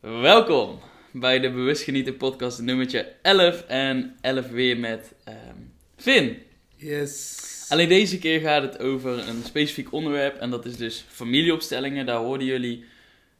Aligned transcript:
Welkom 0.00 0.78
bij 1.12 1.40
de 1.40 1.50
Bewust 1.50 1.82
Genieten 1.82 2.16
podcast 2.16 2.60
nummertje 2.60 3.12
11 3.22 3.64
en 3.66 4.16
11 4.20 4.48
weer 4.48 4.78
met 4.78 5.14
ehm 5.24 5.56
Finn. 5.96 6.36
Yes. 6.76 7.66
Alleen 7.68 7.88
deze 7.88 8.18
keer 8.18 8.40
gaat 8.40 8.62
het 8.62 8.78
over 8.78 9.28
een 9.28 9.42
specifiek 9.44 9.92
onderwerp 9.92 10.36
en 10.36 10.50
dat 10.50 10.64
is 10.64 10.76
dus 10.76 11.04
familieopstellingen. 11.08 12.06
Daar 12.06 12.16
hoorden 12.16 12.46
jullie 12.46 12.84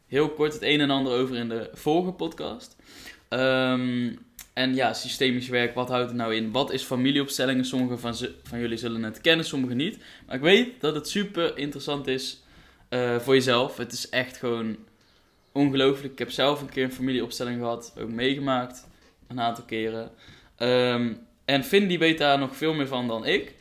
heel 0.07 0.29
kort 0.29 0.53
het 0.53 0.61
een 0.61 0.79
en 0.79 0.89
ander 0.89 1.13
over 1.13 1.35
in 1.35 1.49
de 1.49 1.69
vorige 1.73 2.11
podcast. 2.11 2.75
Ehm, 3.29 4.15
en 4.53 4.75
ja, 4.75 4.93
systemisch 4.93 5.49
werk, 5.49 5.75
wat 5.75 5.89
houdt 5.89 6.07
het 6.07 6.17
nou 6.17 6.35
in? 6.35 6.51
Wat 6.51 6.71
is 6.71 6.83
familieopstellingen? 6.83 7.65
Sommigen 7.65 7.99
van, 7.99 8.15
van 8.43 8.59
jullie 8.59 8.77
zullen 8.77 9.03
het 9.03 9.21
kennen, 9.21 9.45
sommigen 9.45 9.77
niet. 9.77 9.97
Maar 10.25 10.35
ik 10.35 10.41
weet 10.41 10.81
dat 10.81 10.95
het 10.95 11.09
super 11.09 11.57
interessant 11.57 12.07
is 12.07 12.43
eh, 12.89 13.19
voor 13.19 13.33
jezelf. 13.33 13.77
Het 13.77 13.91
is 13.91 14.09
echt 14.09 14.37
gewoon 14.37 14.77
ongelooflijk. 15.51 16.13
Ik 16.13 16.19
heb 16.19 16.31
zelf 16.31 16.61
een 16.61 16.69
keer 16.69 16.83
een 16.83 16.91
familieopstelling 16.91 17.59
gehad, 17.59 17.93
ook 17.99 18.09
meegemaakt, 18.09 18.87
een 19.27 19.41
aantal 19.41 19.63
keren. 19.63 20.11
Ehm, 20.55 21.13
en 21.45 21.63
Finn 21.63 21.87
die 21.87 21.99
weet 21.99 22.17
daar 22.17 22.39
nog 22.39 22.55
veel 22.55 22.73
meer 22.73 22.87
van 22.87 23.07
dan 23.07 23.25
ik. 23.25 23.55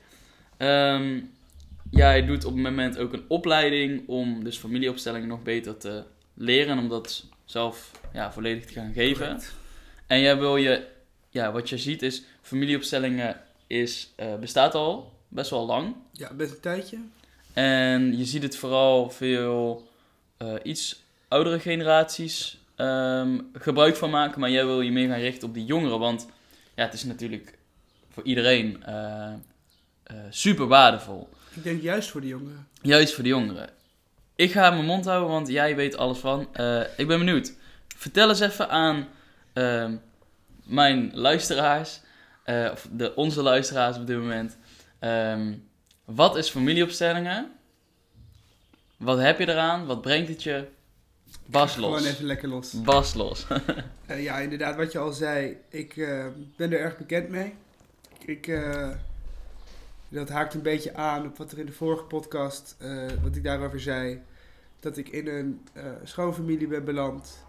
Ja, 1.90 2.06
hij 2.06 2.26
doet 2.26 2.45
op 2.45 2.54
het 2.54 2.62
moment 2.62 2.98
ook 2.98 3.12
een 3.12 3.24
opleiding 3.28 4.08
om 4.08 4.45
dus 4.45 4.58
familieopstellingen 4.58 5.28
nog 5.28 5.42
beter 5.42 5.76
te 5.76 6.04
leren 6.34 6.72
en 6.72 6.78
om 6.78 6.88
dat 6.88 7.26
zelf 7.45 7.90
ja, 8.12 8.32
volledig 8.32 8.64
te 8.64 8.72
gaan 8.72 8.92
geven. 8.92 9.26
Correct. 9.26 9.54
En 10.06 10.20
jij 10.20 10.38
wil 10.38 10.56
je, 10.56 10.86
ja, 11.28 11.52
wat 11.52 11.68
je 11.68 11.78
ziet 11.78 12.02
is, 12.02 12.22
familieopstellingen 12.42 13.40
is, 13.66 14.12
eh, 14.16 14.34
bestaat 14.34 14.74
al 14.74 15.12
best 15.28 15.50
wel 15.50 15.66
lang. 15.66 15.95
Ja, 16.12 16.34
best 16.34 16.52
een 16.52 16.60
tijdje. 16.60 16.98
En 17.52 18.18
je 18.18 18.24
ziet 18.24 18.42
het 18.42 18.56
vooral 18.56 19.10
veel 19.10 19.88
eh, 20.36 20.54
iets 20.62 20.99
oudere 21.30 21.60
generaties 21.60 22.58
ehm, 22.76 23.38
gebruik 23.52 23.96
van 23.96 24.10
maken. 24.10 24.40
Maar 24.40 24.50
jij 24.50 24.66
wil 24.66 24.80
je 24.80 24.92
meer 24.92 25.08
gaan 25.08 25.18
richten 25.18 25.48
op 25.48 25.54
die 25.54 25.64
jongeren. 25.64 25.98
Want 25.98 26.26
ja, 26.74 26.84
het 26.84 26.92
is 26.92 27.04
natuurlijk 27.04 27.59
voor 28.10 28.22
iedereen 28.24 28.84
eh, 28.84 29.32
super 30.30 30.66
waardevol. 30.66 31.28
Ik 31.54 31.62
denk 31.62 31.82
juist 31.82 32.10
voor 32.10 32.20
de 32.20 32.26
jongeren. 32.26 32.68
Juist 32.82 33.14
voor 33.14 33.22
de 33.22 33.28
jongeren. 33.28 33.70
Ik 34.34 34.52
ga 34.52 34.70
mijn 34.70 34.84
mond 34.84 35.04
houden, 35.04 35.28
want 35.28 35.48
jij 35.48 35.76
weet 35.76 35.96
alles 35.96 36.18
van. 36.18 36.48
Eh, 36.52 36.80
ik 36.96 37.06
ben 37.06 37.18
benieuwd. 37.18 37.52
Vertel 37.96 38.28
eens 38.28 38.40
even 38.40 38.68
aan 38.68 39.09
ehm, 39.52 39.96
mijn 40.65 41.10
luisteraars, 41.15 42.00
of 42.46 42.88
de, 42.92 43.15
onze 43.15 43.42
luisteraars 43.42 43.96
op 43.96 44.06
dit 44.06 44.16
moment. 44.18 44.59
ehm, 44.98 45.54
wat 46.04 46.37
is 46.37 46.48
familieopstellingen? 46.48 47.52
Wat 48.96 49.18
heb 49.18 49.38
je 49.38 49.48
eraan? 49.48 49.87
Wat 49.87 50.00
brengt 50.00 50.28
het 50.28 50.42
je? 50.42 50.66
Bas 51.46 51.74
Gewoon 51.74 51.90
los. 51.90 52.04
even 52.06 52.24
lekker 52.26 52.48
los. 52.48 52.82
Bas 52.82 53.14
los. 53.14 53.46
Eh, 54.06 54.23
ja, 54.23 54.38
inderdaad, 54.38 54.76
wat 54.76 54.92
je 54.92 54.98
al 54.98 55.12
zei. 55.12 55.56
Ik 55.68 55.96
eh, 55.96 56.26
ben 56.56 56.72
er 56.72 56.80
erg 56.80 56.96
bekend 56.98 57.28
mee. 57.28 57.54
Ik, 58.24 58.46
eh, 58.46 58.90
dat 60.09 60.28
haakt 60.28 60.54
een 60.54 60.62
beetje 60.62 60.95
aan 60.95 61.26
op 61.26 61.38
wat 61.38 61.52
er 61.52 61.59
in 61.59 61.66
de 61.66 61.72
vorige 61.72 62.02
podcast, 62.04 62.76
wat 63.22 63.37
ik 63.37 63.45
daarover 63.45 63.80
zei. 63.80 64.20
Dat 64.81 64.97
ik 64.97 65.09
in 65.09 65.26
een 65.28 65.60
schoonfamilie 66.04 66.66
ben 66.66 66.84
beland. 66.84 67.44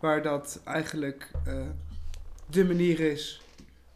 Waar 0.00 0.22
dat 0.22 0.60
eigenlijk 0.64 1.30
de 2.50 2.64
manier 2.64 3.00
is 3.00 3.40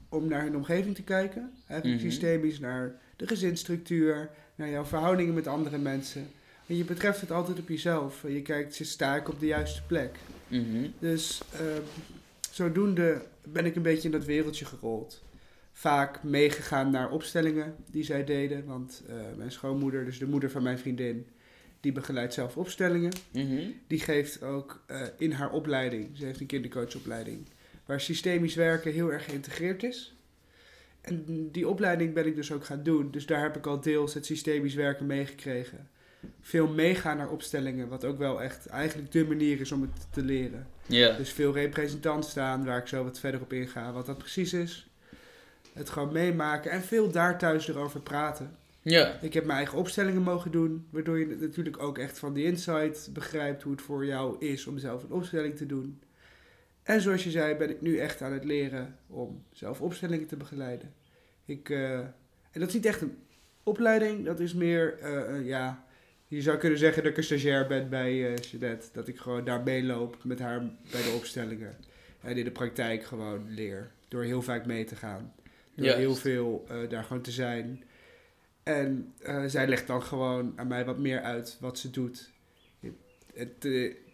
om 0.08 0.28
naar 0.28 0.42
hun 0.42 0.56
omgeving 0.56 0.94
te 0.94 1.02
kijken. 1.02 1.52
Eigenlijk 1.66 2.00
Mhm. 2.02 2.10
systemisch 2.10 2.58
naar 2.58 2.92
de 3.16 3.26
gezinsstructuur, 3.26 4.30
naar 4.54 4.68
jouw 4.68 4.84
verhoudingen 4.84 5.34
met 5.34 5.46
andere 5.46 5.78
mensen. 5.78 6.30
En 6.70 6.76
je 6.76 6.84
betreft 6.84 7.20
het 7.20 7.30
altijd 7.30 7.58
op 7.58 7.68
jezelf. 7.68 8.22
Je 8.22 8.42
kijkt, 8.42 8.80
sta 8.82 9.16
ik 9.16 9.28
op 9.28 9.40
de 9.40 9.46
juiste 9.46 9.82
plek? 9.86 10.16
Mhm. 10.48 10.88
Dus 10.98 11.42
ehm, 11.52 11.82
zodoende 12.50 13.22
ben 13.42 13.66
ik 13.66 13.76
een 13.76 13.82
beetje 13.82 14.08
in 14.08 14.10
dat 14.10 14.24
wereldje 14.24 14.64
gerold. 14.64 15.22
Vaak 15.72 16.22
meegegaan 16.22 16.90
naar 16.90 17.10
opstellingen 17.10 17.74
die 17.90 18.02
zij 18.02 18.24
deden. 18.24 18.64
Want 18.64 19.02
eh, 19.08 19.14
mijn 19.36 19.52
schoonmoeder, 19.52 20.04
dus 20.04 20.18
de 20.18 20.26
moeder 20.26 20.50
van 20.50 20.62
mijn 20.62 20.78
vriendin, 20.78 21.26
die 21.80 21.92
begeleidt 21.92 22.34
zelf 22.34 22.56
opstellingen. 22.56 23.12
Mhm. 23.32 23.62
Die 23.86 24.00
geeft 24.00 24.42
ook 24.42 24.82
eh, 24.86 25.02
in 25.18 25.32
haar 25.32 25.52
opleiding, 25.52 26.16
ze 26.16 26.24
heeft 26.24 26.40
een 26.40 26.46
kindercoachopleiding, 26.46 27.46
waar 27.86 28.00
systemisch 28.00 28.54
werken 28.54 28.92
heel 28.92 29.12
erg 29.12 29.24
geïntegreerd 29.24 29.82
is. 29.82 30.14
En 31.00 31.48
die 31.52 31.68
opleiding 31.68 32.14
ben 32.14 32.26
ik 32.26 32.34
dus 32.34 32.52
ook 32.52 32.64
gaan 32.64 32.82
doen. 32.82 33.10
Dus 33.10 33.26
daar 33.26 33.42
heb 33.42 33.56
ik 33.56 33.66
al 33.66 33.80
deels 33.80 34.14
het 34.14 34.26
systemisch 34.26 34.74
werken 34.74 35.06
meegekregen. 35.06 35.88
Veel 36.40 36.68
meegaan 36.68 37.16
naar 37.16 37.30
opstellingen, 37.30 37.88
wat 37.88 38.04
ook 38.04 38.18
wel 38.18 38.42
echt 38.42 38.66
eigenlijk 38.66 39.12
de 39.12 39.26
manier 39.26 39.60
is 39.60 39.72
om 39.72 39.82
het 39.82 40.06
te 40.10 40.22
leren. 40.22 40.66
Ja. 40.86 41.16
Dus 41.16 41.32
veel 41.32 41.52
representant 41.52 42.24
staan, 42.24 42.64
waar 42.64 42.78
ik 42.78 42.86
zo 42.86 43.04
wat 43.04 43.18
verder 43.18 43.40
op 43.40 43.52
inga, 43.52 43.92
wat 43.92 44.06
dat 44.06 44.18
precies 44.18 44.52
is. 44.52 44.90
Het 45.72 45.90
gewoon 45.90 46.12
meemaken 46.12 46.70
en 46.70 46.82
veel 46.82 47.10
daar 47.10 47.38
thuis 47.38 47.68
erover 47.68 48.00
praten. 48.00 48.56
Ja. 48.82 49.18
Ik 49.20 49.34
heb 49.34 49.44
mijn 49.44 49.56
eigen 49.56 49.78
opstellingen 49.78 50.22
mogen 50.22 50.50
doen, 50.50 50.86
waardoor 50.90 51.18
je 51.18 51.36
natuurlijk 51.40 51.82
ook 51.82 51.98
echt 51.98 52.18
van 52.18 52.32
die 52.32 52.44
insight 52.44 53.12
begrijpt 53.12 53.62
hoe 53.62 53.72
het 53.72 53.82
voor 53.82 54.06
jou 54.06 54.36
is 54.38 54.66
om 54.66 54.78
zelf 54.78 55.02
een 55.02 55.12
opstelling 55.12 55.56
te 55.56 55.66
doen. 55.66 56.00
En 56.82 57.00
zoals 57.00 57.24
je 57.24 57.30
zei, 57.30 57.54
ben 57.54 57.70
ik 57.70 57.80
nu 57.80 57.98
echt 57.98 58.22
aan 58.22 58.32
het 58.32 58.44
leren 58.44 58.96
om 59.06 59.44
zelf 59.52 59.80
opstellingen 59.80 60.26
te 60.26 60.36
begeleiden. 60.36 60.92
Ik, 61.44 61.70
eh, 61.70 61.98
en 61.98 62.60
dat 62.60 62.68
is 62.68 62.74
niet 62.74 62.86
echt 62.86 63.00
een 63.00 63.18
opleiding, 63.62 64.24
dat 64.24 64.40
is 64.40 64.54
meer, 64.54 64.98
eh, 64.98 65.46
ja, 65.46 65.84
je 66.30 66.42
zou 66.42 66.56
kunnen 66.56 66.78
zeggen 66.78 67.02
dat 67.02 67.10
ik 67.10 67.18
een 67.18 67.24
stagiair 67.24 67.66
ben 67.66 67.88
bij 67.88 68.34
Jeanette. 68.34 68.86
Dat 68.92 69.08
ik 69.08 69.18
gewoon 69.18 69.44
daar 69.44 69.62
meeloop 69.62 70.24
met 70.24 70.38
haar 70.38 70.60
bij 70.90 71.02
de 71.02 71.12
opstellingen. 71.16 71.76
En 72.20 72.36
in 72.36 72.44
de 72.44 72.50
praktijk 72.50 73.04
gewoon 73.04 73.54
leer. 73.54 73.90
Door 74.08 74.22
heel 74.22 74.42
vaak 74.42 74.66
mee 74.66 74.84
te 74.84 74.96
gaan. 74.96 75.32
Door 75.74 75.94
heel 75.94 76.14
veel 76.14 76.64
eh, 76.68 76.76
daar 76.88 77.04
gewoon 77.04 77.22
te 77.22 77.30
zijn. 77.30 77.84
En 78.62 79.12
eh, 79.22 79.44
zij 79.46 79.68
legt 79.68 79.86
dan 79.86 80.02
gewoon 80.02 80.52
aan 80.56 80.66
mij 80.66 80.84
wat 80.84 80.98
meer 80.98 81.20
uit 81.20 81.56
wat 81.60 81.78
ze 81.78 81.90
doet. 81.90 82.30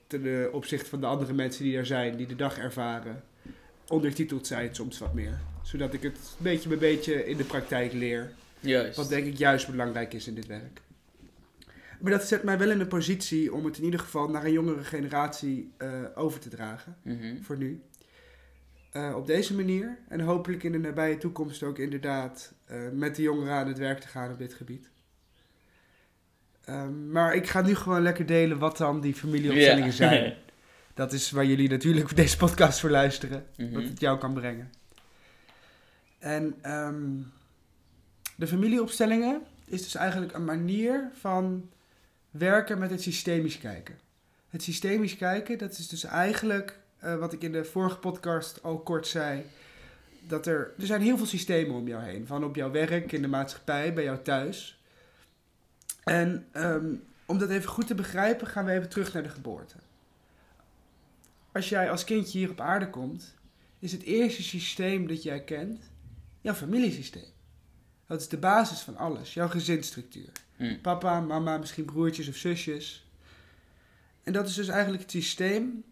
Ten 0.06 0.26
eh, 0.26 0.54
opzichte 0.54 0.88
van 0.88 1.00
de 1.00 1.06
andere 1.06 1.32
mensen 1.32 1.64
die 1.64 1.74
daar 1.74 1.86
zijn, 1.86 2.16
die 2.16 2.26
de 2.26 2.36
dag 2.36 2.58
ervaren. 2.58 3.24
Ondertitelt 3.88 4.46
zij 4.46 4.62
het 4.62 4.76
soms 4.76 4.98
wat 4.98 5.14
meer. 5.14 5.38
Zodat 5.62 5.92
ik 5.92 6.02
het 6.02 6.18
beetje 6.38 6.68
bij 6.68 6.78
beetje 6.78 7.26
in 7.26 7.36
de 7.36 7.44
praktijk 7.44 7.92
leer. 7.92 8.32
Juist. 8.60 8.96
Wat 8.96 9.08
denk 9.08 9.26
ik 9.26 9.38
juist 9.38 9.70
belangrijk 9.70 10.14
is 10.14 10.26
in 10.26 10.34
dit 10.34 10.46
werk. 10.46 10.80
Maar 12.00 12.12
dat 12.12 12.28
zet 12.28 12.42
mij 12.42 12.58
wel 12.58 12.70
in 12.70 12.80
een 12.80 12.88
positie 12.88 13.54
om 13.54 13.64
het 13.64 13.78
in 13.78 13.84
ieder 13.84 14.00
geval 14.00 14.28
naar 14.28 14.44
een 14.44 14.52
jongere 14.52 14.84
generatie 14.84 15.72
eh, 15.76 15.88
over 16.14 16.40
te 16.40 16.48
dragen. 16.48 16.96
Mhm. 17.02 17.42
Voor 17.42 17.56
nu. 17.56 17.82
Eh, 18.90 19.14
op 19.16 19.26
deze 19.26 19.54
manier. 19.54 19.98
En 20.08 20.20
hopelijk 20.20 20.62
in 20.62 20.72
de 20.72 20.78
nabije 20.78 21.18
toekomst 21.18 21.62
ook 21.62 21.78
inderdaad 21.78 22.52
eh, 22.64 22.78
met 22.92 23.16
de 23.16 23.22
jongeren 23.22 23.54
aan 23.54 23.68
het 23.68 23.78
werk 23.78 24.00
te 24.00 24.08
gaan 24.08 24.32
op 24.32 24.38
dit 24.38 24.54
gebied. 24.54 24.90
Ehm, 26.64 27.10
maar 27.10 27.34
ik 27.34 27.46
ga 27.46 27.60
nu 27.60 27.74
gewoon 27.74 28.02
lekker 28.02 28.26
delen 28.26 28.58
wat 28.58 28.76
dan 28.76 29.00
die 29.00 29.14
familieopstellingen 29.14 29.92
zijn. 29.92 30.34
Dat 30.94 31.12
is 31.12 31.30
waar 31.30 31.44
jullie 31.44 31.68
natuurlijk 31.68 32.16
deze 32.16 32.36
podcast 32.36 32.80
voor 32.80 32.90
luisteren. 32.90 33.46
Mhm. 33.56 33.72
Wat 33.72 33.82
het 33.82 34.00
jou 34.00 34.18
kan 34.18 34.34
brengen. 34.34 34.70
En 36.18 36.54
ehm, 36.62 37.04
de 38.36 38.46
familieopstellingen 38.46 39.42
is 39.64 39.82
dus 39.82 39.94
eigenlijk 39.94 40.32
een 40.32 40.44
manier 40.44 41.10
van 41.12 41.70
werken 42.38 42.78
met 42.78 42.90
het 42.90 43.02
systemisch 43.02 43.58
kijken. 43.58 43.98
Het 44.48 44.62
systemisch 44.62 45.16
kijken, 45.16 45.58
dat 45.58 45.78
is 45.78 45.88
dus 45.88 46.04
eigenlijk 46.04 46.78
eh, 46.98 47.16
wat 47.16 47.32
ik 47.32 47.42
in 47.42 47.52
de 47.52 47.64
vorige 47.64 47.98
podcast 47.98 48.62
al 48.62 48.78
kort 48.78 49.06
zei. 49.06 49.44
Dat 50.20 50.46
er, 50.46 50.74
er 50.78 50.86
zijn 50.86 51.00
heel 51.00 51.16
veel 51.16 51.26
systemen 51.26 51.74
om 51.74 51.88
jou 51.88 52.02
heen. 52.02 52.26
Van 52.26 52.44
op 52.44 52.56
jouw 52.56 52.70
werk, 52.70 53.12
in 53.12 53.22
de 53.22 53.28
maatschappij, 53.28 53.92
bij 53.92 54.04
jou 54.04 54.22
thuis. 54.22 54.80
En 56.04 56.46
ehm, 56.52 56.94
om 57.26 57.38
dat 57.38 57.50
even 57.50 57.68
goed 57.68 57.86
te 57.86 57.94
begrijpen, 57.94 58.46
gaan 58.46 58.64
we 58.64 58.72
even 58.72 58.88
terug 58.88 59.12
naar 59.12 59.22
de 59.22 59.28
geboorte. 59.28 59.74
Als 61.52 61.68
jij 61.68 61.90
als 61.90 62.04
kindje 62.04 62.38
hier 62.38 62.50
op 62.50 62.60
aarde 62.60 62.90
komt, 62.90 63.34
is 63.78 63.92
het 63.92 64.02
eerste 64.02 64.42
systeem 64.42 65.06
dat 65.06 65.22
jij 65.22 65.40
kent 65.40 65.80
jouw 66.40 66.54
familiesysteem. 66.54 67.34
Dat 68.06 68.20
is 68.20 68.28
de 68.28 68.38
basis 68.38 68.80
van 68.80 68.96
alles, 68.96 69.34
jouw 69.34 69.48
gezinsstructuur. 69.48 70.28
Mm. 70.56 70.80
Papa, 70.80 71.20
mama, 71.20 71.58
misschien 71.58 71.84
broertjes 71.84 72.28
of 72.28 72.36
zusjes. 72.36 73.06
En 74.22 74.32
dat 74.32 74.48
is 74.48 74.54
dus 74.54 74.68
eigenlijk 74.68 75.02
het 75.02 75.10
systeem 75.10 75.84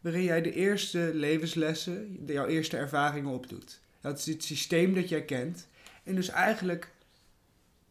waarin 0.00 0.22
jij 0.22 0.42
de 0.42 0.52
eerste 0.52 1.10
levenslessen, 1.14 2.18
jouw 2.26 2.46
eerste 2.46 2.76
ervaringen 2.76 3.30
opdoet. 3.30 3.80
Dat 4.00 4.18
is 4.18 4.26
het 4.26 4.44
systeem 4.44 4.94
dat 4.94 5.08
jij 5.08 5.24
kent. 5.24 5.66
En 6.04 6.14
dus 6.14 6.28
eigenlijk 6.28 6.90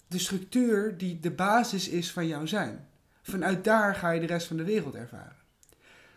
de 0.08 0.20
structuur 0.20 0.98
die 0.98 1.20
de 1.20 1.32
basis 1.32 1.88
is 1.88 2.12
van 2.12 2.28
jouw 2.28 2.46
zijn. 2.46 2.88
Vanuit 3.22 3.64
daar 3.64 3.96
ga 3.96 4.12
je 4.12 4.20
de 4.20 4.26
rest 4.26 4.48
van 4.48 4.58
de 4.58 4.64
wereld 4.64 4.96
ervaren. 4.96 5.36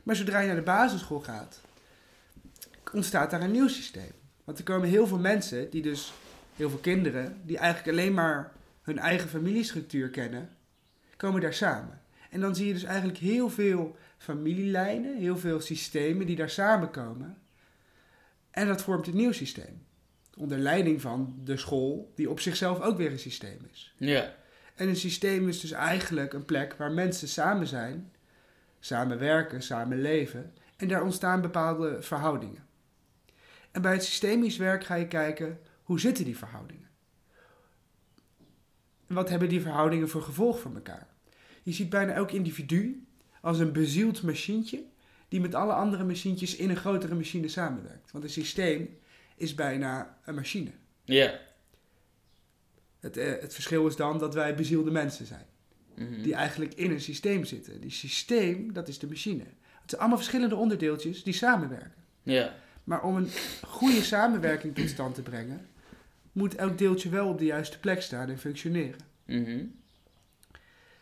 Maar 0.03 0.17
zodra 0.17 0.41
je 0.41 0.47
naar 0.47 0.56
de 0.56 0.62
basisschool 0.62 1.20
gaat, 1.20 1.61
ontstaat 2.93 3.31
daar 3.31 3.41
een 3.41 3.50
nieuw 3.50 3.69
systeem. 3.69 4.12
Want 4.44 4.58
er 4.58 4.65
komen 4.65 4.88
heel 4.88 5.06
veel 5.06 5.19
mensen, 5.19 5.70
die 5.70 5.82
dus, 5.82 6.12
heel 6.56 6.70
veel 6.70 6.79
kinderen, 6.79 7.41
die 7.44 7.58
eigenlijk 7.58 7.99
alleen 7.99 8.15
maar 8.15 8.53
hun 8.82 8.99
eigen 8.99 9.29
familiestructuur 9.29 10.11
kennen, 10.11 10.50
komen 11.17 11.40
daar 11.40 11.55
samen. 11.55 12.00
En 12.31 12.40
dan 12.40 12.56
zie 12.56 12.67
je 12.67 12.73
dus 12.73 12.84
eigenlijk 12.84 13.19
heel 13.19 13.50
veel 13.50 13.96
familielijnen, 14.19 15.17
heel 15.17 15.38
veel 15.38 15.61
systemen 15.61 16.26
die 16.26 16.37
daar 16.37 16.50
samenkomen. 16.50 17.38
En 18.50 18.67
dat 18.67 18.82
vormt 18.82 19.06
een 19.06 19.17
nieuw 19.17 19.32
systeem. 19.32 19.87
Onder 20.37 20.58
leiding 20.58 21.00
van 21.00 21.40
de 21.44 21.56
school, 21.56 22.12
die 22.14 22.31
op 22.31 22.40
zichzelf 22.40 22.81
ook 22.81 22.96
weer 22.96 23.11
een 23.11 23.19
systeem 23.19 23.58
is. 23.73 23.94
Ja. 23.96 24.34
En 24.75 24.88
een 24.88 24.96
systeem 24.96 25.49
is 25.49 25.61
dus 25.61 25.70
eigenlijk 25.70 26.32
een 26.32 26.44
plek 26.44 26.75
waar 26.75 26.93
mensen 26.93 27.29
samen 27.29 27.67
zijn, 27.67 28.12
samen 28.81 29.19
werken, 29.19 29.62
samen 29.62 30.00
leven. 30.00 30.55
En 30.76 30.88
daar 30.88 31.02
ontstaan 31.02 31.40
bepaalde 31.40 32.02
verhoudingen. 32.02 32.67
En 33.70 33.82
bij 33.82 33.93
het 33.93 34.05
systemisch 34.05 34.56
werk 34.56 34.84
ga 34.84 34.94
je 34.94 35.08
kijken, 35.08 35.61
hoe 35.82 36.00
zitten 36.00 36.25
die 36.25 36.37
verhoudingen? 36.37 36.88
En 39.12 39.19
wat 39.19 39.29
hebben 39.29 39.49
die 39.49 39.61
verhoudingen 39.61 40.09
voor 40.09 40.23
gevolg 40.23 40.61
voor 40.61 40.75
elkaar? 40.75 41.06
Je 41.62 41.73
ziet 41.73 41.91
bijna 41.91 42.12
elk 42.12 42.31
individu 42.31 43.06
als 43.41 43.59
een 43.59 43.73
bezield 43.73 44.23
machientje 44.23 44.85
die 45.29 45.41
met 45.41 45.55
alle 45.55 45.73
andere 45.73 46.05
machientjes 46.05 46.56
in 46.56 46.70
een 46.70 46.76
grotere 46.76 47.14
machine 47.14 47.49
samenwerkt. 47.49 48.12
Want 48.12 48.25
een 48.25 48.31
systeem 48.31 48.99
is 49.37 49.55
bijna 49.55 50.19
een 50.25 50.35
machine. 50.35 50.70
Ja. 51.05 51.41
Het, 53.00 53.17
eh, 53.17 53.41
het 53.41 53.55
verschil 53.55 53.87
is 53.87 53.97
dan 53.97 54.19
dat 54.19 54.35
wij 54.35 54.55
bezielde 54.55 54.91
mensen 54.91 55.26
zijn. 55.26 55.47
Mhm. 55.94 56.23
Die 56.23 56.35
eigenlijk 56.35 56.75
in 56.75 56.91
een 56.91 57.00
systeem 57.00 57.44
zitten. 57.44 57.81
Die 57.81 57.91
systeem, 57.91 58.73
dat 58.73 58.88
is 58.88 58.99
de 58.99 59.06
machine. 59.06 59.44
Het 59.81 59.91
zijn 59.91 60.00
allemaal 60.00 60.19
verschillende 60.19 60.56
onderdeeltjes 60.56 61.23
die 61.23 61.35
samenwerken. 61.35 62.05
Ja. 62.23 62.55
Maar 62.85 63.03
om 63.03 63.17
een 63.17 63.31
goede 63.67 64.03
samenwerking 64.03 64.75
tot 64.75 64.88
stand 64.88 65.15
te 65.15 65.23
brengen, 65.23 65.67
moet 66.32 66.55
elk 66.55 66.79
deeltje 66.79 67.08
wel 67.08 67.29
op 67.29 67.38
de 67.38 67.44
juiste 67.44 67.81
plek 67.81 68.02
staan 68.02 68.29
en 68.29 68.38
functioneren. 68.38 69.00
Mhm. 69.25 69.64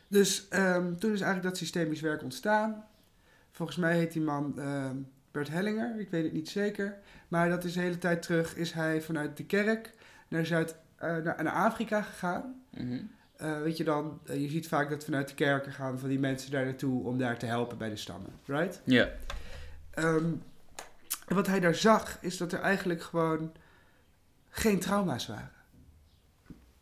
Dus 0.08 0.48
ehm, 0.48 0.94
toen 0.94 1.12
is 1.12 1.20
eigenlijk 1.20 1.42
dat 1.42 1.56
systemisch 1.56 2.00
werk 2.00 2.22
ontstaan. 2.22 2.84
Volgens 3.50 3.78
mij 3.78 3.96
heet 3.96 4.12
die 4.12 4.22
man 4.22 4.58
ehm, 4.58 4.96
Bert 5.30 5.48
Hellinger, 5.48 6.00
ik 6.00 6.10
weet 6.10 6.24
het 6.24 6.32
niet 6.32 6.48
zeker. 6.48 6.98
Maar 7.28 7.48
dat 7.48 7.64
is 7.64 7.72
de 7.72 7.80
hele 7.80 7.98
tijd 7.98 8.22
terug, 8.22 8.56
is 8.56 8.72
hij 8.72 9.00
vanuit 9.00 9.36
de 9.36 9.44
kerk 9.44 9.90
naar, 10.28 10.46
Zuid, 10.46 10.76
eh, 10.96 11.16
naar, 11.16 11.42
naar 11.42 11.52
Afrika 11.52 12.02
gegaan. 12.02 12.62
Mhm. 12.70 12.98
Eh, 13.36 13.62
weet 13.62 13.76
je 13.76 13.84
dan, 13.84 14.20
eh, 14.26 14.40
je 14.40 14.48
ziet 14.48 14.68
vaak 14.68 14.90
dat 14.90 15.04
vanuit 15.04 15.28
de 15.28 15.34
kerken 15.34 15.72
gaan 15.72 15.98
van 15.98 16.08
die 16.08 16.18
mensen 16.18 16.50
daar 16.50 16.64
naartoe 16.64 17.04
om 17.04 17.18
daar 17.18 17.38
te 17.38 17.46
helpen 17.46 17.78
bij 17.78 17.88
de 17.88 17.96
stammen, 17.96 18.30
right? 18.46 18.80
Ja. 18.84 19.08
Ehm, 19.90 20.32
en 21.26 21.34
wat 21.34 21.46
hij 21.46 21.60
daar 21.60 21.74
zag, 21.74 22.18
is 22.20 22.36
dat 22.36 22.52
er 22.52 22.60
eigenlijk 22.60 23.02
gewoon 23.02 23.52
geen 24.50 24.78
trauma's 24.80 25.26
waren. 25.26 25.50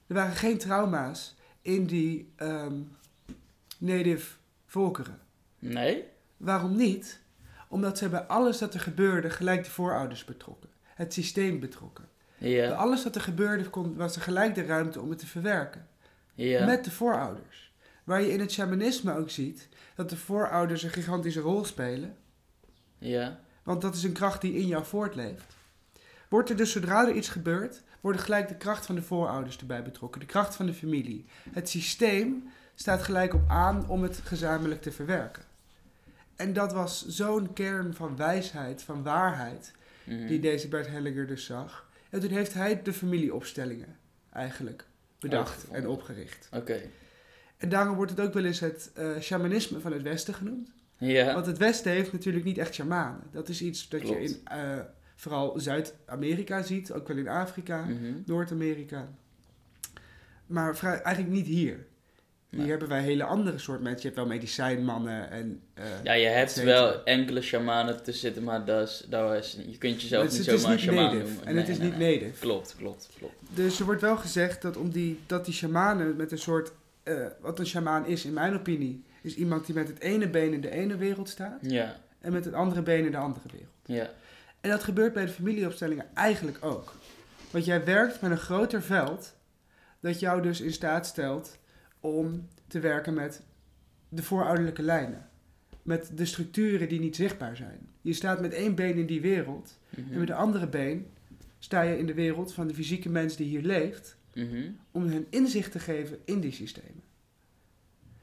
Er 0.06 0.14
waren 0.14 0.36
geen 0.36 0.58
trauma's 0.58 1.34
in 1.62 1.86
die 1.86 2.32
ehm, 2.36 2.80
native 3.78 4.36
volkeren. 4.66 5.18
Nee? 5.58 6.04
Waarom 6.36 6.76
niet? 6.76 7.20
Omdat 7.68 7.98
ze 7.98 8.08
bij 8.08 8.20
alles 8.26 8.58
dat 8.58 8.74
er 8.74 8.80
gebeurde 8.80 9.30
gelijk 9.30 9.64
de 9.64 9.70
voorouders 9.70 10.24
betrokken. 10.24 10.70
Het 10.82 11.12
systeem 11.12 11.60
betrokken. 11.60 12.08
Bij 12.38 12.48
Ja. 12.50 12.72
alles 12.72 13.04
wat 13.04 13.14
er 13.14 13.20
gebeurde 13.20 13.70
kon, 13.70 13.96
was 13.96 14.16
er 14.16 14.22
gelijk 14.22 14.54
de 14.54 14.64
ruimte 14.64 15.00
om 15.00 15.10
het 15.10 15.18
te 15.18 15.26
verwerken. 15.26 15.88
Ja. 16.34 16.64
Met 16.66 16.84
de 16.84 16.90
voorouders. 16.90 17.72
Waar 18.04 18.20
je 18.20 18.32
in 18.32 18.40
het 18.40 18.52
shamanisme 18.52 19.16
ook 19.16 19.30
ziet 19.30 19.68
dat 19.94 20.10
de 20.10 20.16
voorouders 20.16 20.82
een 20.82 20.90
gigantische 20.90 21.40
rol 21.40 21.64
spelen. 21.64 22.16
Ja. 22.98 23.40
Want 23.62 23.80
dat 23.82 23.94
is 23.94 24.02
een 24.02 24.12
kracht 24.12 24.40
die 24.40 24.54
in 24.54 24.66
jou 24.66 24.84
voortleeft. 24.84 25.56
Wordt 26.28 26.50
er 26.50 26.56
dus 26.56 26.72
zodra 26.72 27.08
er 27.08 27.14
iets 27.14 27.28
gebeurt, 27.28 27.82
worden 28.00 28.20
gelijk 28.20 28.48
de 28.48 28.56
kracht 28.56 28.86
van 28.86 28.94
de 28.94 29.02
voorouders 29.02 29.58
erbij 29.58 29.82
betrokken. 29.82 30.20
De 30.20 30.26
kracht 30.26 30.54
van 30.56 30.66
de 30.66 30.74
familie. 30.74 31.24
Het 31.50 31.68
systeem 31.68 32.48
staat 32.74 33.02
gelijk 33.02 33.34
op 33.34 33.48
aan 33.48 33.88
om 33.88 34.02
het 34.02 34.20
gezamenlijk 34.24 34.82
te 34.82 34.92
verwerken. 34.92 35.42
En 36.36 36.52
dat 36.52 36.72
was 36.72 37.06
zo'n 37.06 37.52
kern 37.52 37.94
van 37.94 38.16
wijsheid, 38.16 38.82
van 38.82 39.02
waarheid, 39.02 39.72
Mhm. 40.04 40.26
die 40.26 40.40
deze 40.40 40.68
Bert 40.68 40.86
Hellinger 40.88 41.26
dus 41.26 41.44
zag. 41.44 41.88
En 42.10 42.20
toen 42.20 42.30
heeft 42.30 42.54
hij 42.54 42.82
de 42.82 42.92
familieopstellingen 42.92 43.96
eigenlijk 44.32 44.84
bedacht 45.18 45.68
en 45.70 45.88
opgericht. 45.88 46.48
Oké. 46.52 46.80
En 47.56 47.68
daarom 47.68 47.96
wordt 47.96 48.10
het 48.10 48.20
ook 48.20 48.32
wel 48.32 48.44
eens 48.44 48.60
het 48.60 48.90
eh, 48.94 49.18
shamanisme 49.20 49.80
van 49.80 49.92
het 49.92 50.02
Westen 50.02 50.34
genoemd. 50.34 50.70
Ja. 50.96 51.34
Want 51.34 51.46
het 51.46 51.58
Westen 51.58 51.92
heeft 51.92 52.12
natuurlijk 52.12 52.44
niet 52.44 52.58
echt 52.58 52.74
shamanen. 52.74 53.22
Dat 53.30 53.48
is 53.48 53.62
iets 53.62 53.88
dat 53.88 54.08
je 54.08 54.20
in 54.22 54.40
eh, 54.44 54.78
vooral 55.18 55.52
Zuid-Amerika 55.60 56.62
ziet, 56.62 56.92
ook 56.92 57.08
wel 57.08 57.16
in 57.16 57.28
Afrika, 57.28 57.84
Mhm. 57.84 58.12
Noord-Amerika. 58.26 59.08
Maar 60.46 60.76
vrij- 60.76 61.00
eigenlijk 61.02 61.34
niet 61.36 61.46
hier. 61.46 61.86
Hier 62.50 62.66
hebben 62.66 62.88
wij 62.88 63.02
hele 63.02 63.24
andere 63.24 63.58
soort 63.58 63.80
mensen. 63.80 64.00
Je 64.00 64.06
hebt 64.06 64.16
wel 64.16 64.26
medicijnmannen 64.26 65.30
en... 65.30 65.60
eh, 65.74 65.84
Ja, 66.02 66.12
je 66.12 66.26
hebt 66.26 66.62
wel 66.62 67.04
enkele 67.04 67.40
shamanen 67.42 68.02
te 68.02 68.12
zitten, 68.12 68.44
maar 68.44 68.64
dat 68.64 68.88
is, 68.88 69.06
dat 69.08 69.34
is, 69.34 69.58
je 69.68 69.78
kunt 69.78 70.02
jezelf 70.02 70.22
het, 70.24 70.32
niet 70.38 70.46
het 70.46 70.60
zomaar 70.60 70.78
een 70.82 70.94
native. 70.94 71.22
noemen. 71.24 71.46
En 71.46 71.56
het 71.56 71.68
is 71.68 71.78
nee, 71.78 71.88
niet 71.88 71.98
nee. 71.98 72.18
native. 72.20 72.40
Klopt, 72.40 72.74
klopt, 72.78 73.08
klopt. 73.18 73.34
Dus 73.54 73.78
er 73.78 73.84
wordt 73.84 74.00
wel 74.00 74.16
gezegd 74.16 74.62
dat, 74.62 74.76
om 74.76 74.90
die, 74.90 75.20
dat 75.26 75.44
die 75.44 75.54
shamanen 75.54 76.16
met 76.16 76.32
een 76.32 76.38
soort... 76.38 76.72
eh, 77.02 77.26
wat 77.40 77.58
een 77.58 77.66
shamaan 77.66 78.06
is, 78.06 78.24
in 78.24 78.32
mijn 78.32 78.54
opinie, 78.54 79.02
is 79.22 79.34
iemand 79.34 79.66
die 79.66 79.74
met 79.74 79.88
het 79.88 80.00
ene 80.00 80.28
been 80.28 80.52
in 80.52 80.60
de 80.60 80.70
ene 80.70 80.96
wereld 80.96 81.28
staat... 81.28 81.58
Ja, 81.62 81.96
en 82.20 82.32
met 82.32 82.44
het 82.44 82.54
andere 82.54 82.82
been 82.82 83.04
in 83.04 83.10
de 83.10 83.16
andere 83.16 83.46
wereld. 83.52 83.70
ja. 83.84 84.10
En 84.68 84.74
dat 84.74 84.84
gebeurt 84.84 85.12
bij 85.12 85.24
de 85.26 85.32
familieopstellingen 85.32 86.14
eigenlijk 86.14 86.64
ook. 86.64 86.94
Want 87.50 87.64
jij 87.64 87.84
werkt 87.84 88.20
met 88.20 88.30
een 88.30 88.36
groter 88.38 88.82
veld 88.82 89.34
dat 90.00 90.20
jou 90.20 90.42
dus 90.42 90.60
in 90.60 90.72
staat 90.72 91.06
stelt 91.06 91.58
om 92.00 92.48
te 92.66 92.80
werken 92.80 93.14
met 93.14 93.42
de 94.08 94.22
voorouderlijke 94.22 94.82
lijnen. 94.82 95.28
Met 95.82 96.10
de 96.14 96.24
structuren 96.24 96.88
die 96.88 97.00
niet 97.00 97.16
zichtbaar 97.16 97.56
zijn. 97.56 97.88
Je 98.00 98.12
staat 98.12 98.40
met 98.40 98.52
één 98.52 98.74
been 98.74 98.96
in 98.96 99.06
die 99.06 99.20
wereld 99.20 99.78
Mhm. 99.96 100.12
en 100.12 100.18
met 100.18 100.26
de 100.26 100.34
andere 100.34 100.66
been 100.68 101.06
sta 101.58 101.82
je 101.82 101.98
in 101.98 102.06
de 102.06 102.14
wereld 102.14 102.52
van 102.52 102.66
de 102.66 102.74
fysieke 102.74 103.08
mens 103.08 103.36
die 103.36 103.46
hier 103.46 103.62
leeft 103.62 104.16
Mhm. 104.34 104.70
om 104.90 105.06
hen 105.06 105.26
inzicht 105.30 105.72
te 105.72 105.78
geven 105.78 106.18
in 106.24 106.40
die 106.40 106.52
systemen. 106.52 107.02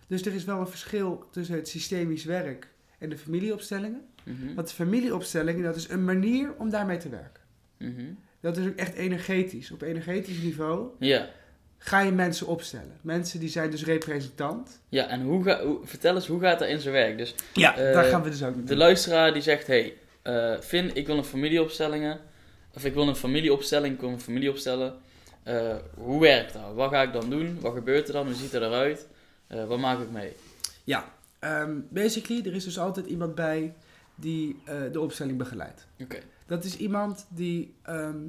Dus 0.07 0.25
er 0.25 0.33
is 0.33 0.43
wel 0.43 0.59
een 0.59 0.67
verschil 0.67 1.27
tussen 1.31 1.55
het 1.55 1.67
systemisch 1.67 2.23
werk 2.25 2.67
en 2.99 3.09
de 3.09 3.17
familieopstellingen. 3.17 4.01
Mhm. 4.25 4.53
Want 4.55 4.67
de 4.67 4.73
familieopstellingen, 4.73 5.63
dat 5.63 5.75
is 5.75 5.89
een 5.89 6.03
manier 6.05 6.53
om 6.57 6.69
daarmee 6.69 6.97
te 6.97 7.09
werken. 7.09 7.41
Mhm. 7.77 8.03
Dat 8.39 8.57
is 8.57 8.67
ook 8.67 8.75
echt 8.75 8.93
energetisch. 8.93 9.71
Op 9.71 9.81
energetisch 9.81 10.37
niveau 10.41 10.87
Ja. 10.99 11.29
ga 11.77 11.99
je 12.01 12.11
mensen 12.11 12.47
opstellen. 12.47 12.97
Mensen 13.01 13.39
die 13.39 13.49
zijn 13.49 13.71
dus 13.71 13.85
representant. 13.85 14.79
Ja, 14.89 15.07
en 15.07 15.21
hoe 15.21 15.43
ga, 15.43 15.63
hoe, 15.63 15.79
vertel 15.83 16.15
eens, 16.15 16.27
hoe 16.27 16.41
gaat 16.41 16.59
dat 16.59 16.67
in 16.67 16.79
zijn 16.79 16.93
werk? 16.93 17.17
Dus 17.17 17.35
Ja, 17.53 17.77
Eh, 17.77 17.93
daar 17.93 18.03
gaan 18.03 18.23
we 18.23 18.29
dus 18.29 18.43
ook 18.43 18.67
de 18.67 18.75
luisteraar 18.75 19.33
die 19.33 19.41
zegt, 19.41 19.67
hey, 19.67 19.93
eh 20.21 20.59
Finn, 20.59 20.95
ik 20.95 21.07
wil 21.07 21.17
een 21.17 21.23
familieopstellingen, 21.25 22.19
of 22.73 22.85
ik 22.85 22.93
wil 22.93 23.07
een 23.07 23.15
familieopstelling, 23.15 23.93
ik 23.93 23.99
wil 24.01 24.09
een 24.09 24.19
familie 24.21 24.49
opstellen. 24.49 24.93
Eh, 25.43 25.75
hoe 25.93 26.21
werkt 26.21 26.53
dat? 26.53 26.73
Wat 26.73 26.91
ga 26.91 27.01
ik 27.01 27.13
dan 27.13 27.29
doen? 27.29 27.57
Wat 27.61 27.73
gebeurt 27.73 28.07
er 28.07 28.13
dan? 28.13 28.25
Hoe 28.25 28.35
ziet 28.35 28.51
het 28.51 28.61
eruit? 28.61 29.07
Wat 29.67 29.79
maak 29.79 29.99
ik 29.99 30.11
mee? 30.11 30.31
Ehm, 31.39 31.71
basically, 31.89 32.45
er 32.45 32.53
is 32.55 32.63
dus 32.63 32.79
altijd 32.79 33.05
iemand 33.05 33.35
bij 33.35 33.73
die 34.15 34.61
eh, 34.65 34.81
de 34.91 34.99
opstelling 34.99 35.37
begeleidt. 35.37 35.87
Oké. 35.99 36.19
Dat 36.45 36.63
is 36.63 36.77
iemand 36.77 37.27
die 37.29 37.75
ehm, 37.81 38.27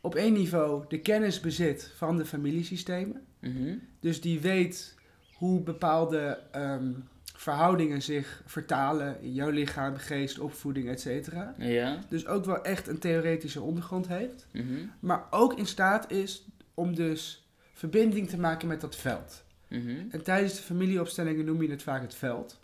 op 0.00 0.14
één 0.14 0.32
niveau 0.32 0.84
de 0.88 1.00
kennis 1.00 1.40
bezit 1.40 1.92
van 1.96 2.16
de 2.16 2.26
familiesystemen. 2.26 3.22
Mhm. 3.38 3.74
Dus 4.00 4.20
die 4.20 4.40
weet 4.40 4.94
hoe 5.36 5.60
bepaalde 5.60 6.38
ehm, 6.50 6.92
verhoudingen 7.36 8.02
zich 8.02 8.42
vertalen 8.46 9.22
in 9.22 9.32
jouw 9.32 9.50
lichaam, 9.50 9.96
geest, 9.96 10.38
opvoeding, 10.38 10.88
etc. 10.88 11.32
Ja. 11.58 11.98
Dus 12.08 12.26
ook 12.26 12.44
wel 12.44 12.64
echt 12.64 12.88
een 12.88 12.98
theoretische 12.98 13.60
ondergrond 13.60 14.08
heeft. 14.08 14.46
Mhm. 14.52 14.86
Maar 15.00 15.26
ook 15.30 15.58
in 15.58 15.66
staat 15.66 16.10
is 16.10 16.46
om 16.74 16.94
dus 16.94 17.46
verbinding 17.72 18.28
te 18.28 18.38
maken 18.38 18.68
met 18.68 18.80
dat 18.80 18.96
veld. 18.96 19.44
Mhm. 19.68 19.96
En 20.10 20.22
tijdens 20.22 20.56
de 20.56 20.62
familieopstellingen 20.62 21.44
noem 21.44 21.62
je 21.62 21.70
het 21.70 21.82
vaak 21.82 22.02
het 22.02 22.14
veld. 22.14 22.60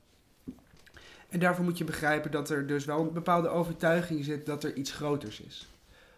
En 1.28 1.38
daarvoor 1.38 1.64
moet 1.64 1.78
je 1.78 1.84
begrijpen 1.84 2.30
dat 2.30 2.50
er 2.50 2.66
dus 2.66 2.84
wel 2.84 3.00
een 3.00 3.12
bepaalde 3.12 3.48
overtuiging 3.48 4.24
zit 4.24 4.46
dat 4.46 4.64
er 4.64 4.74
iets 4.74 4.92
groters 4.92 5.40
is. 5.40 5.66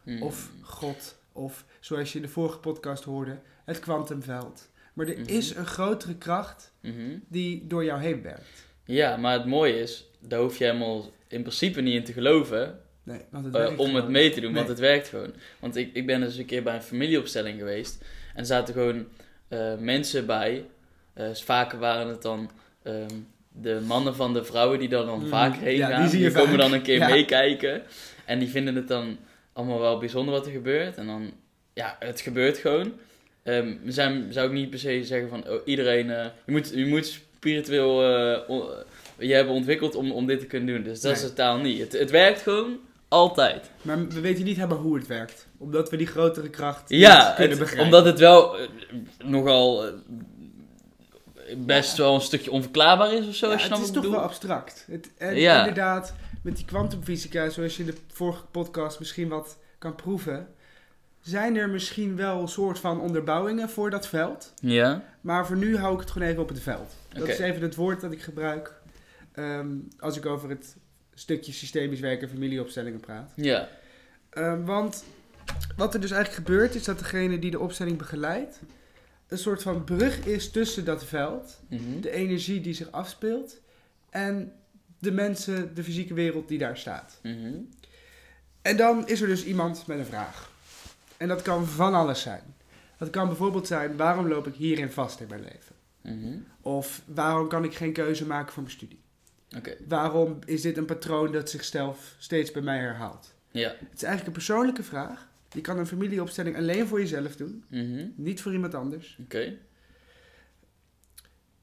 Mhm. 0.02 0.23
Of 0.23 0.50
God, 0.62 1.17
of 1.33 1.64
zoals 1.81 2.12
je 2.12 2.19
in 2.19 2.25
de 2.25 2.31
vorige 2.31 2.59
podcast 2.59 3.05
hoorde, 3.05 3.38
het 3.64 3.79
kwantumveld. 3.79 4.69
Maar 4.95 5.07
er 5.07 5.19
Mhm. 5.19 5.29
is 5.29 5.55
een 5.55 5.67
grotere 5.67 6.14
kracht 6.14 6.73
Mhm. 6.81 7.19
die 7.29 7.67
door 7.67 7.85
jou 7.85 8.00
heen 8.00 8.23
werkt. 8.23 8.67
Ja, 8.85 9.17
maar 9.17 9.33
het 9.33 9.47
mooie 9.47 9.81
is, 9.81 10.11
daar 10.21 10.40
hoef 10.40 10.59
je 10.59 10.64
helemaal 10.64 11.11
in 11.26 11.40
principe 11.43 11.81
niet 11.81 11.95
in 11.95 12.05
te 12.05 12.12
geloven 12.12 12.81
Nee, 13.02 13.21
want 13.31 13.45
het 13.45 13.55
eh, 13.55 13.79
om 13.79 13.95
het 13.95 14.09
mee 14.09 14.31
te 14.31 14.40
doen, 14.40 14.55
want 14.55 14.69
het 14.69 14.79
werkt 14.79 15.09
gewoon. 15.09 15.33
Want 15.61 15.76
ik, 15.76 15.95
ik 15.95 16.07
ben 16.07 16.21
dus 16.21 16.37
een 16.37 16.45
keer 16.47 16.62
bij 16.62 16.75
een 16.75 16.83
familieopstelling 16.83 17.59
geweest 17.59 18.05
en 18.35 18.47
zaten 18.47 18.75
gewoon 18.75 19.07
eh, 19.49 19.76
mensen 19.79 20.26
bij. 20.26 20.67
Vaker 21.33 21.79
waren 21.79 22.09
het 22.09 22.23
dan 22.23 22.50
ehm, 22.83 23.14
de 23.52 23.80
mannen 23.87 24.14
van 24.14 24.33
de 24.33 24.45
vrouwen 24.45 24.78
die 24.78 24.88
daar 24.88 25.04
dan 25.04 25.21
Mm, 25.23 25.28
vaker 25.28 25.61
heen 25.62 25.76
ja, 25.76 25.88
gaan. 25.88 26.09
die 26.11 26.30
komen 26.33 26.49
vaak. 26.49 26.59
dan 26.59 26.73
een 26.73 26.83
keer 26.83 26.99
Ja. 26.99 27.09
meekijken 27.09 27.83
en 28.25 28.38
die 28.38 28.49
vinden 28.49 28.75
het 28.75 28.88
dan 28.88 29.16
allemaal 29.52 29.80
wel 29.80 29.99
bijzonder 29.99 30.35
wat 30.35 30.47
er 30.47 30.52
gebeurt. 30.52 30.97
En 30.97 31.07
dan, 31.07 31.33
ja, 31.75 31.97
het 31.99 32.21
gebeurt 32.21 32.59
gewoon. 32.59 32.92
We 33.42 33.76
zijn, 33.87 34.33
zou 34.33 34.47
ik 34.47 34.52
niet 34.52 34.71
per 34.71 34.78
se 34.78 35.04
zeggen 35.04 35.28
van 35.28 35.49
oh, 35.49 35.61
iedereen, 35.64 36.11
eh, 36.11 36.25
je, 36.47 36.52
moet, 36.52 36.73
je 36.75 36.87
moet 36.87 37.07
spiritueel 37.07 38.02
o- 38.49 38.71
je 39.19 39.35
hebben 39.35 39.54
ontwikkeld 39.54 39.95
om, 39.95 40.12
om 40.12 40.26
dit 40.26 40.40
te 40.40 40.47
kunnen 40.47 40.75
doen. 40.75 40.85
Dus 40.85 41.00
dat 41.00 41.12
is 41.12 41.21
Nee. 41.21 41.28
totaal 41.28 41.59
niet. 41.59 41.80
Het, 41.80 41.92
het 41.92 42.11
werkt 42.11 42.42
gewoon 42.42 42.78
altijd. 43.09 43.71
Maar 43.83 44.09
we 44.09 44.21
weten 44.21 44.45
niet 44.45 44.57
helemaal 44.57 44.78
hoe 44.78 44.97
het 44.97 45.07
werkt. 45.07 45.47
Omdat 45.59 45.90
we 45.90 45.97
die 45.97 46.07
grotere 46.07 46.49
kracht 46.50 46.83
Ja, 46.90 47.16
niet 47.26 47.35
kunnen 47.35 47.50
het- 47.50 47.59
begrijpen. 47.59 47.85
omdat 47.85 48.04
het 48.04 48.19
wel 48.19 48.59
eh, 48.59 48.66
nogal 49.25 49.85
best 51.57 51.97
wel 51.97 52.14
een 52.14 52.21
stukje 52.21 52.50
onverklaarbaar 52.50 53.12
is 53.12 53.26
of 53.28 53.35
zo, 53.35 53.50
als 53.52 53.62
je 53.64 53.69
het 53.75 53.83
is 53.83 53.90
toch 53.90 54.09
wel 54.11 54.21
abstract. 54.21 54.85
Het, 54.90 55.11
en 55.19 55.37
Ja. 55.37 55.59
inderdaad, 55.59 56.14
met 56.42 56.57
die 56.57 56.64
kwantumfysica, 56.64 57.49
zoals 57.49 57.76
je 57.76 57.83
in 57.83 57.88
de 57.90 57.97
vorige 58.12 58.45
podcast 58.45 58.99
misschien 58.99 59.28
wat 59.28 59.59
kan 59.78 59.95
proeven, 59.95 60.49
zijn 61.21 61.57
er 61.57 61.69
misschien 61.69 62.16
wel 62.16 62.40
een 62.40 62.49
soort 62.49 62.78
van 62.78 63.00
onderbouwingen 63.00 63.71
voor 63.71 63.90
dat 63.90 64.09
veld. 64.09 64.52
Ja, 64.61 65.02
Maar 65.21 65.47
voor 65.47 65.57
nu 65.57 65.76
hou 65.76 65.95
ik 65.95 66.00
het 66.00 66.11
gewoon 66.11 66.28
even 66.28 66.42
op 66.42 66.49
het 66.49 66.61
veld. 66.61 66.95
Dat 67.09 67.28
is 67.28 67.38
even 67.38 67.62
het 67.62 67.75
woord 67.75 68.00
dat 68.00 68.12
ik 68.12 68.23
gebruik 68.23 68.73
ehm, 69.33 69.69
als 69.99 70.16
ik 70.16 70.26
over 70.26 70.49
het 70.49 70.76
stukje 71.14 71.52
systemisch 71.52 72.00
werken 72.00 72.23
en 72.28 72.35
familieopstellingen 72.35 73.00
praat. 73.00 73.33
ja. 73.37 73.69
Ehm, 74.30 74.64
want 74.64 75.04
wat 75.76 75.95
er 75.95 76.00
dus 76.00 76.11
eigenlijk 76.11 76.47
gebeurt, 76.47 76.75
is 76.75 76.85
dat 76.85 76.99
degene 76.99 77.38
die 77.38 77.50
de 77.50 77.59
opstelling 77.61 77.99
begeleidt, 77.99 78.61
een 79.30 79.38
soort 79.38 79.62
van 79.62 79.84
brug 79.84 80.26
is 80.26 80.50
tussen 80.50 80.84
dat 80.84 81.04
veld 81.04 81.60
Mhm. 81.68 82.00
de 82.00 82.10
energie 82.10 82.60
die 82.60 82.75
zich 82.75 82.90
afspeelt 82.90 83.60
en 84.10 84.52
de 84.99 85.12
mensen, 85.12 85.75
de 85.75 85.84
fysieke 85.84 86.14
wereld 86.14 86.49
die 86.49 86.58
daar 86.58 86.76
staat. 86.76 87.18
Mhm. 87.22 87.52
En 88.62 88.76
dan 88.76 89.08
is 89.08 89.20
er 89.20 89.26
dus 89.28 89.44
iemand 89.44 89.87
met 89.87 89.99
een 89.99 90.04
vraag. 90.06 90.50
En 91.16 91.28
dat 91.28 91.42
kan 91.42 91.66
van 91.66 91.94
alles 91.94 92.22
zijn. 92.22 92.42
Dat 92.99 93.10
kan 93.10 93.26
bijvoorbeeld 93.26 93.66
zijn, 93.66 93.96
waarom 93.96 94.28
loop 94.28 94.46
ik 94.46 94.54
hierin 94.54 94.90
vast 94.90 95.20
in 95.20 95.26
mijn 95.28 95.42
leven? 95.42 95.75
Mhm. 96.00 96.38
Of 96.60 97.02
waarom 97.06 97.49
kan 97.49 97.64
ik 97.64 97.75
geen 97.75 97.92
keuze 97.92 98.26
maken 98.26 98.52
voor 98.52 98.62
mijn 98.62 98.75
studie? 98.75 99.00
Waarom 99.88 100.38
is 100.46 100.62
dit 100.62 100.76
een 100.76 100.84
patroon 100.84 101.32
dat 101.32 101.50
zichzelf 101.50 102.14
steeds 102.18 102.50
bij 102.50 102.62
mij 102.62 102.78
herhaalt? 102.78 103.34
ja. 103.50 103.68
Het 103.68 103.78
is 103.94 104.02
eigenlijk 104.02 104.26
een 104.26 104.32
persoonlijke 104.44 104.82
vraag. 104.82 105.28
Je 105.52 105.61
kan 105.61 105.78
een 105.78 105.87
familieopstelling 105.87 106.57
alleen 106.57 106.87
voor 106.87 107.00
jezelf 107.00 107.37
doen, 107.37 107.64
Mhm. 107.69 108.07
niet 108.14 108.40
voor 108.42 108.52
iemand 108.52 108.75
anders. 108.75 109.19
Oké. 109.25 109.57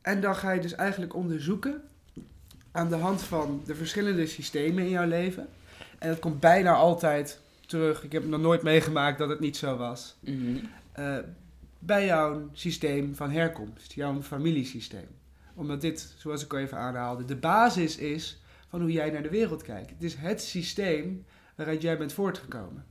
En 0.02 0.22
dan 0.22 0.36
ga 0.36 0.52
je 0.52 0.62
dus 0.62 0.76
eigenlijk 0.76 1.16
onderzoeken 1.16 1.82
aan 2.72 2.90
de 2.90 2.96
hand 2.96 3.22
van 3.22 3.62
de 3.66 3.76
verschillende 3.76 4.26
systemen 4.26 4.84
in 4.84 4.90
jouw 4.90 5.08
leven. 5.08 5.48
En 6.00 6.10
dat 6.10 6.20
komt 6.20 6.40
bijna 6.40 6.74
altijd 6.74 7.40
terug. 7.66 8.04
Ik 8.04 8.12
heb 8.12 8.26
nog 8.26 8.42
nooit 8.42 8.62
meegemaakt 8.62 9.18
dat 9.18 9.30
het 9.30 9.40
niet 9.40 9.58
zo 9.58 9.78
was. 9.78 10.16
Mhm. 10.20 10.58
eh, 10.92 11.18
bij 11.80 12.06
jouw 12.06 12.50
systeem 12.54 13.16
van 13.16 13.32
herkomst, 13.32 13.94
jouw 13.94 14.22
familiesysteem. 14.22 15.08
Omdat 15.54 15.82
dit, 15.82 16.14
zoals 16.18 16.44
ik 16.44 16.54
al 16.54 16.60
even 16.60 16.78
aanhaalde, 16.78 17.26
de 17.26 17.36
basis 17.36 17.98
is 17.98 18.42
van 18.70 18.82
hoe 18.82 18.92
jij 18.92 19.10
naar 19.12 19.24
de 19.24 19.30
wereld 19.30 19.64
kijkt. 19.64 19.90
Het 19.90 20.04
is 20.04 20.16
het 20.16 20.42
systeem 20.42 21.26
waaruit 21.56 21.82
jij 21.82 21.98
bent 21.98 22.14
voortgekomen. 22.14 22.86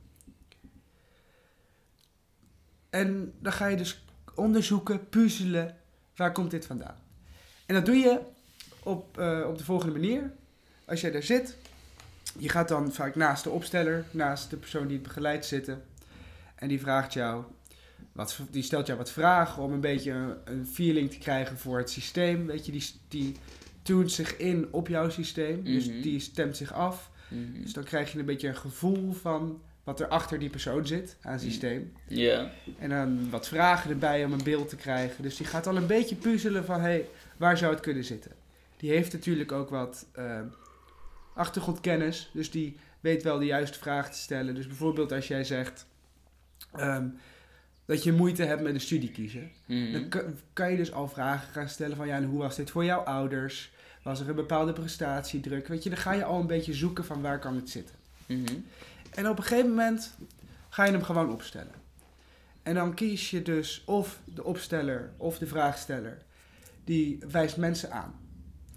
En 2.97 3.33
dan 3.39 3.51
ga 3.53 3.65
je 3.67 3.77
dus 3.77 4.03
onderzoeken, 4.35 5.09
puzzelen, 5.09 5.75
waar 6.15 6.31
komt 6.31 6.51
dit 6.51 6.65
vandaan? 6.65 6.95
En 7.65 7.75
dat 7.75 7.85
doe 7.85 7.95
je 7.95 8.19
op, 8.83 9.17
eh, 9.17 9.45
op 9.47 9.57
de 9.57 9.63
volgende 9.63 9.93
manier. 9.93 10.31
Als 10.85 11.01
jij 11.01 11.11
daar 11.11 11.23
zit, 11.23 11.57
je 12.39 12.49
gaat 12.49 12.67
dan 12.67 12.93
vaak 12.93 13.15
naast 13.15 13.43
de 13.43 13.49
opsteller, 13.49 14.05
naast 14.11 14.49
de 14.49 14.57
persoon 14.57 14.87
die 14.87 14.97
het 14.97 15.07
begeleidt 15.07 15.45
zitten. 15.45 15.83
En 16.55 16.67
die 16.67 16.79
vraagt 16.79 17.13
jou, 17.13 17.43
wat, 18.11 18.39
die 18.51 18.63
stelt 18.63 18.85
jou 18.87 18.97
wat 18.97 19.11
vragen 19.11 19.63
om 19.63 19.73
een 19.73 19.79
beetje 19.81 20.11
een, 20.11 20.35
een 20.45 20.67
feeling 20.67 21.11
te 21.11 21.17
krijgen 21.17 21.57
voor 21.57 21.77
het 21.77 21.89
systeem. 21.89 22.45
Weet 22.45 22.65
je, 22.65 22.71
die, 22.71 22.85
die 23.07 23.35
tunt 23.81 24.11
zich 24.11 24.37
in 24.37 24.67
op 24.71 24.87
jouw 24.87 25.09
systeem. 25.09 25.63
Dus 25.63 25.87
Mhm. 25.87 26.01
die 26.01 26.19
stemt 26.19 26.57
zich 26.57 26.73
af. 26.73 27.11
Mhm. 27.29 27.61
Dus 27.61 27.73
dan 27.73 27.83
krijg 27.83 28.11
je 28.11 28.19
een 28.19 28.25
beetje 28.25 28.47
een 28.47 28.55
gevoel 28.57 29.13
van 29.13 29.61
wat 29.87 29.99
er 29.99 30.07
achter 30.07 30.39
die 30.39 30.49
persoon 30.49 30.87
zit 30.87 31.17
aan 31.21 31.39
systeem. 31.39 31.93
Ja. 32.07 32.51
En 32.79 32.89
dan 32.89 33.29
wat 33.29 33.47
vragen 33.47 33.89
erbij 33.89 34.25
om 34.25 34.33
een 34.33 34.43
beeld 34.43 34.69
te 34.69 34.75
krijgen. 34.75 35.23
Dus 35.23 35.37
die 35.37 35.45
gaat 35.45 35.67
al 35.67 35.75
een 35.75 35.87
beetje 35.87 36.15
puzzelen 36.15 36.65
van, 36.65 36.75
hé, 36.75 36.87
hey, 36.87 37.07
waar 37.37 37.57
zou 37.57 37.71
het 37.71 37.81
kunnen 37.81 38.03
zitten? 38.03 38.31
Die 38.77 38.91
heeft 38.91 39.13
natuurlijk 39.13 39.51
ook 39.51 39.69
wat 39.69 40.05
eh, 40.11 40.39
achtergrondkennis. 41.33 42.29
Dus 42.33 42.51
die 42.51 42.77
weet 42.99 43.23
wel 43.23 43.39
de 43.39 43.45
juiste 43.45 43.79
vragen 43.79 44.11
te 44.11 44.17
stellen. 44.17 44.55
Dus 44.55 44.67
bijvoorbeeld 44.67 45.11
als 45.11 45.27
jij 45.27 45.43
zegt 45.43 45.85
ehm, 46.73 47.07
dat 47.85 48.03
je 48.03 48.11
moeite 48.11 48.43
hebt 48.43 48.61
met 48.61 48.73
een 48.73 48.81
studie 48.81 49.11
kiezen. 49.11 49.51
Mhm. 49.65 49.91
Dan 49.91 50.09
kan, 50.09 50.23
kan 50.53 50.71
je 50.71 50.77
dus 50.77 50.93
al 50.93 51.07
vragen 51.07 51.51
gaan 51.51 51.69
stellen 51.69 51.95
van, 51.95 52.07
ja, 52.07 52.15
en 52.15 52.25
hoe 52.25 52.39
was 52.39 52.55
dit 52.55 52.71
voor 52.71 52.85
jouw 52.85 53.01
ouders? 53.01 53.71
Was 54.03 54.19
er 54.19 54.29
een 54.29 54.35
bepaalde 54.35 54.73
prestatiedruk? 54.73 55.67
Weet 55.67 55.83
je, 55.83 55.89
dan 55.89 55.99
ga 55.99 56.13
je 56.13 56.23
al 56.23 56.39
een 56.39 56.47
beetje 56.47 56.73
zoeken 56.73 57.05
van 57.05 57.21
waar 57.21 57.39
kan 57.39 57.55
het 57.55 57.69
zitten. 57.69 57.95
Mhm. 58.25 58.55
En 59.13 59.29
op 59.29 59.37
een 59.37 59.43
gegeven 59.43 59.69
moment 59.69 60.13
ga 60.69 60.85
je 60.85 60.91
hem 60.91 61.03
gewoon 61.03 61.31
opstellen. 61.31 61.71
En 62.63 62.73
dan 62.75 62.93
kies 62.93 63.29
je 63.29 63.41
dus 63.41 63.83
of 63.85 64.19
de 64.25 64.43
opsteller 64.43 65.11
of 65.17 65.37
de 65.37 65.47
vraagsteller. 65.47 66.17
Die 66.83 67.19
wijst 67.31 67.57
mensen 67.57 67.91
aan. 67.91 68.19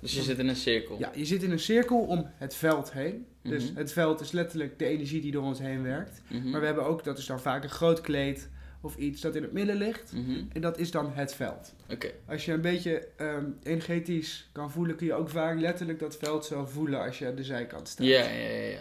Dus 0.01 0.15
je 0.15 0.23
zit 0.23 0.39
in 0.39 0.49
een 0.49 0.57
cirkel. 0.57 0.99
Ja, 0.99 1.11
je 1.15 1.25
zit 1.25 1.43
in 1.43 1.51
een 1.51 1.59
cirkel 1.59 1.99
om 1.99 2.31
het 2.37 2.55
veld 2.55 2.93
heen. 2.93 3.27
Dus 3.43 3.65
Mhm. 3.71 3.77
het 3.79 3.93
veld 3.93 4.21
is 4.21 4.31
letterlijk 4.33 4.79
de 4.79 4.85
energie 4.85 5.21
die 5.21 5.33
door 5.33 5.43
ons 5.45 5.59
heen 5.59 5.83
werkt. 5.83 6.21
Mhm. 6.29 6.51
Maar 6.51 6.61
we 6.61 6.67
hebben 6.67 6.85
ook, 6.87 7.05
dat 7.05 7.19
is 7.19 7.27
dan 7.27 7.41
vaak 7.41 7.63
een 7.63 7.71
groot 7.71 8.01
kleed 8.01 8.49
of 8.81 8.97
iets 8.97 9.21
dat 9.21 9.35
in 9.35 9.43
het 9.43 9.53
midden 9.53 9.77
ligt. 9.77 10.13
Mhm. 10.13 10.43
En 10.53 10.61
dat 10.61 10.79
is 10.79 10.91
dan 10.91 11.13
het 11.13 11.35
veld. 11.35 11.73
Oké. 11.91 12.11
Als 12.27 12.45
je 12.45 12.53
een 12.53 12.61
beetje 12.61 13.09
ehm, 13.17 13.45
energetisch 13.63 14.49
kan 14.53 14.71
voelen, 14.71 14.97
kun 14.97 15.07
je 15.07 15.15
ook 15.15 15.29
vaak 15.29 15.59
letterlijk 15.61 15.99
dat 15.99 16.17
veld 16.17 16.45
zo 16.45 16.65
voelen 16.65 17.01
als 17.01 17.19
je 17.19 17.27
aan 17.27 17.35
de 17.35 17.45
zijkant 17.45 17.89
staat. 17.89 18.07
Ja, 18.07 18.23
ja, 18.23 18.49
ja, 18.49 18.63
ja. 18.71 18.79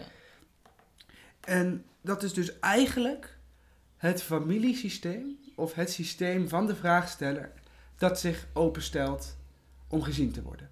En 1.40 1.84
dat 2.00 2.22
is 2.22 2.32
dus 2.32 2.58
eigenlijk 2.58 3.38
het 3.96 4.22
familiesysteem 4.22 5.38
of 5.54 5.74
het 5.74 5.90
systeem 5.90 6.48
van 6.48 6.66
de 6.66 6.74
vraagsteller 6.74 7.52
dat 7.96 8.20
zich 8.20 8.46
openstelt 8.52 9.36
om 9.88 10.02
gezien 10.02 10.32
te 10.32 10.42
worden. 10.42 10.68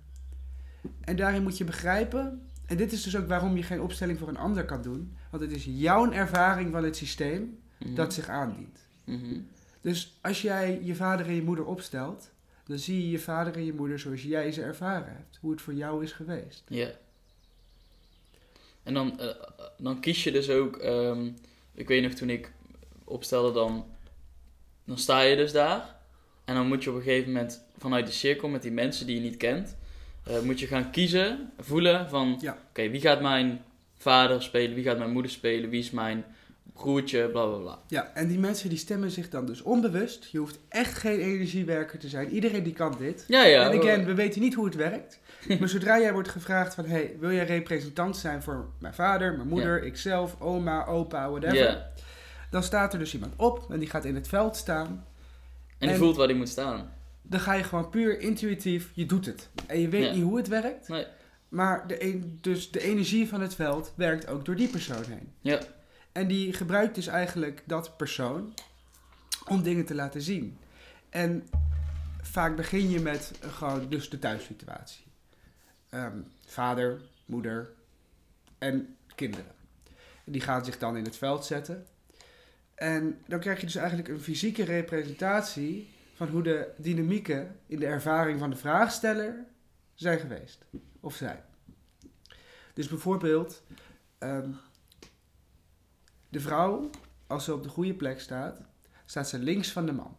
En 1.01 1.17
daarin 1.17 1.43
moet 1.43 1.59
je 1.59 1.65
begrijpen, 1.65 2.49
en 2.67 2.77
dit 2.77 2.93
is 2.93 3.03
dus 3.03 3.17
ook 3.17 3.29
waarom 3.29 3.57
je 3.57 3.63
geen 3.63 3.81
opstelling 3.81 4.19
voor 4.19 4.29
een 4.29 4.37
ander 4.37 4.65
kan 4.65 4.83
doen, 4.83 5.17
want 5.31 5.43
het 5.43 5.53
is 5.53 5.65
jouw 5.69 6.13
ervaring 6.13 6.73
van 6.73 6.85
het 6.85 6.97
systeem 6.97 7.59
Mhm. 7.79 7.95
dat 7.95 8.15
zich 8.15 8.29
aandient. 8.29 8.79
Mhm. 9.05 9.41
Dus 9.81 10.19
als 10.23 10.43
jij 10.43 10.81
je 10.83 10.95
vader 10.95 11.27
en 11.27 11.35
je 11.35 11.43
moeder 11.43 11.65
opstelt, 11.65 12.31
dan 12.65 12.79
zie 12.79 13.03
je 13.03 13.11
je 13.11 13.19
vader 13.19 13.55
en 13.55 13.65
je 13.65 13.73
moeder 13.73 13.99
zoals 13.99 14.23
jij 14.23 14.53
ze 14.53 14.63
ervaren 14.63 15.13
hebt, 15.13 15.39
hoe 15.41 15.51
het 15.51 15.61
voor 15.63 15.75
jou 15.75 16.03
is 16.03 16.13
geweest. 16.13 16.65
Ja. 16.69 16.91
En 18.89 18.95
dan, 18.95 19.21
eh, 19.21 19.27
dan 19.79 20.01
kies 20.01 20.25
je 20.25 20.33
dus 20.33 20.51
ook, 20.51 20.77
ehm, 20.77 21.31
ik 21.75 21.89
weet 21.89 22.03
nog 22.03 22.13
toen 22.13 22.31
ik 22.31 22.53
opstelde 23.05 23.53
dan, 23.53 23.87
dan 24.85 24.99
sta 24.99 25.21
je 25.21 25.37
dus 25.37 25.53
daar. 25.53 25.97
En 26.45 26.55
dan 26.55 26.67
moet 26.67 26.85
je 26.85 26.91
op 26.91 26.97
een 26.97 27.03
gegeven 27.03 27.33
moment 27.33 27.63
vanuit 27.79 28.07
de 28.07 28.13
cirkel 28.13 28.49
met 28.49 28.63
die 28.63 28.71
mensen 28.71 29.07
die 29.07 29.15
je 29.15 29.21
niet 29.23 29.37
kent, 29.37 29.77
eh, 30.25 30.41
moet 30.41 30.61
je 30.61 30.67
gaan 30.67 30.91
kiezen, 30.91 31.53
voelen 31.59 32.09
van, 32.09 32.39
Ja. 32.41 32.59
oké, 32.69 32.89
wie 32.89 33.01
gaat 33.01 33.21
mijn 33.21 33.65
vader 33.97 34.43
spelen, 34.43 34.75
wie 34.75 34.85
gaat 34.85 34.99
mijn 34.99 35.13
moeder 35.13 35.31
spelen, 35.31 35.71
wie 35.71 35.81
is 35.81 35.91
mijn 35.91 36.25
broertje, 36.79 37.29
bla 37.29 37.47
bla 37.47 37.57
bla. 37.59 37.79
Ja, 37.87 38.11
en 38.15 38.29
die 38.29 38.39
mensen 38.39 38.69
die 38.69 38.79
stemmen 38.79 39.11
zich 39.11 39.29
dan 39.31 39.47
dus 39.47 39.63
onbewust. 39.63 40.25
Je 40.33 40.39
hoeft 40.39 40.59
echt 40.69 40.95
geen 40.99 41.21
energiewerker 41.21 41.99
te 41.99 42.09
zijn. 42.09 42.31
Iedereen 42.31 42.63
die 42.63 42.73
kan 42.73 42.95
dit. 42.99 43.25
Ja, 43.29 43.45
ja. 43.45 43.71
en 43.71 43.79
again, 43.79 44.05
we 44.05 44.15
weten 44.15 44.41
niet 44.41 44.55
hoe 44.55 44.65
het 44.65 44.75
werkt. 44.75 45.19
maar 45.61 45.69
zodra 45.69 46.01
jij 46.01 46.13
wordt 46.13 46.29
gevraagd 46.29 46.75
van... 46.75 46.85
Hey, 46.85 47.17
wil 47.21 47.33
jij 47.33 47.45
representant 47.47 48.17
zijn 48.17 48.43
voor 48.43 48.69
mijn 48.79 48.95
vader, 48.95 49.37
mijn 49.37 49.49
moeder, 49.49 49.85
ikzelf, 49.85 50.41
oma, 50.41 50.87
opa, 50.87 51.31
whatever. 51.31 51.57
Ja. 51.57 51.91
Dan 52.51 52.63
staat 52.63 52.93
er 52.93 52.99
dus 52.99 53.15
iemand 53.15 53.33
op 53.37 53.67
en 53.71 53.79
die 53.79 53.89
gaat 53.91 54.05
in 54.05 54.15
het 54.15 54.29
veld 54.29 54.57
staan. 54.57 54.87
En 54.87 55.75
die 55.79 55.89
En- 55.91 55.97
voelt 55.97 56.17
waar 56.17 56.27
die 56.27 56.37
moet 56.37 56.49
staan. 56.49 56.93
Dan 57.23 57.41
ga 57.41 57.53
je 57.55 57.63
gewoon 57.65 57.91
puur 57.91 58.21
intuïtief, 58.21 58.91
je 58.95 59.07
doet 59.07 59.27
het. 59.27 59.49
En 59.67 59.81
je 59.81 59.89
weet 59.89 60.15
niet 60.15 60.23
hoe 60.23 60.37
het 60.37 60.49
werkt. 60.49 60.89
Nee. 60.89 61.07
Maar 61.49 61.87
de, 61.87 62.03
een- 62.05 62.39
dus 62.41 62.71
de 62.71 62.81
energie 62.81 63.29
van 63.29 63.41
het 63.41 63.55
veld 63.55 63.93
werkt 63.97 64.29
ook 64.29 64.45
door 64.45 64.57
die 64.57 64.69
persoon 64.69 65.05
heen. 65.09 65.33
Ja. 65.41 65.59
En 66.19 66.27
die 66.27 66.53
gebruikt 66.53 66.95
dus 66.95 67.07
eigenlijk 67.07 67.63
dat 67.67 67.97
persoon 67.97 68.55
om 69.47 69.63
dingen 69.63 69.85
te 69.85 69.95
laten 69.95 70.23
zien. 70.23 70.59
En 71.11 71.49
vaak 72.23 72.57
begin 72.57 72.91
je 72.91 73.01
met 73.01 73.33
eh, 73.41 73.53
gewoon 73.53 73.89
dus 73.89 74.11
de 74.11 74.19
thuissituatie. 74.19 75.05
Ehm, 75.89 76.19
vader, 76.47 77.01
moeder 77.25 77.71
en 78.59 78.97
kinderen. 79.15 79.55
En 80.25 80.33
die 80.33 80.41
gaan 80.41 80.65
zich 80.65 80.79
dan 80.79 80.97
in 80.97 81.05
het 81.05 81.17
veld 81.17 81.45
zetten. 81.45 81.87
En 82.75 83.23
dan 83.27 83.41
krijg 83.41 83.61
je 83.61 83.67
dus 83.67 83.77
eigenlijk 83.77 84.09
een 84.09 84.21
fysieke 84.21 84.65
representatie 84.65 85.89
van 86.15 86.29
hoe 86.29 86.43
de 86.43 86.71
dynamieken 86.77 87.57
in 87.67 87.79
de 87.79 87.87
ervaring 87.87 88.39
van 88.39 88.51
de 88.51 88.57
vraagsteller 88.57 89.45
zijn 89.95 90.19
geweest. 90.19 90.65
Of 91.01 91.15
zijn. 91.15 91.45
Dus 92.75 92.89
bijvoorbeeld, 92.89 93.63
ehm, 94.19 94.51
de 96.29 96.41
vrouw, 96.41 96.91
als 97.27 97.45
ze 97.45 97.55
op 97.55 97.63
de 97.63 97.69
goede 97.69 97.95
plek 97.95 98.21
staat, 98.21 98.61
staat 99.07 99.29
ze 99.29 99.39
links 99.39 99.73
van 99.73 99.87
de 99.87 99.93
man. 99.93 100.17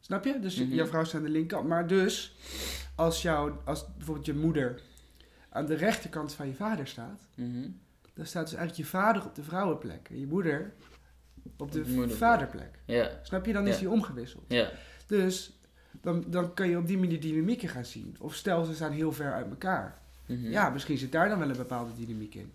Snap 0.00 0.24
je? 0.24 0.38
Dus 0.40 0.56
Mhm. 0.56 0.72
jouw 0.74 0.86
vrouw 0.86 1.04
staat 1.04 1.20
aan 1.20 1.26
de 1.26 1.32
linkerkant. 1.32 1.68
Maar 1.68 1.86
dus, 1.86 2.36
als, 2.94 3.22
jou, 3.22 3.52
als 3.64 3.94
bijvoorbeeld 3.96 4.26
je 4.26 4.34
moeder 4.34 4.82
aan 5.48 5.66
de 5.66 5.74
rechterkant 5.74 6.32
van 6.34 6.46
je 6.46 6.54
vader 6.54 6.86
staat, 6.86 7.20
Mhm. 7.34 7.68
dan 8.14 8.26
staat 8.26 8.44
dus 8.48 8.54
eigenlijk 8.54 8.76
je 8.76 8.96
vader 8.96 9.24
op 9.24 9.34
de 9.34 9.42
vrouwenplek 9.42 10.08
en 10.10 10.20
je 10.20 10.26
moeder 10.26 10.74
op 11.56 11.72
de 11.72 12.08
vaderplek. 12.08 12.78
Ja, 12.84 13.10
Snap 13.22 13.46
je? 13.46 13.52
Dan 13.52 13.66
is 13.66 13.78
die 13.78 13.90
omgewisseld. 13.90 14.44
ja. 14.48 14.70
Dus 15.06 15.58
dan, 16.00 16.24
dan 16.26 16.54
kan 16.54 16.68
je 16.68 16.78
op 16.78 16.86
die 16.86 16.98
manier 16.98 17.20
dynamieken 17.20 17.68
gaan 17.68 17.84
zien. 17.84 18.16
Of 18.18 18.34
stel, 18.34 18.64
ze 18.64 18.74
staan 18.74 18.92
heel 18.92 19.12
ver 19.12 19.32
uit 19.32 19.48
elkaar. 19.50 19.98
Mhm. 20.26 20.50
Ja, 20.50 20.70
misschien 20.70 20.98
zit 20.98 21.12
daar 21.12 21.28
dan 21.28 21.38
wel 21.38 21.50
een 21.50 21.56
bepaalde 21.56 21.94
dynamiek 21.94 22.34
in. 22.34 22.52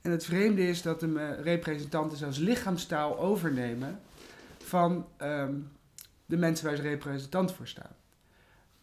En 0.00 0.10
het 0.10 0.24
vreemde 0.24 0.68
is 0.68 0.82
dat 0.82 1.00
de 1.00 1.18
eh, 1.18 1.44
representanten 1.44 2.18
zelfs 2.18 2.38
lichaamstaal 2.38 3.18
overnemen 3.18 4.00
van 4.58 5.08
ehm, 5.16 5.54
de 6.26 6.36
mensen 6.36 6.66
waar 6.66 6.76
ze 6.76 6.82
representant 6.82 7.52
voor 7.52 7.68
staan. 7.68 7.96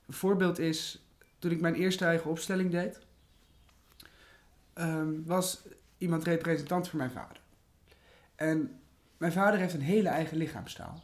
Een 0.06 0.14
voorbeeld 0.14 0.60
is, 0.60 1.06
toen 1.40 1.52
ik 1.52 1.62
mijn 1.62 1.76
eerste 1.76 2.06
eigen 2.06 2.30
opstelling 2.30 2.72
deed, 2.72 3.00
ehm, 4.74 5.24
was 5.26 5.62
iemand 5.98 6.24
representant 6.24 6.90
voor 6.90 6.98
mijn 6.98 7.12
vader. 7.12 7.40
En 8.36 8.80
mijn 9.18 9.32
vader 9.32 9.60
heeft 9.60 9.74
een 9.74 9.82
hele 9.82 10.10
eigen 10.10 10.38
lichaamstaal. 10.38 11.04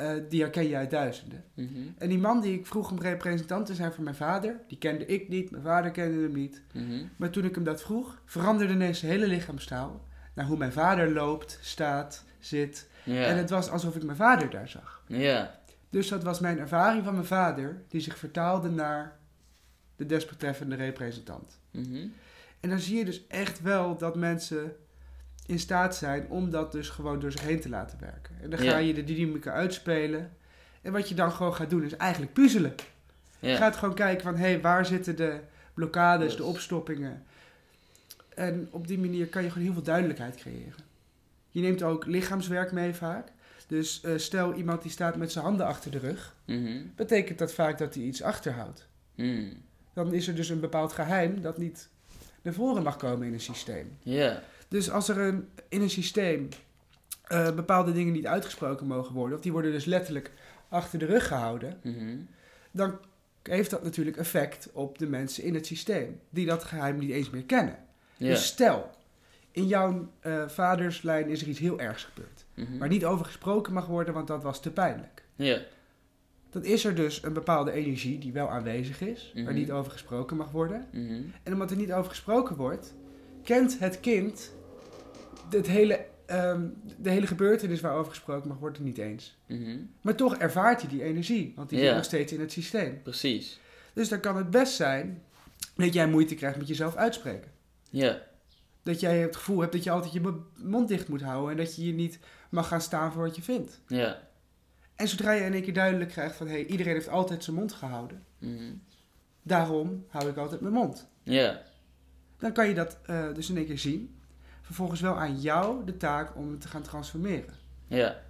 Eh, 0.00 0.12
die 0.28 0.40
herken 0.40 0.68
je 0.68 0.76
uit 0.76 0.90
duizenden. 0.90 1.44
Mhm. 1.54 1.68
En 1.98 2.08
die 2.08 2.18
man 2.18 2.40
die 2.40 2.58
ik 2.58 2.66
vroeg 2.66 2.90
om 2.90 3.00
representant 3.00 3.66
te 3.66 3.74
zijn 3.74 3.92
voor 3.92 4.04
mijn 4.04 4.16
vader, 4.16 4.60
die 4.68 4.78
kende 4.78 5.06
ik 5.06 5.28
niet, 5.28 5.50
mijn 5.50 5.62
vader 5.62 5.90
kende 5.90 6.22
hem 6.22 6.32
niet. 6.32 6.62
Mhm. 6.72 7.04
Maar 7.16 7.30
toen 7.30 7.44
ik 7.44 7.54
hem 7.54 7.64
dat 7.64 7.82
vroeg, 7.82 8.22
veranderde 8.24 8.72
ineens 8.72 8.98
zijn 8.98 9.12
hele 9.12 9.26
lichaamstaal 9.26 10.06
naar 10.34 10.46
hoe 10.46 10.56
mijn 10.56 10.72
vader 10.72 11.12
loopt, 11.12 11.58
staat, 11.62 12.24
zit. 12.38 12.88
En 13.04 13.36
het 13.36 13.50
was 13.50 13.70
alsof 13.70 13.96
ik 13.96 14.02
mijn 14.02 14.16
vader 14.16 14.50
daar 14.50 14.68
zag. 14.68 15.04
Ja. 15.06 15.60
Dus 15.90 16.08
dat 16.08 16.22
was 16.22 16.40
mijn 16.40 16.58
ervaring 16.58 17.04
van 17.04 17.14
mijn 17.14 17.26
vader, 17.26 17.82
die 17.88 18.00
zich 18.00 18.18
vertaalde 18.18 18.70
naar 18.70 19.18
de 19.96 20.06
desbetreffende 20.06 20.74
representant. 20.74 21.58
Mhm. 21.70 22.06
En 22.60 22.68
dan 22.68 22.78
zie 22.78 22.98
je 22.98 23.04
dus 23.04 23.26
echt 23.26 23.62
wel 23.62 23.96
dat 23.96 24.16
mensen 24.16 24.76
in 25.50 25.58
staat 25.58 25.96
zijn 25.96 26.26
om 26.28 26.50
dat 26.50 26.72
dus 26.72 26.88
gewoon 26.88 27.20
door 27.20 27.32
zich 27.32 27.40
heen 27.42 27.60
te 27.60 27.68
laten 27.68 27.98
werken. 28.00 28.34
En 28.42 28.50
dan 28.50 28.58
ga 28.58 28.76
je 28.76 28.94
de 28.94 29.04
dynamica 29.04 29.52
uitspelen. 29.52 30.30
En 30.82 30.92
wat 30.92 31.08
je 31.08 31.14
dan 31.14 31.32
gewoon 31.32 31.54
gaat 31.54 31.70
doen 31.70 31.84
is 31.84 31.96
eigenlijk 31.96 32.32
puzzelen. 32.32 32.74
Je 33.38 33.56
gaat 33.56 33.76
gewoon 33.76 33.94
kijken 33.94 34.22
van, 34.22 34.36
hé, 34.36 34.46
hey, 34.50 34.60
waar 34.60 34.86
zitten 34.86 35.16
de 35.16 35.40
blokkades, 35.74 36.26
Yes. 36.26 36.36
de 36.36 36.44
opstoppingen. 36.44 37.22
En 38.34 38.68
op 38.70 38.86
die 38.86 38.98
manier 38.98 39.26
kan 39.26 39.42
je 39.42 39.48
gewoon 39.48 39.64
heel 39.64 39.72
veel 39.72 39.82
duidelijkheid 39.82 40.36
creëren. 40.36 40.88
Je 41.50 41.60
neemt 41.60 41.82
ook 41.82 42.06
lichaamswerk 42.06 42.72
mee 42.72 42.94
vaak. 42.94 43.28
Dus 43.66 44.00
eh, 44.00 44.12
stel 44.16 44.54
iemand 44.54 44.82
die 44.82 44.90
staat 44.90 45.16
met 45.16 45.32
zijn 45.32 45.44
handen 45.44 45.66
achter 45.66 45.90
de 45.90 45.98
rug. 45.98 46.34
Mhm. 46.44 46.78
Betekent 46.96 47.38
dat 47.38 47.52
vaak 47.52 47.78
dat 47.78 47.94
hij 47.94 48.02
iets 48.02 48.22
achterhoudt. 48.22 48.86
Mhm. 49.14 49.52
Dan 49.94 50.12
is 50.12 50.28
er 50.28 50.34
dus 50.34 50.48
een 50.48 50.60
bepaald 50.60 50.92
geheim 50.92 51.40
dat 51.42 51.58
niet 51.58 51.88
naar 52.42 52.54
voren 52.54 52.82
mag 52.82 52.96
komen 52.96 53.26
in 53.26 53.32
een 53.32 53.40
systeem. 53.40 53.96
Ja. 54.02 54.42
Dus 54.70 54.90
als 54.90 55.08
er 55.08 55.18
een, 55.18 55.48
in 55.68 55.80
een 55.80 55.90
systeem 55.90 56.48
eh, 57.24 57.54
bepaalde 57.54 57.92
dingen 57.92 58.12
niet 58.12 58.26
uitgesproken 58.26 58.86
mogen 58.86 59.14
worden, 59.14 59.36
of 59.36 59.42
die 59.42 59.52
worden 59.52 59.72
dus 59.72 59.84
letterlijk 59.84 60.32
achter 60.68 60.98
de 60.98 61.04
rug 61.04 61.26
gehouden, 61.26 61.80
Mhm. 61.82 62.16
dan 62.70 62.98
heeft 63.42 63.70
dat 63.70 63.82
natuurlijk 63.82 64.16
effect 64.16 64.70
op 64.72 64.98
de 64.98 65.06
mensen 65.06 65.44
in 65.44 65.54
het 65.54 65.66
systeem, 65.66 66.20
die 66.30 66.46
dat 66.46 66.64
geheim 66.64 66.98
niet 66.98 67.10
eens 67.10 67.30
meer 67.30 67.44
kennen. 67.44 67.78
Dus 68.16 68.46
stel, 68.46 68.90
in 69.50 69.66
jouw 69.66 70.10
eh, 70.20 70.48
vaderslijn 70.48 71.28
is 71.28 71.42
er 71.42 71.48
iets 71.48 71.58
heel 71.58 71.80
ergs 71.80 72.04
gebeurd, 72.04 72.44
Mhm. 72.54 72.78
waar 72.78 72.88
niet 72.88 73.04
over 73.04 73.24
gesproken 73.26 73.72
mag 73.72 73.86
worden, 73.86 74.14
want 74.14 74.26
dat 74.26 74.42
was 74.42 74.60
te 74.60 74.70
pijnlijk. 74.70 75.24
Ja. 75.36 75.58
Dan 76.50 76.64
is 76.64 76.84
er 76.84 76.94
dus 76.94 77.22
een 77.22 77.32
bepaalde 77.32 77.72
energie 77.72 78.18
die 78.18 78.32
wel 78.32 78.50
aanwezig 78.50 79.00
is, 79.00 79.30
waar 79.34 79.42
Mhm. 79.44 79.54
niet 79.54 79.70
over 79.72 79.92
gesproken 79.92 80.36
mag 80.36 80.50
worden. 80.50 80.86
En 81.42 81.52
omdat 81.52 81.70
er 81.70 81.76
niet 81.76 81.92
over 81.92 82.10
gesproken 82.10 82.56
wordt, 82.56 82.94
kent 83.42 83.78
het 83.78 84.00
kind 84.00 84.52
het 85.52 85.66
hele, 85.66 86.06
ehm, 86.26 86.66
de 86.98 87.10
hele 87.10 87.26
gebeurtenis 87.26 87.80
waarover 87.80 88.10
gesproken 88.10 88.48
mag 88.48 88.58
worden 88.58 88.82
niet 88.84 88.98
eens. 88.98 89.38
Mhm. 89.46 89.76
Maar 90.00 90.14
toch 90.14 90.36
ervaart 90.36 90.80
hij 90.80 90.90
die 90.90 91.02
energie, 91.02 91.52
want 91.56 91.68
die 91.68 91.78
Ja. 91.78 91.84
zit 91.86 91.94
nog 91.94 92.04
steeds 92.04 92.32
in 92.32 92.40
het 92.40 92.52
systeem. 92.52 93.02
Precies. 93.02 93.60
Dus 93.92 94.08
dan 94.08 94.20
kan 94.20 94.36
het 94.36 94.50
best 94.50 94.74
zijn 94.74 95.22
dat 95.74 95.92
jij 95.92 96.08
moeite 96.08 96.34
krijgt 96.34 96.58
met 96.58 96.68
jezelf 96.68 96.96
uitspreken. 96.96 97.50
Ja. 97.90 98.22
Dat 98.82 99.00
jij 99.00 99.18
het 99.18 99.36
gevoel 99.36 99.60
hebt 99.60 99.72
dat 99.72 99.84
je 99.84 99.90
altijd 99.90 100.12
je 100.12 100.20
mo- 100.20 100.44
mond 100.56 100.88
dicht 100.88 101.08
moet 101.08 101.22
houden 101.22 101.50
en 101.50 101.56
dat 101.56 101.76
je 101.76 101.86
je 101.86 101.92
niet 101.92 102.18
mag 102.50 102.68
gaan 102.68 102.80
staan 102.80 103.12
voor 103.12 103.22
wat 103.22 103.36
je 103.36 103.42
vindt. 103.42 103.80
Ja. 103.86 104.28
En 104.94 105.08
zodra 105.08 105.32
je 105.32 105.44
in 105.44 105.52
één 105.52 105.62
keer 105.62 105.72
duidelijk 105.74 106.10
krijgt 106.10 106.36
van 106.36 106.46
hé, 106.46 106.52
hey, 106.52 106.66
iedereen 106.66 106.92
heeft 106.94 107.08
altijd 107.08 107.44
zijn 107.44 107.56
mond 107.56 107.72
gehouden, 107.72 108.24
Mhm. 108.38 108.72
daarom 109.42 110.04
hou 110.08 110.28
ik 110.28 110.36
altijd 110.36 110.60
mijn 110.60 110.74
mond. 110.74 111.08
Ja. 111.22 111.62
Dan 112.38 112.52
kan 112.52 112.68
je 112.68 112.74
dat 112.74 112.98
eh, 113.06 113.34
dus 113.34 113.50
in 113.50 113.56
één 113.56 113.66
keer 113.66 113.78
zien. 113.78 114.14
Vervolgens 114.70 115.00
wel 115.00 115.18
aan 115.18 115.40
jou 115.40 115.84
de 115.84 115.96
taak 115.96 116.36
om 116.36 116.50
het 116.50 116.60
te 116.60 116.68
gaan 116.68 116.82
transformeren. 116.82 117.54
Ja. 117.86 118.22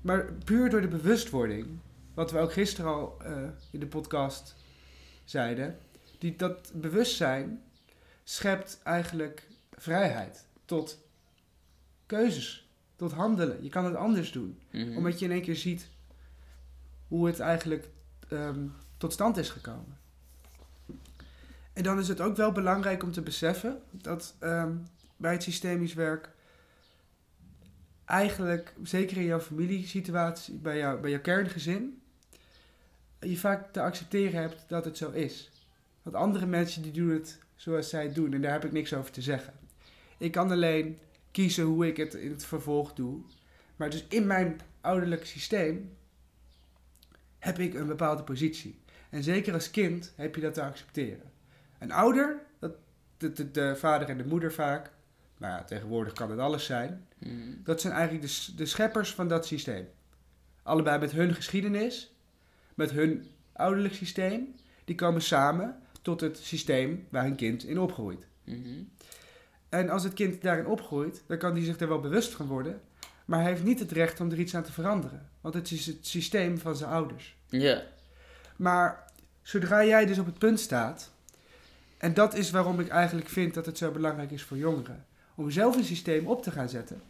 Maar 0.00 0.32
puur 0.32 0.70
door 0.70 0.80
de 0.80 0.88
bewustwording, 0.88 1.66
wat 2.14 2.30
we 2.30 2.38
ook 2.38 2.52
gisteren 2.52 2.90
al 2.90 3.16
eh, 3.22 3.42
in 3.70 3.80
de 3.80 3.86
podcast 3.86 4.54
zeiden, 5.24 5.78
die, 6.18 6.36
dat 6.36 6.70
bewustzijn 6.74 7.62
schept 8.24 8.80
eigenlijk 8.82 9.46
vrijheid 9.70 10.46
tot 10.64 10.98
keuzes, 12.06 12.68
tot 12.96 13.12
handelen. 13.12 13.62
Je 13.62 13.68
kan 13.68 13.84
het 13.84 13.94
anders 13.94 14.32
doen, 14.32 14.58
Mhm. 14.70 14.96
omdat 14.96 15.18
je 15.18 15.24
in 15.24 15.30
één 15.32 15.42
keer 15.42 15.56
ziet 15.56 15.88
hoe 17.08 17.26
het 17.26 17.40
eigenlijk 17.40 17.88
ehm, 18.28 18.66
tot 18.96 19.12
stand 19.12 19.36
is 19.36 19.50
gekomen. 19.50 19.98
En 21.72 21.82
dan 21.82 21.98
is 21.98 22.08
het 22.08 22.20
ook 22.20 22.36
wel 22.36 22.52
belangrijk 22.52 23.02
om 23.02 23.12
te 23.12 23.22
beseffen 23.22 23.80
dat 23.90 24.34
ehm, 24.38 24.72
bij 25.22 25.32
het 25.32 25.42
systemisch 25.42 25.94
werk 25.94 26.30
eigenlijk, 28.04 28.74
zeker 28.82 29.16
in 29.16 29.24
jouw 29.24 29.40
familiesituatie, 29.40 30.54
bij, 30.54 30.78
jou, 30.78 31.00
bij 31.00 31.10
jouw 31.10 31.20
kerngezin, 31.20 32.02
je 33.20 33.36
vaak 33.36 33.72
te 33.72 33.80
accepteren 33.80 34.40
hebt 34.40 34.64
dat 34.66 34.84
het 34.84 34.96
zo 34.96 35.10
is. 35.10 35.50
Want 36.02 36.16
andere 36.16 36.46
mensen 36.46 36.82
die 36.82 36.92
doen 36.92 37.10
het 37.10 37.38
zoals 37.54 37.88
zij 37.88 38.02
het 38.02 38.14
doen 38.14 38.32
en 38.32 38.42
daar 38.42 38.52
heb 38.52 38.64
ik 38.64 38.72
niks 38.72 38.94
over 38.94 39.12
te 39.12 39.22
zeggen. 39.22 39.54
Ik 40.18 40.32
kan 40.32 40.50
alleen 40.50 40.98
kiezen 41.30 41.64
hoe 41.64 41.86
ik 41.86 41.96
het 41.96 42.14
in 42.14 42.30
het 42.30 42.44
vervolg 42.44 42.94
doe. 42.94 43.20
Maar 43.76 43.90
dus 43.90 44.06
in 44.08 44.26
mijn 44.26 44.60
ouderlijk 44.80 45.26
systeem 45.26 45.96
heb 47.38 47.58
ik 47.58 47.74
een 47.74 47.86
bepaalde 47.86 48.22
positie. 48.22 48.80
En 49.10 49.22
zeker 49.22 49.54
als 49.54 49.70
kind 49.70 50.12
heb 50.16 50.34
je 50.34 50.40
dat 50.40 50.54
te 50.54 50.62
accepteren. 50.62 51.30
Een 51.78 51.92
ouder, 51.92 52.40
dat, 52.58 52.72
de, 53.16 53.32
de, 53.32 53.50
de 53.50 53.76
vader 53.76 54.08
en 54.08 54.18
de 54.18 54.26
moeder 54.26 54.52
vaak, 54.52 54.90
nou 55.42 55.54
ja, 55.54 55.64
tegenwoordig 55.64 56.12
kan 56.12 56.30
het 56.30 56.38
alles 56.38 56.64
zijn, 56.64 57.06
Mhm. 57.18 57.62
dat 57.64 57.80
zijn 57.80 57.92
eigenlijk 57.92 58.26
de, 58.28 58.54
de 58.56 58.66
scheppers 58.66 59.14
van 59.14 59.28
dat 59.28 59.46
systeem. 59.46 59.88
Allebei 60.62 60.98
met 60.98 61.12
hun 61.12 61.34
geschiedenis, 61.34 62.14
met 62.74 62.90
hun 62.90 63.26
ouderlijk 63.52 63.94
systeem, 63.94 64.54
die 64.84 64.94
komen 64.94 65.22
samen 65.22 65.78
tot 66.02 66.20
het 66.20 66.38
systeem 66.38 67.06
waar 67.10 67.22
hun 67.24 67.34
kind 67.34 67.64
in 67.64 67.78
opgroeit. 67.78 68.26
Mhm. 68.44 68.82
En 69.68 69.88
als 69.90 70.04
het 70.04 70.12
kind 70.14 70.42
daarin 70.42 70.66
opgroeit, 70.66 71.22
dan 71.26 71.38
kan 71.38 71.52
hij 71.52 71.64
zich 71.64 71.80
er 71.80 71.88
wel 71.88 72.00
bewust 72.00 72.32
van 72.32 72.46
worden, 72.46 72.80
maar 73.24 73.40
hij 73.40 73.50
heeft 73.50 73.64
niet 73.64 73.78
het 73.78 73.92
recht 73.92 74.20
om 74.20 74.30
er 74.30 74.38
iets 74.38 74.54
aan 74.54 74.62
te 74.62 74.72
veranderen, 74.72 75.28
want 75.40 75.54
het 75.54 75.70
is 75.70 75.86
het 75.86 76.06
systeem 76.06 76.58
van 76.58 76.76
zijn 76.76 76.90
ouders. 76.90 77.36
Ja. 77.48 77.82
Maar 78.56 79.04
zodra 79.42 79.84
jij 79.84 80.06
dus 80.06 80.18
op 80.18 80.26
het 80.26 80.38
punt 80.38 80.60
staat, 80.60 81.10
en 81.98 82.14
dat 82.14 82.34
is 82.34 82.50
waarom 82.50 82.80
ik 82.80 82.88
eigenlijk 82.88 83.28
vind 83.28 83.54
dat 83.54 83.66
het 83.66 83.78
zo 83.78 83.90
belangrijk 83.90 84.30
is 84.30 84.42
voor 84.42 84.56
jongeren, 84.56 85.06
om 85.34 85.50
zelf 85.50 85.76
een 85.76 85.84
systeem 85.84 86.26
op 86.26 86.42
te 86.42 86.50
gaan 86.50 86.68
zetten, 86.68 87.02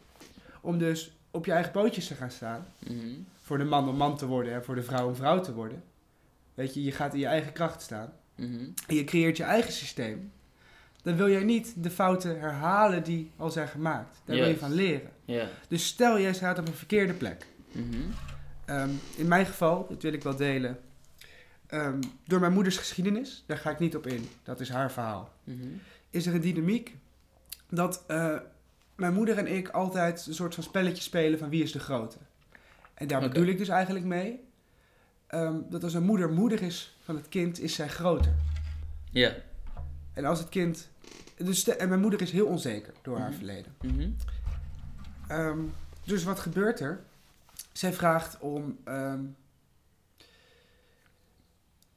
om 0.61 0.79
dus 0.79 1.13
op 1.31 1.45
je 1.47 1.53
eigen 1.53 1.73
pootjes 1.73 2.07
te 2.07 2.15
gaan 2.15 2.31
staan, 2.31 2.67
Mhm. 2.79 2.97
voor 3.43 3.59
de 3.59 3.65
man 3.65 3.89
om 3.89 3.97
man 3.97 4.17
te 4.17 4.27
worden 4.27 4.53
en 4.53 4.65
voor 4.65 4.75
de 4.75 4.83
vrouw 4.83 5.07
om 5.09 5.15
vrouw 5.17 5.41
te 5.41 5.55
worden. 5.55 5.83
Weet 6.55 6.75
je, 6.75 6.83
je 6.83 6.93
gaat 6.93 7.15
in 7.15 7.21
je 7.21 7.27
eigen 7.27 7.53
kracht 7.53 7.83
staan 7.83 8.13
Mhm. 8.35 8.65
en 8.87 8.95
je 8.95 9.05
creëert 9.05 9.37
je 9.37 9.43
eigen 9.43 9.73
systeem. 9.73 10.33
Dan 11.03 11.17
wil 11.17 11.29
jij 11.31 11.45
niet 11.45 11.75
de 11.77 11.91
fouten 11.91 12.41
herhalen 12.41 13.03
die 13.05 13.31
al 13.37 13.51
zijn 13.51 13.69
gemaakt. 13.69 14.21
Daar 14.25 14.37
wil 14.37 14.49
je 14.49 14.59
van 14.59 14.73
leren. 14.73 15.11
Dus 15.69 15.87
stel 15.87 16.21
jij 16.21 16.35
staat 16.35 16.59
op 16.59 16.67
een 16.69 16.75
verkeerde 16.75 17.13
plek. 17.13 17.47
Mhm. 17.73 17.87
Ehm, 18.65 18.91
in 19.17 19.29
mijn 19.29 19.47
geval, 19.47 19.87
dat 19.89 20.03
wil 20.03 20.13
ik 20.13 20.23
wel 20.23 20.37
delen, 20.37 20.79
ehm, 21.67 22.01
door 22.27 22.41
mijn 22.41 22.53
moeders 22.53 22.77
geschiedenis, 22.77 23.43
daar 23.47 23.57
ga 23.59 23.71
ik 23.71 23.79
niet 23.79 23.97
op 23.97 24.07
in, 24.07 24.29
dat 24.43 24.61
is 24.61 24.69
haar 24.71 24.93
verhaal, 24.93 25.33
is 26.11 26.27
er 26.27 26.35
een 26.35 26.41
dynamiek 26.41 26.97
dat 27.75 28.05
eh, 28.07 28.37
mijn 28.95 29.13
moeder 29.15 29.39
en 29.39 29.47
ik 29.47 29.69
altijd 29.69 30.27
een 30.27 30.35
soort 30.35 30.55
van 30.55 30.63
spelletje 30.65 31.03
spelen 31.03 31.39
van 31.39 31.49
wie 31.49 31.63
is 31.63 31.73
de 31.73 31.79
grote. 31.81 32.17
En 32.95 33.07
daar 33.07 33.21
bedoel 33.21 33.47
ik 33.47 33.59
dus 33.59 33.69
eigenlijk 33.69 34.05
mee, 34.05 34.45
ehm, 35.27 35.57
dat 35.71 35.85
als 35.85 35.95
een 35.95 36.03
moeder 36.05 36.31
moeder 36.33 36.63
is 36.63 36.97
van 37.05 37.17
het 37.17 37.29
kind, 37.29 37.61
is 37.61 37.75
zij 37.75 37.89
groter. 37.89 38.35
Ja. 39.11 39.33
En 40.13 40.25
als 40.25 40.39
het 40.39 40.49
kind, 40.49 40.89
dus 41.37 41.65
de- 41.65 41.77
en 41.77 41.89
mijn 41.89 42.01
moeder 42.01 42.21
is 42.23 42.31
heel 42.33 42.47
onzeker 42.47 42.93
door 43.03 43.19
haar 43.19 43.29
Mhm. 43.29 43.37
verleden. 43.37 43.75
Mhm. 43.83 44.11
Ehm, 45.29 45.59
dus 46.05 46.25
wat 46.25 46.41
gebeurt 46.41 46.81
er? 46.81 47.01
Zij 47.73 47.93
vraagt 47.93 48.39
om. 48.39 48.79
ehm, 48.85 49.21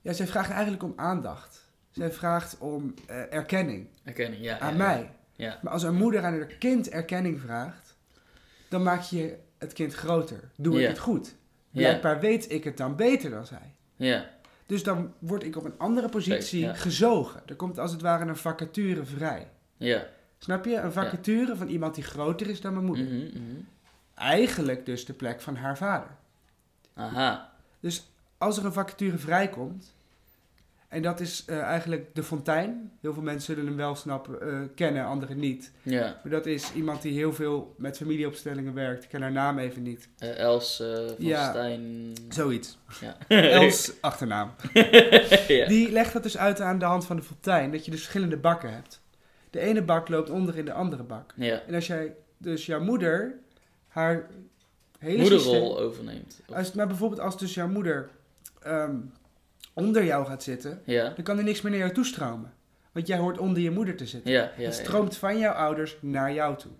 Ja, 0.01 0.13
zij 0.13 0.27
vraagt 0.27 0.49
eigenlijk 0.49 0.83
om 0.83 0.93
aandacht. 0.95 1.63
Zij 1.91 2.11
vraagt 2.11 2.57
om 2.57 2.93
eh, 3.07 3.33
erkenning 3.33 3.87
Herkenning, 4.03 4.43
ja. 4.43 4.59
aan 4.59 4.71
ja, 4.71 4.77
mij. 4.77 4.99
Ja. 5.01 5.14
Maar 5.37 5.69
als 5.73 5.83
een 5.83 5.95
moeder 5.95 6.23
aan 6.23 6.33
haar 6.33 6.45
kind 6.45 6.89
erkenning 6.89 7.39
vraagt, 7.41 7.95
dan 8.69 8.83
maak 8.83 9.01
je 9.01 9.37
het 9.57 9.73
kind 9.73 9.93
groter. 9.93 10.39
Doe 10.55 10.75
ik 10.75 10.81
Ja. 10.81 10.87
het 10.87 10.99
goed? 10.99 11.35
Ja. 11.71 11.81
Blijkbaar 11.81 12.19
weet 12.19 12.51
ik 12.51 12.63
het 12.63 12.77
dan 12.77 12.95
beter 12.95 13.29
dan 13.29 13.45
zij. 13.45 13.75
Ja. 13.95 14.29
Dus 14.65 14.83
dan 14.83 15.13
word 15.19 15.43
ik 15.43 15.55
op 15.55 15.63
een 15.65 15.77
andere 15.77 16.09
positie 16.09 16.59
Ja. 16.59 16.73
gezogen. 16.73 17.41
Er 17.45 17.55
komt 17.55 17.79
als 17.79 17.91
het 17.91 18.01
ware 18.01 18.25
een 18.25 18.35
vacature 18.37 19.05
vrij. 19.05 19.47
Ja. 19.77 20.05
Snap 20.37 20.65
je? 20.65 20.75
Een 20.75 20.91
vacature 20.91 21.55
van 21.55 21.67
iemand 21.67 21.95
die 21.95 22.03
groter 22.03 22.49
is 22.49 22.61
dan 22.61 22.73
mijn 22.73 22.85
moeder. 22.85 23.05
Mhm, 23.05 23.15
mhm. 23.15 23.59
Eigenlijk 24.15 24.85
dus 24.85 25.05
de 25.05 25.13
plek 25.13 25.41
van 25.41 25.55
haar 25.55 25.77
vader. 25.77 26.09
Aha. 26.93 27.51
Als 28.37 28.57
er 28.57 28.65
een 28.65 28.73
vacature 28.73 29.17
vrijkomt, 29.17 29.94
en 30.87 31.01
dat 31.01 31.19
is 31.19 31.43
eh, 31.45 31.59
eigenlijk 31.61 32.15
de 32.15 32.23
fontein. 32.23 32.91
Heel 33.01 33.13
veel 33.13 33.23
mensen 33.23 33.53
zullen 33.55 33.67
hem 33.69 33.77
wel 33.77 33.95
snappen, 33.95 34.41
eh, 34.41 34.59
kennen, 34.75 35.05
anderen 35.05 35.39
niet. 35.39 35.71
Ja. 35.83 36.19
Maar 36.23 36.31
dat 36.31 36.45
is 36.45 36.73
iemand 36.73 37.01
die 37.01 37.13
heel 37.13 37.33
veel 37.33 37.73
met 37.77 37.97
familieopstellingen 37.97 38.73
werkt. 38.73 39.03
Ik 39.03 39.09
ken 39.09 39.21
haar 39.21 39.31
naam 39.31 39.57
even 39.59 39.83
niet. 39.83 40.09
Eh, 40.17 40.37
Els 40.37 40.75
van 40.75 41.15
Ja. 41.17 41.49
Stijn. 41.49 42.13
Zoiets. 42.29 42.77
Ja. 43.01 43.17
Els 43.51 43.91
achternaam. 44.01 44.51
ja. 45.47 45.67
Die 45.67 45.91
legt 45.91 46.13
dat 46.13 46.23
dus 46.23 46.37
uit 46.37 46.61
aan 46.61 46.79
de 46.79 46.85
hand 46.85 47.05
van 47.05 47.15
de 47.15 47.21
fontein. 47.21 47.71
Dat 47.71 47.85
je 47.85 47.91
dus 47.91 47.99
verschillende 47.99 48.37
bakken 48.37 48.73
hebt. 48.73 49.01
De 49.49 49.59
ene 49.59 49.81
bak 49.83 50.09
loopt 50.09 50.29
onder 50.29 50.57
in 50.57 50.65
de 50.65 50.73
andere 50.73 51.03
bak. 51.03 51.33
ja. 51.35 51.61
En 51.67 51.73
als 51.75 51.87
jij 51.87 52.15
dus 52.37 52.65
jouw 52.65 52.81
moeder 52.81 53.35
haar 53.87 54.27
hele 54.99 55.21
Moederrol 55.21 55.53
systeem- 55.53 55.85
overneemt. 55.85 56.41
Als, 56.53 56.71
maar 56.73 56.87
bijvoorbeeld 56.87 57.21
als 57.21 57.37
dus 57.37 57.53
jouw 57.53 57.67
moeder 57.67 58.09
ehm, 58.61 58.95
onder 59.75 60.03
jou 60.05 60.25
gaat 60.25 60.43
zitten, 60.43 60.81
Ja. 60.85 61.03
dan 61.09 61.23
kan 61.23 61.37
er 61.37 61.43
niks 61.43 61.61
meer 61.61 61.71
naar 61.71 61.81
jou 61.81 61.93
toestromen. 61.93 62.53
Want 62.91 63.07
jij 63.07 63.17
hoort 63.17 63.37
onder 63.37 63.61
je 63.61 63.71
moeder 63.71 63.95
te 63.95 64.05
zitten. 64.05 64.31
Ja, 64.31 64.51
ja, 64.57 64.63
het 64.65 64.73
stroomt 64.73 65.17
van 65.17 65.37
jouw 65.37 65.53
ouders 65.53 65.97
naar 66.01 66.33
jou 66.33 66.57
toe. 66.57 66.71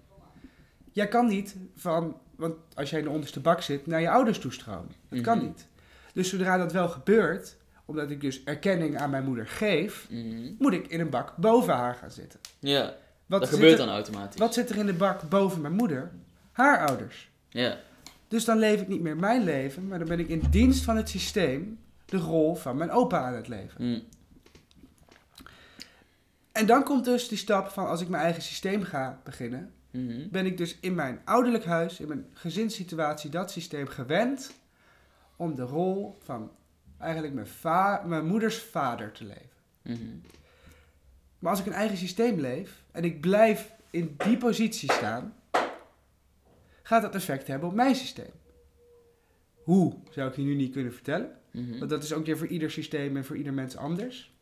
Jij 0.91 1.08
kan 1.08 1.27
niet 1.27 1.55
van, 1.75 2.17
want 2.36 2.53
als 2.73 2.89
jij 2.89 2.99
in 2.99 3.05
de 3.05 3.12
onderste 3.12 3.39
bak 3.39 3.62
zit, 3.62 3.88
naar 3.88 4.01
je 4.01 4.10
ouders 4.10 4.39
toestromen. 4.39 4.91
Dat 5.10 5.21
kan 5.21 5.38
Mhm. 5.38 5.45
niet. 5.45 5.67
Dus 6.13 6.29
zodra 6.29 6.58
dat 6.58 6.71
wel 6.71 6.88
gebeurt, 6.89 7.55
omdat 7.86 8.10
ik 8.10 8.21
dus 8.21 8.43
erkenning 8.43 8.97
aan 8.97 9.10
mijn 9.10 9.23
moeder 9.23 9.47
geef, 9.47 10.08
Mhm. 10.10 10.51
moet 10.60 10.73
ik 10.73 10.88
in 10.88 10.99
een 10.99 11.10
bak 11.10 11.36
boven 11.38 11.73
haar 11.73 11.95
gaan 11.95 12.12
zitten. 12.12 12.39
Ja, 12.60 12.93
Wat 13.25 13.39
dat 13.39 13.49
gebeurt 13.49 13.71
er- 13.71 13.86
dan 13.86 13.89
automatisch. 13.95 14.39
Wat 14.39 14.53
zit 14.53 14.69
er 14.69 14.77
in 14.77 14.86
de 14.86 14.93
bak 14.93 15.29
boven 15.29 15.62
mijn 15.62 15.73
moeder? 15.73 16.12
Haar 16.51 16.88
ouders. 16.88 17.29
Ja. 17.49 17.77
Dus 18.27 18.45
dan 18.45 18.58
leef 18.60 18.81
ik 18.81 18.88
niet 18.88 19.01
meer 19.01 19.17
mijn 19.17 19.43
leven, 19.43 19.88
maar 19.88 19.99
dan 19.99 20.08
ben 20.08 20.19
ik 20.19 20.27
in 20.27 20.43
dienst 20.49 20.84
van 20.84 20.95
het 20.97 21.10
systeem 21.10 21.79
de 22.05 22.17
rol 22.17 22.55
van 22.55 22.77
mijn 22.77 22.91
opa 22.91 23.19
aan 23.19 23.33
het 23.33 23.47
leven. 23.47 23.85
Mm. 23.85 24.03
En 26.51 26.65
dan 26.65 26.83
komt 26.83 27.05
dus 27.05 27.27
die 27.27 27.37
stap 27.37 27.67
van 27.67 27.87
als 27.87 28.01
ik 28.01 28.07
mijn 28.09 28.23
eigen 28.23 28.41
systeem 28.41 28.83
ga 28.83 29.21
beginnen, 29.23 29.73
Mhm. 29.91 30.29
ben 30.29 30.45
ik 30.45 30.57
dus 30.57 30.77
in 30.79 30.95
mijn 30.95 31.21
ouderlijk 31.25 31.65
huis, 31.65 31.99
in 31.99 32.07
mijn 32.07 32.25
gezinssituatie, 32.33 33.29
dat 33.29 33.51
systeem 33.51 33.87
gewend 33.87 34.51
om 35.35 35.55
de 35.55 35.61
rol 35.63 36.17
van 36.23 36.51
eigenlijk 36.99 37.33
mijn, 37.33 37.47
va- 37.47 38.03
mijn 38.05 38.25
moeders 38.25 38.57
vader 38.57 39.11
te 39.11 39.23
leven. 39.25 39.49
Mhm. 39.81 40.17
Maar 41.39 41.51
als 41.51 41.59
ik 41.59 41.65
een 41.65 41.73
eigen 41.73 41.97
systeem 41.97 42.39
leef 42.39 42.83
en 42.91 43.03
ik 43.03 43.21
blijf 43.21 43.71
in 43.89 44.15
die 44.17 44.37
positie 44.37 44.91
staan, 44.91 45.33
gaat 46.83 47.01
dat 47.01 47.15
effect 47.15 47.47
hebben 47.47 47.69
op 47.69 47.75
mijn 47.75 47.95
systeem. 47.95 48.31
Hoe 49.63 49.95
zou 50.09 50.29
ik 50.29 50.35
je 50.35 50.41
nu 50.41 50.55
niet 50.55 50.73
kunnen 50.73 50.93
vertellen? 50.93 51.37
Mhm. 51.55 51.77
Want 51.77 51.89
dat 51.89 52.03
is 52.03 52.13
ook 52.13 52.25
weer 52.25 52.37
voor 52.37 52.47
ieder 52.47 52.71
systeem 52.71 53.17
en 53.17 53.25
voor 53.25 53.37
ieder 53.37 53.53
mens 53.53 53.77
anders. 53.77 54.33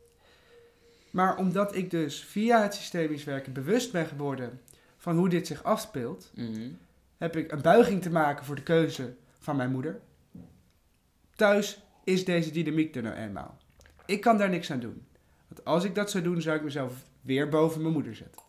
Maar 1.12 1.38
omdat 1.38 1.76
ik 1.76 1.92
dus 1.92 2.24
via 2.24 2.62
het 2.62 2.74
systemisch 2.74 3.24
werken 3.24 3.54
bewust 3.54 3.92
ben 3.92 4.06
geworden 4.06 4.62
van 4.98 5.16
hoe 5.18 5.30
dit 5.30 5.48
zich 5.48 5.64
afspeelt, 5.64 6.32
Mhm. 6.36 6.70
heb 7.18 7.36
ik 7.36 7.52
een 7.52 7.62
buiging 7.62 8.02
te 8.02 8.10
maken 8.10 8.46
voor 8.46 8.56
de 8.56 8.64
keuze 8.64 9.14
van 9.40 9.56
mijn 9.56 9.72
moeder. 9.72 10.00
Thuis 11.36 11.80
is 12.04 12.26
deze 12.26 12.52
dynamiek 12.52 12.96
er 12.96 13.02
nou 13.04 13.16
eenmaal. 13.16 13.58
Ik 14.06 14.22
kan 14.22 14.38
daar 14.38 14.50
niks 14.50 14.72
aan 14.72 14.80
doen. 14.80 15.06
Want 15.48 15.66
als 15.66 15.84
ik 15.84 15.96
dat 15.96 16.12
zou 16.12 16.24
doen, 16.24 16.42
zou 16.42 16.58
ik 16.58 16.64
mezelf 16.64 16.94
weer 17.22 17.50
boven 17.50 17.82
mijn 17.82 17.94
moeder 17.94 18.16
zetten. 18.16 18.42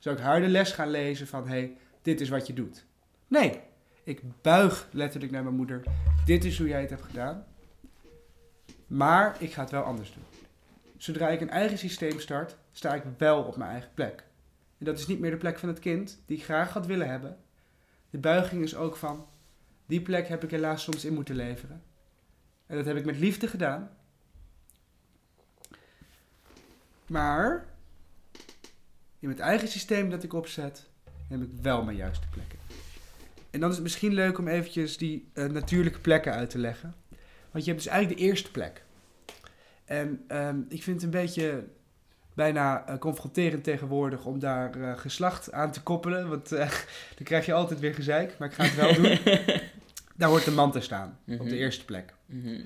Zou 0.00 0.16
ik 0.16 0.22
haar 0.22 0.40
de 0.40 0.48
les 0.48 0.72
gaan 0.72 0.90
lezen 0.90 1.26
van, 1.26 1.42
hé, 1.42 1.48
hey, 1.48 1.76
dit 2.02 2.20
is 2.20 2.28
wat 2.28 2.46
je 2.46 2.52
doet. 2.52 2.84
Nee, 3.28 3.60
ik 4.04 4.20
buig 4.42 4.88
letterlijk 4.92 5.32
naar 5.32 5.42
mijn 5.42 5.56
moeder. 5.56 5.82
Dit 6.24 6.44
is 6.44 6.58
hoe 6.58 6.68
jij 6.68 6.80
het 6.80 6.90
hebt 6.90 7.02
gedaan. 7.02 7.44
Maar 8.86 9.42
ik 9.42 9.52
ga 9.52 9.60
het 9.60 9.70
wel 9.70 9.82
anders 9.82 10.12
doen. 10.12 10.24
Zodra 10.96 11.28
ik 11.28 11.40
een 11.40 11.50
eigen 11.50 11.78
systeem 11.78 12.20
start, 12.20 12.56
sta 12.72 12.94
ik 12.94 13.02
wel 13.18 13.42
op 13.42 13.56
mijn 13.56 13.70
eigen 13.70 13.90
plek. 13.94 14.24
En 14.78 14.84
dat 14.84 14.98
is 14.98 15.06
niet 15.06 15.18
meer 15.18 15.30
de 15.30 15.36
plek 15.36 15.58
van 15.58 15.68
het 15.68 15.78
kind 15.78 16.18
die 16.26 16.36
ik 16.36 16.44
graag 16.44 16.72
had 16.72 16.86
willen 16.86 17.08
hebben. 17.08 17.38
De 18.10 18.18
buiging 18.18 18.62
is 18.62 18.76
ook 18.76 18.96
van, 18.96 19.26
die 19.86 20.00
plek 20.00 20.28
heb 20.28 20.44
ik 20.44 20.50
helaas 20.50 20.82
soms 20.82 21.04
in 21.04 21.14
moeten 21.14 21.34
leveren. 21.34 21.82
En 22.66 22.76
dat 22.76 22.84
heb 22.84 22.96
ik 22.96 23.04
met 23.04 23.18
liefde 23.18 23.48
gedaan. 23.48 23.90
Maar 27.06 27.64
in 29.18 29.28
het 29.28 29.38
eigen 29.38 29.68
systeem 29.68 30.10
dat 30.10 30.22
ik 30.22 30.32
opzet, 30.32 30.88
neem 31.28 31.42
ik 31.42 31.50
wel 31.62 31.84
mijn 31.84 31.96
juiste 31.96 32.26
plekken. 32.30 32.58
En 33.50 33.60
dan 33.60 33.68
is 33.68 33.74
het 33.74 33.84
misschien 33.84 34.14
leuk 34.14 34.38
om 34.38 34.48
eventjes 34.48 34.96
die 34.96 35.30
eh, 35.32 35.44
natuurlijke 35.44 35.98
plekken 35.98 36.32
uit 36.32 36.50
te 36.50 36.58
leggen. 36.58 36.94
Want 37.56 37.68
je 37.68 37.74
hebt 37.74 37.84
dus 37.84 37.92
eigenlijk 37.92 38.20
de 38.20 38.26
eerste 38.28 38.50
plek. 38.50 38.84
En 39.84 40.24
ehm, 40.28 40.58
ik 40.68 40.82
vind 40.82 40.96
het 40.96 41.04
een 41.04 41.20
beetje 41.20 41.64
bijna 42.34 42.86
eh, 42.86 42.98
confronterend 42.98 43.64
tegenwoordig 43.64 44.24
om 44.24 44.38
daar 44.38 44.80
eh, 44.80 44.98
geslacht 44.98 45.52
aan 45.52 45.72
te 45.72 45.82
koppelen. 45.82 46.28
Want 46.28 46.52
eh, 46.52 46.70
dan 47.16 47.24
krijg 47.24 47.46
je 47.46 47.52
altijd 47.52 47.80
weer 47.80 47.94
gezeik, 47.94 48.38
maar 48.38 48.48
ik 48.48 48.54
ga 48.54 48.64
het 48.64 48.74
wel 48.74 48.94
doen. 48.94 49.18
Daar 50.16 50.28
hoort 50.28 50.44
de 50.44 50.50
man 50.50 50.72
te 50.72 50.80
staan, 50.80 51.18
op 51.28 51.38
Mhm. 51.38 51.48
de 51.48 51.56
eerste 51.56 51.84
plek. 51.84 52.14
Mhm. 52.26 52.60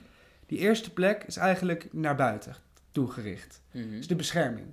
Die 0.46 0.58
eerste 0.58 0.92
plek 0.92 1.24
is 1.24 1.36
eigenlijk 1.36 1.88
naar 1.92 2.16
buiten 2.16 2.54
toegericht. 2.92 3.62
Mhm. 3.70 3.90
Dus 3.90 4.06
de 4.06 4.16
bescherming, 4.16 4.66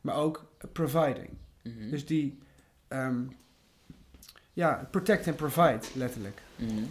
maar 0.00 0.16
ook 0.16 0.50
providing. 0.72 1.30
Mhm. 1.62 1.90
Dus 1.90 2.06
die, 2.06 2.38
ehm, 2.88 3.22
ja, 4.52 4.88
protect 4.90 5.26
and 5.28 5.36
provide, 5.36 5.80
letterlijk. 5.94 6.42
Mhm. 6.56 6.82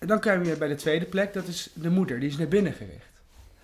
En 0.00 0.06
dan 0.06 0.20
kom 0.20 0.44
je 0.44 0.56
bij 0.56 0.68
de 0.68 0.74
tweede 0.74 1.06
plek, 1.06 1.32
dat 1.32 1.46
is 1.46 1.70
de 1.74 1.90
moeder, 1.90 2.20
die 2.20 2.28
is 2.28 2.36
naar 2.36 2.48
binnen 2.48 2.72
gericht. 2.72 3.10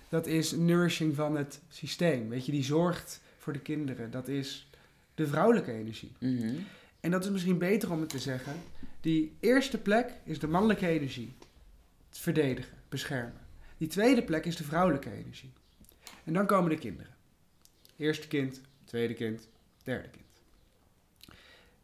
Dat 0.09 0.27
is 0.27 0.51
nourishing 0.51 1.15
van 1.15 1.37
het 1.37 1.59
systeem, 1.69 2.29
weet 2.29 2.45
je, 2.45 2.51
die 2.51 2.63
zorgt 2.63 3.21
voor 3.37 3.53
de 3.53 3.59
kinderen. 3.59 4.11
Dat 4.11 4.27
is 4.27 4.69
de 5.15 5.27
vrouwelijke 5.27 5.71
energie. 5.71 6.11
Mhm. 6.19 6.55
En 6.99 7.11
dat 7.11 7.23
is 7.23 7.31
misschien 7.31 7.57
beter 7.57 7.91
om 7.91 7.99
het 7.99 8.09
te 8.09 8.19
zeggen. 8.19 8.53
Die 9.01 9.35
eerste 9.39 9.77
plek 9.77 10.13
is 10.23 10.39
de 10.39 10.47
mannelijke 10.47 10.87
energie. 10.87 11.33
Het 12.09 12.17
verdedigen, 12.17 12.77
beschermen. 12.89 13.45
Die 13.77 13.87
tweede 13.87 14.23
plek 14.23 14.45
is 14.45 14.55
de 14.55 14.63
vrouwelijke 14.63 15.11
energie. 15.11 15.53
En 16.23 16.33
dan 16.33 16.45
komen 16.45 16.69
de 16.69 16.77
kinderen. 16.77 17.15
Eerste 17.95 18.27
kind, 18.27 18.61
tweede 18.83 19.13
kind, 19.13 19.47
derde 19.83 20.09
kind. 20.09 20.25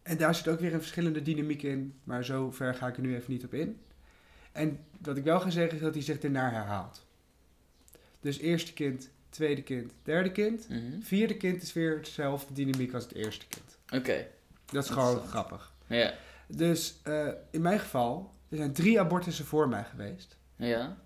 En 0.02 0.18
daar 0.18 0.36
zit 0.36 0.48
ook 0.48 0.60
weer 0.60 0.74
een 0.74 0.80
verschillende 0.80 1.22
dynamiek 1.22 1.64
in, 1.64 1.94
maar 2.04 2.26
zo 2.26 2.52
ver 2.52 2.74
ga 2.74 2.88
ik 2.88 2.96
er 2.96 3.02
nu 3.02 3.16
even 3.16 3.32
niet 3.32 3.46
op 3.46 3.54
in. 3.54 3.80
En 4.54 4.80
wat 5.02 5.18
ik 5.18 5.24
wel 5.24 5.40
ga 5.40 5.50
zeggen 5.50 5.76
is 5.76 5.84
dat 5.84 5.94
hij 5.94 6.04
zich 6.04 6.20
ernaar 6.20 6.52
herhaalt. 6.52 7.06
Dus 8.20 8.38
eerste 8.38 8.74
kind, 8.74 9.10
tweede 9.30 9.64
kind, 9.64 9.92
derde 10.04 10.32
kind. 10.32 10.70
Mhm. 10.70 11.02
Vierde 11.02 11.38
kind 11.38 11.62
is 11.62 11.74
weer 11.74 11.96
hetzelfde 11.96 12.54
dynamiek 12.54 12.94
als 12.94 13.04
het 13.04 13.14
eerste 13.14 13.46
kind. 13.48 14.02
Oké. 14.02 14.28
Dat 14.66 14.84
is 14.84 14.90
gewoon 14.90 15.28
grappig. 15.28 15.74
Ja. 15.88 16.14
Dus 16.48 17.00
eh, 17.04 17.28
in 17.52 17.62
mijn 17.62 17.80
geval, 17.80 18.34
er 18.50 18.58
zijn 18.58 18.74
drie 18.74 19.00
abortussen 19.00 19.46
voor 19.46 19.70
mij 19.70 19.84
geweest. 19.84 20.38
Ja. 20.56 20.98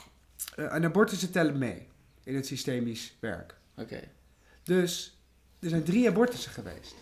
Eh, 0.56 0.74
en 0.74 0.86
abortussen 0.86 1.32
tellen 1.32 1.58
mee 1.58 1.88
in 2.24 2.36
het 2.36 2.46
systemisch 2.46 3.16
werk. 3.20 3.56
Oké. 3.76 4.04
Dus 4.64 5.18
er 5.60 5.70
zijn 5.70 5.84
drie 5.84 6.10
abortussen 6.10 6.52
geweest. 6.52 6.96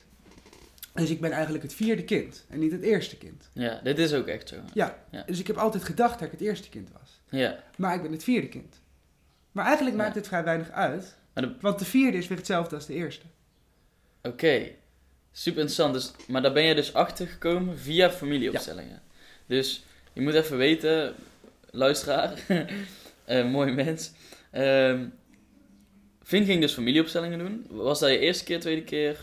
Dus 0.95 1.09
ik 1.09 1.21
ben 1.21 1.31
eigenlijk 1.31 1.63
het 1.63 1.73
vierde 1.73 2.03
kind 2.03 2.45
en 2.49 2.59
niet 2.59 2.71
het 2.71 2.81
eerste 2.81 3.17
kind. 3.17 3.49
Ja, 3.53 3.79
dit 3.83 3.99
is 3.99 4.13
ook 4.13 4.27
echt 4.27 4.49
zo. 4.49 4.55
Ja, 4.73 5.03
Ja. 5.11 5.23
dus 5.25 5.39
ik 5.39 5.47
heb 5.47 5.57
altijd 5.57 5.83
gedacht 5.83 6.13
dat 6.19 6.21
ik 6.27 6.31
het 6.31 6.41
eerste 6.41 6.69
kind 6.69 6.89
was. 6.99 7.21
Ja. 7.29 7.63
Maar 7.77 7.95
ik 7.95 8.01
ben 8.01 8.11
het 8.11 8.23
vierde 8.23 8.47
kind. 8.47 8.79
Maar 9.51 9.65
eigenlijk 9.65 9.95
Ja. 9.97 10.03
maakt 10.03 10.15
het 10.15 10.27
vrij 10.27 10.43
weinig 10.43 10.69
uit. 10.71 11.15
De- 11.33 11.55
Want 11.61 11.79
de 11.79 11.85
vierde 11.85 12.17
is 12.17 12.27
weer 12.27 12.37
hetzelfde 12.37 12.75
als 12.75 12.85
de 12.85 12.93
eerste. 12.93 13.25
Oké. 14.23 14.67
Super 15.31 15.59
interessant. 15.59 15.93
Dus, 15.93 16.11
maar 16.27 16.41
daar 16.41 16.53
ben 16.53 16.63
je 16.63 16.75
dus 16.75 16.93
achter 16.93 17.27
gekomen 17.27 17.79
via 17.79 18.11
familieopstellingen. 18.11 19.01
Dus 19.45 19.83
je 20.13 20.21
moet 20.21 20.33
even 20.33 20.57
weten, 20.57 21.15
luisteraar, 21.71 22.33
eh, 23.25 23.45
mooi 23.51 23.71
mens. 23.71 24.11
Ehm 24.51 25.05
Vin 26.23 26.45
ging 26.45 26.61
dus 26.61 26.73
familieopstellingen 26.73 27.39
doen. 27.39 27.65
Was 27.69 27.99
dat 27.99 28.09
je 28.09 28.19
eerste 28.19 28.43
keer, 28.43 28.59
tweede 28.59 28.83
keer? 28.83 29.19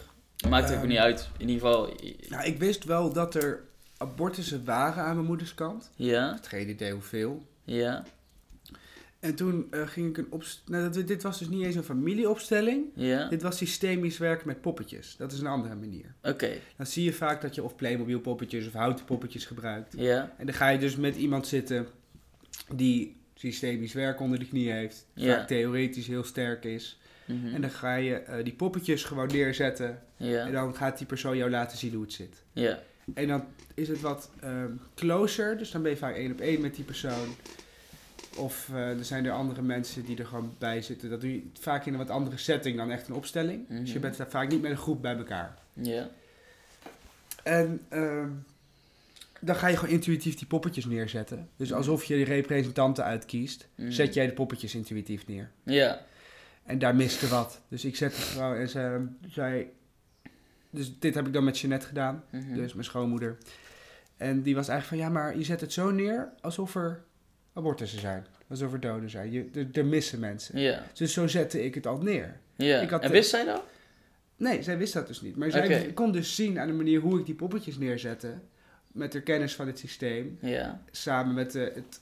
Maakt 0.49 0.65
het 0.69 0.75
ook 0.77 0.81
Ehm, 0.83 0.89
niet 0.91 0.99
uit. 0.99 1.29
In 1.39 1.49
ieder 1.49 1.67
geval. 1.67 1.95
Nou, 2.29 2.45
ik 2.45 2.59
wist 2.59 2.85
wel 2.85 3.13
dat 3.13 3.35
er 3.35 3.61
abortussen 3.97 4.65
waren 4.65 5.03
aan 5.05 5.15
mijn 5.15 5.27
moeders 5.27 5.55
kant. 5.55 5.91
Ja, 5.97 6.39
geen 6.43 6.69
idee 6.69 6.93
hoeveel. 6.93 7.47
ja. 7.65 8.05
En 9.21 9.35
toen 9.35 9.67
eh, 9.71 9.87
ging 9.87 10.09
ik 10.09 10.17
een 10.19 10.27
opst... 10.31 10.63
Nou, 10.67 11.05
dit 11.05 11.23
was 11.23 11.39
dus 11.39 11.49
niet 11.49 11.65
eens 11.65 11.75
een 11.75 11.83
familieopstelling. 11.83 12.85
Ja? 12.95 13.29
Dit 13.29 13.43
was 13.43 13.57
systemisch 13.57 14.19
werken 14.19 14.47
met 14.47 14.61
poppetjes. 14.61 15.17
Dat 15.17 15.33
is 15.33 15.41
een 15.41 15.47
andere 15.47 15.75
manier. 15.75 16.15
Oké. 16.23 16.51
Dan 16.77 16.87
zie 16.87 17.05
je 17.05 17.13
vaak 17.13 17.41
dat 17.43 17.55
je 17.55 17.63
of 17.63 17.77
Playmobil 17.77 18.21
poppetjes 18.21 18.67
of 18.67 18.73
houten 18.73 19.05
poppetjes 19.05 19.45
gebruikt. 19.45 19.95
Ja? 19.97 20.35
En 20.39 20.47
dan 20.47 20.55
ga 20.55 20.69
je 20.69 20.79
dus 20.79 20.97
met 20.97 21.17
iemand 21.17 21.47
zitten 21.47 21.87
die 22.75 23.17
systemisch 23.35 23.93
werk 23.93 24.21
onder 24.21 24.39
de 24.39 24.47
knie 24.49 24.71
heeft. 24.73 25.07
Ja. 25.15 25.37
Vaak 25.37 25.47
theoretisch 25.47 26.07
heel 26.07 26.25
sterk 26.25 26.65
is. 26.65 27.01
Mhm. 27.25 27.55
En 27.55 27.61
dan 27.61 27.71
ga 27.71 27.95
je 27.95 28.15
eh, 28.15 28.45
die 28.45 28.53
poppetjes 28.53 29.05
gewoon 29.05 29.27
neerzetten. 29.29 30.03
En 30.17 30.53
dan 30.53 30.75
gaat 30.77 30.99
die 30.99 31.07
persoon 31.07 31.37
jou 31.37 31.51
laten 31.51 31.79
zien 31.79 31.93
hoe 31.95 32.03
het 32.03 32.13
zit. 32.13 32.43
Ja? 32.53 32.79
En 33.15 33.29
dan 33.29 33.45
is 33.75 33.89
het 33.89 34.01
wat 34.01 34.31
ehm, 34.41 34.71
closer. 34.95 35.59
Dus 35.59 35.71
dan 35.71 35.83
ben 35.83 35.91
je 35.91 35.97
vaak 35.97 36.15
één 36.17 36.33
op 36.33 36.41
één 36.41 36.61
met 36.61 36.75
die 36.75 36.85
persoon. 36.85 37.35
Of 38.37 38.69
eh, 38.73 38.89
er 38.99 39.05
zijn 39.05 39.25
er 39.27 39.33
andere 39.33 39.63
mensen 39.63 40.05
die 40.05 40.19
er 40.19 40.27
gewoon 40.27 40.55
bij 40.59 40.83
zitten. 40.83 41.11
Dat 41.11 41.21
doe 41.21 41.33
je 41.33 41.43
vaak 41.61 41.87
in 41.87 41.93
een 41.93 41.99
wat 41.99 42.11
andere 42.11 42.37
setting 42.37 42.77
dan 42.77 42.91
echt 42.91 43.09
een 43.09 43.15
opstelling. 43.15 43.69
Dus 43.69 43.79
je 43.89 43.93
Mhm. 43.93 44.01
bent 44.01 44.17
daar 44.17 44.31
vaak 44.31 44.49
niet 44.49 44.63
met 44.63 44.71
een 44.71 44.77
groep 44.77 45.03
bij 45.03 45.17
elkaar. 45.17 45.59
Ja? 45.73 46.09
En 47.43 47.81
ehm, 47.89 48.29
dan 49.41 49.57
ga 49.57 49.67
je 49.69 49.77
gewoon 49.77 49.95
intuïtief 49.95 50.35
die 50.35 50.47
poppetjes 50.47 50.85
neerzetten. 50.85 51.49
Dus 51.57 51.73
alsof 51.73 52.05
je 52.05 52.17
de 52.17 52.25
representanten 52.25 53.05
uitkiest, 53.05 53.69
Mhm. 53.75 53.91
zet 53.91 54.15
jij 54.15 54.27
de 54.27 54.33
poppetjes 54.33 54.75
intuïtief 54.75 55.27
neer. 55.27 55.51
Ja? 55.63 56.01
En 56.65 56.79
daar 56.79 56.97
miste 56.97 57.29
wat. 57.29 57.61
Dus 57.69 57.85
ik 57.85 57.97
zette 57.97 58.21
gewoon 58.21 58.55
en 58.57 58.69
ze 58.69 59.07
zei... 59.29 59.67
Dus 60.71 60.99
dit 60.99 61.15
heb 61.15 61.27
ik 61.27 61.33
dan 61.33 61.45
met 61.45 61.59
Jeanette 61.59 61.87
gedaan, 61.87 62.25
Mhm. 62.31 62.55
dus 62.55 62.73
mijn 62.73 62.85
schoonmoeder. 62.85 63.37
En 64.17 64.43
die 64.43 64.55
was 64.55 64.69
eigenlijk 64.69 65.03
van, 65.03 65.13
ja, 65.13 65.21
maar 65.23 65.39
je 65.39 65.45
zet 65.45 65.61
het 65.61 65.73
zo 65.73 65.91
neer 65.91 66.29
alsof 66.41 66.75
er 66.75 67.03
abortussen 67.53 68.01
zijn. 68.01 68.27
Alsof 68.49 68.73
er 68.73 68.81
doden 68.81 69.11
zijn. 69.11 69.33
Je, 69.33 69.49
er, 69.55 69.67
er 69.73 69.87
missen 69.87 70.19
mensen. 70.21 70.59
Dus 70.95 71.13
zo 71.13 71.27
zette 71.27 71.65
ik 71.65 71.75
het 71.75 71.87
al 71.87 71.99
neer. 71.99 72.41
Ik 72.83 72.91
had 72.91 73.03
en 73.03 73.11
wist 73.11 73.31
zij 73.31 73.45
dat? 73.45 73.63
Nee, 74.37 74.63
zij 74.63 74.79
wist 74.79 74.93
dat 74.93 75.07
dus 75.07 75.21
niet. 75.21 75.37
Maar 75.37 75.51
zij 75.51 75.93
kon 75.95 76.13
dus 76.13 76.35
zien 76.35 76.59
aan 76.59 76.67
de 76.67 76.73
manier 76.73 77.01
hoe 77.01 77.19
ik 77.21 77.27
die 77.27 77.35
poppetjes 77.35 77.79
neerzette. 77.79 78.35
Met 78.93 79.13
de 79.13 79.23
kennis 79.23 79.55
van 79.55 79.67
het 79.67 79.79
systeem. 79.79 80.39
Samen 80.91 81.35
met 81.35 81.53
de, 81.53 81.73
het 81.75 82.01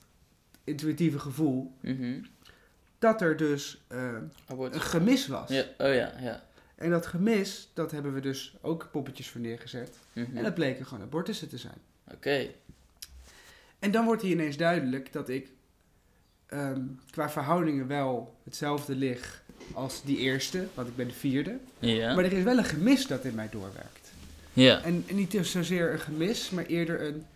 intuïtieve 0.65 1.19
gevoel. 1.19 1.73
Mhm. 1.81 2.23
Dat 3.01 3.21
er 3.21 3.37
dus 3.37 3.83
eh, 3.89 4.17
een 4.47 4.81
gemis 4.81 5.27
was. 5.27 5.49
Ja? 5.49 5.63
Oh 5.79 5.95
ja, 5.95 6.13
ja. 6.21 6.43
En 6.75 6.91
dat 6.91 7.07
gemis, 7.07 7.71
dat 7.75 7.91
hebben 7.91 8.15
we 8.15 8.21
dus 8.21 8.55
ook 8.61 8.89
poppetjes 8.93 9.29
voor 9.29 9.41
neergezet. 9.41 9.97
Mhm. 10.13 10.37
En 10.37 10.43
dat 10.43 10.55
bleken 10.55 10.87
gewoon 10.87 11.05
abortussen 11.05 11.49
te 11.49 11.59
zijn. 11.59 11.79
Oké. 12.13 12.47
En 13.79 13.91
dan 13.91 14.05
wordt 14.05 14.23
hier 14.23 14.31
ineens 14.31 14.57
duidelijk 14.57 15.13
dat 15.13 15.29
ik 15.29 15.49
ehm, 16.47 16.83
qua 17.11 17.31
verhoudingen 17.31 17.87
wel 17.87 18.37
hetzelfde 18.45 18.95
lig 18.95 19.43
als 19.73 20.03
die 20.05 20.19
eerste, 20.19 20.67
want 20.75 20.89
ik 20.89 20.97
ben 20.97 21.09
de 21.09 21.15
vierde. 21.15 21.59
Ja? 21.79 22.15
Maar 22.15 22.25
er 22.25 22.33
is 22.33 22.45
wel 22.45 22.59
een 22.59 22.65
gemis 22.65 23.07
dat 23.07 23.25
in 23.25 23.35
mij 23.35 23.49
doorwerkt. 23.51 24.11
Ja? 24.53 24.83
En 24.83 25.05
niet 25.11 25.39
zozeer 25.43 25.93
een 25.93 26.01
gemis, 26.01 26.51
maar 26.51 26.67
eerder 26.67 27.03
een... 27.03 27.27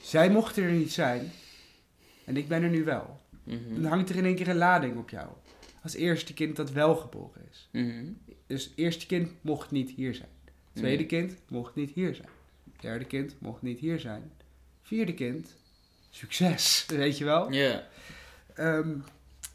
Zij 0.00 0.30
mochten 0.30 0.62
er 0.62 0.70
niet 0.70 0.92
zijn 0.92 1.32
en 2.24 2.36
ik 2.36 2.48
ben 2.48 2.62
er 2.62 2.70
nu 2.70 2.84
wel. 2.84 3.20
Mhm. 3.44 3.82
Dan 3.82 3.84
hangt 3.84 4.10
er 4.10 4.16
in 4.16 4.24
één 4.24 4.34
keer 4.34 4.48
een 4.48 4.56
lading 4.56 4.96
op 4.98 5.10
jou. 5.10 5.28
Als 5.82 5.94
eerste 5.94 6.34
kind 6.34 6.56
dat 6.56 6.70
wel 6.70 6.96
geboren 6.96 7.42
is. 7.50 7.68
Mhm. 7.72 8.04
Dus 8.46 8.72
eerste 8.74 9.06
kind 9.06 9.30
mocht 9.40 9.70
niet 9.70 9.90
hier 9.90 10.14
zijn. 10.14 10.28
Tweede 10.72 11.06
kind 11.06 11.36
mocht 11.48 11.74
niet 11.74 11.90
hier 11.90 12.14
zijn. 12.14 12.28
Derde 12.80 13.04
kind 13.04 13.34
mocht 13.38 13.62
niet 13.62 13.78
hier 13.78 14.00
zijn. 14.00 14.32
Vierde 14.82 15.14
kind, 15.14 15.56
succes, 16.10 16.86
weet 16.88 17.18
je 17.18 17.24
wel. 17.24 17.52
Ja? 17.52 17.86
Ehm, 18.54 18.94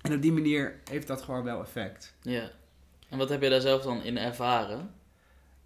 en 0.02 0.14
op 0.14 0.22
die 0.22 0.32
manier 0.32 0.80
heeft 0.90 1.08
dat 1.08 1.22
gewoon 1.22 1.44
wel 1.44 1.62
effect. 1.62 2.14
Ja. 2.22 2.52
En 3.10 3.18
wat 3.18 3.30
heb 3.30 3.42
je 3.42 3.50
daar 3.50 3.62
zelf 3.62 3.82
dan 3.84 4.04
in 4.04 4.18
ervaren? 4.18 4.94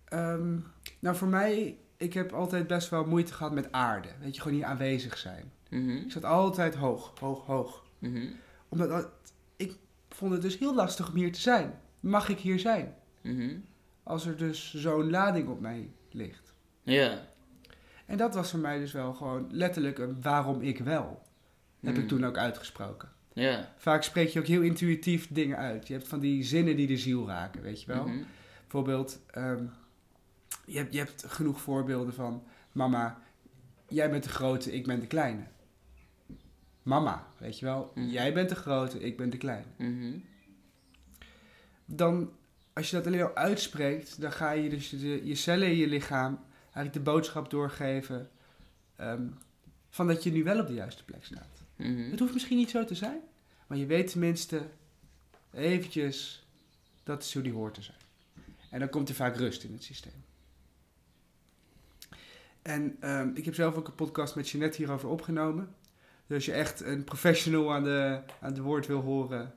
Ehm, 0.05 0.57
nou, 0.99 1.15
voor 1.15 1.27
mij, 1.27 1.77
ik 1.97 2.13
heb 2.13 2.33
altijd 2.33 2.67
best 2.67 2.89
wel 2.89 3.05
moeite 3.05 3.33
gehad 3.33 3.53
met 3.53 3.71
aarde. 3.71 4.09
Weet 4.19 4.35
je, 4.35 4.41
gewoon 4.41 4.57
hier 4.57 4.65
aanwezig 4.65 5.17
zijn. 5.17 5.51
Mhm. 5.69 5.89
Ik 5.97 6.11
zat 6.11 6.25
altijd 6.25 6.75
hoog, 6.75 7.13
hoog, 7.19 7.45
hoog. 7.45 7.83
Mhm. 8.01 8.27
Omdat 8.69 8.89
dat- 8.89 9.09
ik 9.55 9.75
vond 10.09 10.31
het 10.31 10.41
dus 10.41 10.57
heel 10.57 10.75
lastig 10.75 11.09
om 11.09 11.15
hier 11.15 11.31
te 11.31 11.39
zijn. 11.39 11.79
Mag 11.99 12.29
ik 12.29 12.39
hier 12.39 12.59
zijn? 12.59 12.93
Mhm. 13.21 13.57
Als 14.03 14.25
er 14.25 14.37
dus 14.37 14.73
zo'n 14.73 15.09
lading 15.09 15.47
op 15.49 15.59
mij 15.59 15.89
ligt. 16.11 16.53
Ja. 16.83 17.27
En 18.05 18.17
dat 18.17 18.33
was 18.33 18.49
voor 18.51 18.59
mij 18.59 18.79
dus 18.79 18.91
wel 18.91 19.13
gewoon 19.13 19.47
letterlijk 19.51 19.97
een 19.97 20.21
waarom 20.21 20.61
ik 20.61 20.79
wel. 20.79 21.21
Heb 21.79 21.93
Mhm. 21.93 22.01
ik 22.01 22.07
toen 22.07 22.25
ook 22.25 22.37
uitgesproken. 22.37 23.09
Ja. 23.33 23.73
Vaak 23.77 24.03
spreek 24.03 24.27
je 24.29 24.39
ook 24.39 24.45
heel 24.45 24.61
intuïtief 24.61 25.27
dingen 25.27 25.57
uit. 25.57 25.87
Je 25.87 25.93
hebt 25.93 26.07
van 26.07 26.19
die 26.19 26.43
zinnen 26.43 26.75
die 26.75 26.87
de 26.87 26.97
ziel 26.97 27.27
raken, 27.27 27.61
weet 27.61 27.81
je 27.81 27.87
wel. 27.87 28.07
Mhm. 28.07 28.23
Bijvoorbeeld, 28.61 29.19
ehm, 29.31 29.63
je, 30.65 30.77
hebt, 30.77 30.93
je 30.93 30.99
hebt 30.99 31.23
genoeg 31.27 31.61
voorbeelden 31.61 32.13
van... 32.13 32.43
Mama, 32.71 33.21
jij 33.87 34.09
bent 34.09 34.23
de 34.23 34.29
grote, 34.29 34.71
ik 34.73 34.85
ben 34.87 34.99
de 34.99 35.07
kleine. 35.07 35.43
Mama, 36.83 37.27
weet 37.37 37.59
je 37.59 37.65
wel. 37.65 37.91
Mhm. 37.95 38.07
Jij 38.07 38.33
bent 38.33 38.49
de 38.49 38.55
grote, 38.55 38.99
ik 38.99 39.17
ben 39.17 39.29
de 39.29 39.37
kleine. 39.37 39.67
Mhm. 39.77 40.17
Dan, 41.85 42.31
als 42.73 42.89
je 42.89 42.95
dat 42.95 43.07
alleen 43.07 43.21
al 43.21 43.35
uitspreekt... 43.35 44.21
dan 44.21 44.31
ga 44.31 44.51
je 44.51 44.69
dus 44.69 44.89
de, 44.89 45.21
je 45.25 45.35
cellen 45.35 45.67
in 45.67 45.77
je 45.77 45.87
lichaam... 45.87 46.39
eigenlijk 46.63 46.93
de 46.93 47.11
boodschap 47.11 47.49
doorgeven... 47.49 48.29
ehm, 48.95 49.27
van 49.89 50.07
dat 50.07 50.23
je 50.23 50.31
nu 50.31 50.43
wel 50.43 50.59
op 50.59 50.67
de 50.67 50.73
juiste 50.73 51.03
plek 51.03 51.25
staat. 51.25 51.63
Mhm. 51.75 52.09
Het 52.11 52.19
hoeft 52.19 52.33
misschien 52.33 52.57
niet 52.57 52.69
zo 52.69 52.85
te 52.85 52.95
zijn... 52.95 53.19
maar 53.67 53.77
je 53.77 53.85
weet 53.85 54.11
tenminste 54.11 54.61
eventjes... 55.53 56.45
dat 57.03 57.23
is 57.23 57.33
hoe 57.33 57.43
die 57.43 57.53
hoort 57.53 57.73
te 57.73 57.81
zijn. 57.81 57.97
En 58.69 58.79
dan 58.79 58.89
komt 58.89 59.09
er 59.09 59.15
vaak 59.15 59.35
rust 59.35 59.63
in 59.63 59.73
het 59.73 59.83
systeem. 59.83 60.23
En 62.61 62.97
ehm, 62.99 63.31
ik 63.33 63.45
heb 63.45 63.55
zelf 63.55 63.75
ook 63.75 63.87
een 63.87 63.95
podcast 63.95 64.35
met 64.35 64.49
Jeanette 64.49 64.77
hierover 64.77 65.09
opgenomen. 65.09 65.75
Dus 66.31 66.39
als 66.47 66.55
je 66.55 66.61
echt 66.61 66.81
een 66.81 67.03
professional 67.03 67.73
aan 67.73 67.83
de, 67.83 68.19
aan 68.41 68.49
het 68.51 68.57
woord 68.57 68.87
wil 68.87 69.01
horen, 69.01 69.53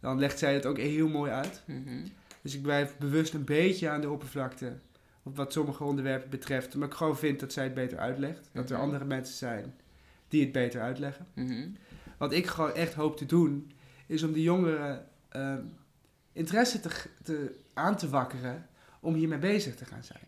dan 0.00 0.18
legt 0.18 0.38
zij 0.38 0.54
het 0.54 0.66
ook 0.66 0.78
heel 0.78 1.08
mooi 1.08 1.30
uit. 1.30 1.62
Mhm. 1.66 2.06
Dus 2.40 2.54
ik 2.54 2.62
blijf 2.62 2.96
bewust 2.98 3.34
een 3.34 3.44
beetje 3.44 3.88
aan 3.88 4.00
de 4.00 4.10
oppervlakte 4.10 4.72
op 5.22 5.36
wat 5.36 5.52
sommige 5.52 5.84
onderwerpen 5.84 6.30
betreft. 6.30 6.74
Omdat 6.74 6.88
ik 6.90 6.96
gewoon 6.96 7.16
vind 7.18 7.40
dat 7.40 7.52
zij 7.52 7.64
het 7.64 7.74
beter 7.74 7.98
uitlegt. 7.98 8.50
Dat 8.52 8.70
er 8.70 8.76
Mhm. 8.76 8.84
andere 8.84 9.04
mensen 9.04 9.34
zijn 9.34 9.74
die 10.28 10.40
het 10.42 10.52
beter 10.52 10.80
uitleggen. 10.80 11.26
Mhm. 11.34 11.68
Wat 12.18 12.32
ik 12.32 12.46
gewoon 12.46 12.74
echt 12.74 12.94
hoop 12.94 13.16
te 13.16 13.26
doen, 13.26 13.72
is 14.06 14.22
om 14.22 14.32
de 14.32 14.42
jongeren 14.42 15.06
ehm, 15.28 15.62
interesse 16.32 16.80
te, 16.80 16.90
te, 17.22 17.58
aan 17.74 17.96
te 17.96 18.08
wakkeren 18.08 18.66
om 19.00 19.14
hiermee 19.14 19.38
bezig 19.38 19.74
te 19.74 19.84
gaan 19.84 20.04
zijn. 20.04 20.20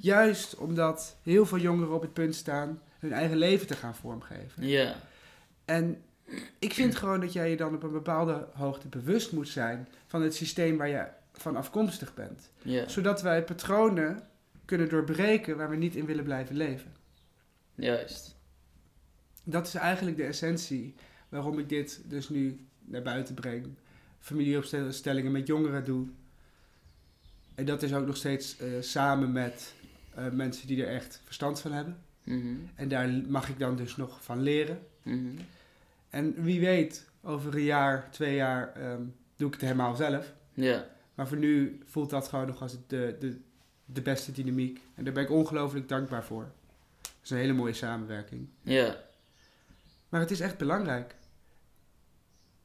Juist 0.00 0.56
omdat 0.56 1.16
heel 1.22 1.46
veel 1.46 1.58
jongeren 1.58 1.94
op 1.94 2.02
het 2.02 2.12
punt 2.12 2.34
staan 2.34 2.80
hun 3.02 3.12
eigen 3.12 3.36
leven 3.36 3.66
te 3.66 3.76
gaan 3.76 3.94
vormgeven. 3.94 4.66
Ja. 4.66 4.94
En 5.64 6.02
ik 6.58 6.72
vind 6.72 6.96
gewoon 6.96 7.20
dat 7.20 7.32
jij 7.32 7.50
je 7.50 7.56
dan 7.56 7.74
op 7.74 7.82
een 7.82 7.92
bepaalde 7.92 8.48
hoogte 8.52 8.88
bewust 8.88 9.32
moet 9.32 9.48
zijn 9.48 9.88
van 10.06 10.22
het 10.22 10.34
systeem 10.34 10.76
waar 10.76 10.88
je 10.88 11.06
van 11.32 11.56
afkomstig 11.56 12.14
bent. 12.14 12.50
Ja. 12.62 12.88
Zodat 12.88 13.22
wij 13.22 13.44
patronen 13.44 14.28
kunnen 14.64 14.88
doorbreken 14.88 15.56
waar 15.56 15.70
we 15.70 15.76
niet 15.76 15.96
in 15.96 16.06
willen 16.06 16.24
blijven 16.24 16.56
leven. 16.56 16.94
Juist. 17.74 18.36
Dat 19.44 19.66
is 19.66 19.74
eigenlijk 19.74 20.16
de 20.16 20.24
essentie 20.24 20.94
waarom 21.28 21.58
ik 21.58 21.68
dit 21.68 22.00
dus 22.04 22.28
nu 22.28 22.66
naar 22.80 23.02
buiten 23.02 23.34
breng. 23.34 23.66
Familieopstellingen 24.18 25.32
met 25.32 25.46
jongeren 25.46 25.84
doe. 25.84 26.08
En 27.54 27.64
dat 27.64 27.82
is 27.82 27.94
ook 27.94 28.06
nog 28.06 28.16
steeds 28.16 28.58
eh, 28.58 28.68
samen 28.80 29.32
met 29.32 29.74
eh, 30.14 30.30
mensen 30.30 30.66
die 30.66 30.84
er 30.84 30.94
echt 30.94 31.20
verstand 31.24 31.60
van 31.60 31.72
hebben. 31.72 32.02
Mhm. 32.24 32.54
En 32.74 32.88
daar 32.88 33.08
mag 33.08 33.48
ik 33.48 33.58
dan 33.58 33.76
dus 33.76 33.96
nog 33.96 34.24
van 34.24 34.42
leren. 34.42 34.86
Mhm. 35.02 35.38
En 36.10 36.42
wie 36.42 36.60
weet, 36.60 37.08
over 37.22 37.54
een 37.54 37.62
jaar, 37.62 38.10
twee 38.10 38.34
jaar 38.34 38.72
ehm, 38.76 39.02
doe 39.36 39.46
ik 39.46 39.52
het 39.54 39.62
helemaal 39.62 39.94
zelf. 39.94 40.32
Ja. 40.54 40.86
Maar 41.14 41.28
voor 41.28 41.36
nu 41.36 41.80
voelt 41.84 42.10
dat 42.10 42.28
gewoon 42.28 42.46
nog 42.46 42.62
als 42.62 42.76
de, 42.86 43.16
de, 43.20 43.40
de 43.84 44.02
beste 44.02 44.32
dynamiek. 44.32 44.80
En 44.94 45.04
daar 45.04 45.12
ben 45.12 45.22
ik 45.22 45.30
ongelooflijk 45.30 45.88
dankbaar 45.88 46.24
voor. 46.24 46.50
Het 47.02 47.10
is 47.22 47.30
een 47.30 47.36
hele 47.36 47.52
mooie 47.52 47.72
samenwerking. 47.72 48.48
Ja. 48.62 48.96
Maar 50.08 50.20
het 50.20 50.30
is 50.30 50.40
echt 50.40 50.58
belangrijk. 50.58 51.14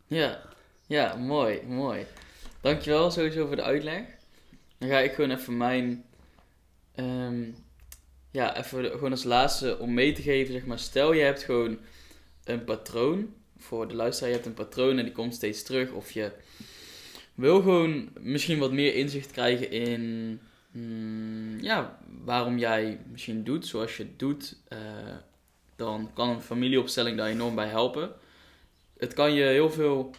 Ja. 0.08 0.42
Ja, 0.86 1.16
mooi, 1.16 1.62
mooi. 1.68 2.06
Dankjewel 2.62 3.12
sowieso 3.12 3.48
voor 3.48 3.56
de 3.56 3.64
uitleg. 3.64 4.04
Dan 4.78 4.90
ga 4.90 5.00
ik 5.00 5.14
gewoon 5.14 5.32
even 5.32 5.58
mijn... 5.58 6.06
ehm, 6.96 7.44
ja, 8.38 8.58
even 8.58 8.92
gewoon 8.92 9.12
als 9.12 9.24
laatste 9.24 9.78
om 9.80 9.94
mee 9.94 10.12
te 10.12 10.22
geven, 10.22 10.54
zeg 10.54 10.66
maar. 10.66 10.80
Stel 10.80 11.14
je 11.14 11.22
hebt 11.24 11.44
gewoon 11.44 11.80
een 12.44 12.64
patroon. 12.64 13.34
Voor 13.58 13.88
de 13.88 13.96
luisteraar, 13.96 14.30
je 14.30 14.36
hebt 14.36 14.48
een 14.48 14.66
patroon 14.66 14.98
en 14.98 15.04
die 15.04 15.14
komt 15.14 15.34
steeds 15.36 15.64
terug. 15.64 15.92
Of 15.92 16.12
je 16.12 16.32
wil 17.36 17.62
gewoon 17.62 18.10
misschien 18.20 18.60
wat 18.60 18.72
meer 18.72 18.96
inzicht 18.96 19.32
krijgen 19.32 19.72
in... 19.72 20.40
mm, 20.72 21.60
ja, 21.62 22.00
waarom 22.24 22.58
jij 22.58 23.00
misschien 23.12 23.44
doet 23.44 23.68
zoals 23.68 23.98
je 23.98 24.16
doet. 24.16 24.56
eh, 24.68 24.80
dan 25.76 26.12
kan 26.14 26.30
een 26.30 26.42
familieopstelling 26.42 27.18
daar 27.18 27.28
enorm 27.28 27.56
bij 27.56 27.68
helpen. 27.68 28.12
het 28.98 29.14
kan 29.14 29.34
je 29.34 29.44
heel 29.44 29.72
veel 29.72 30.12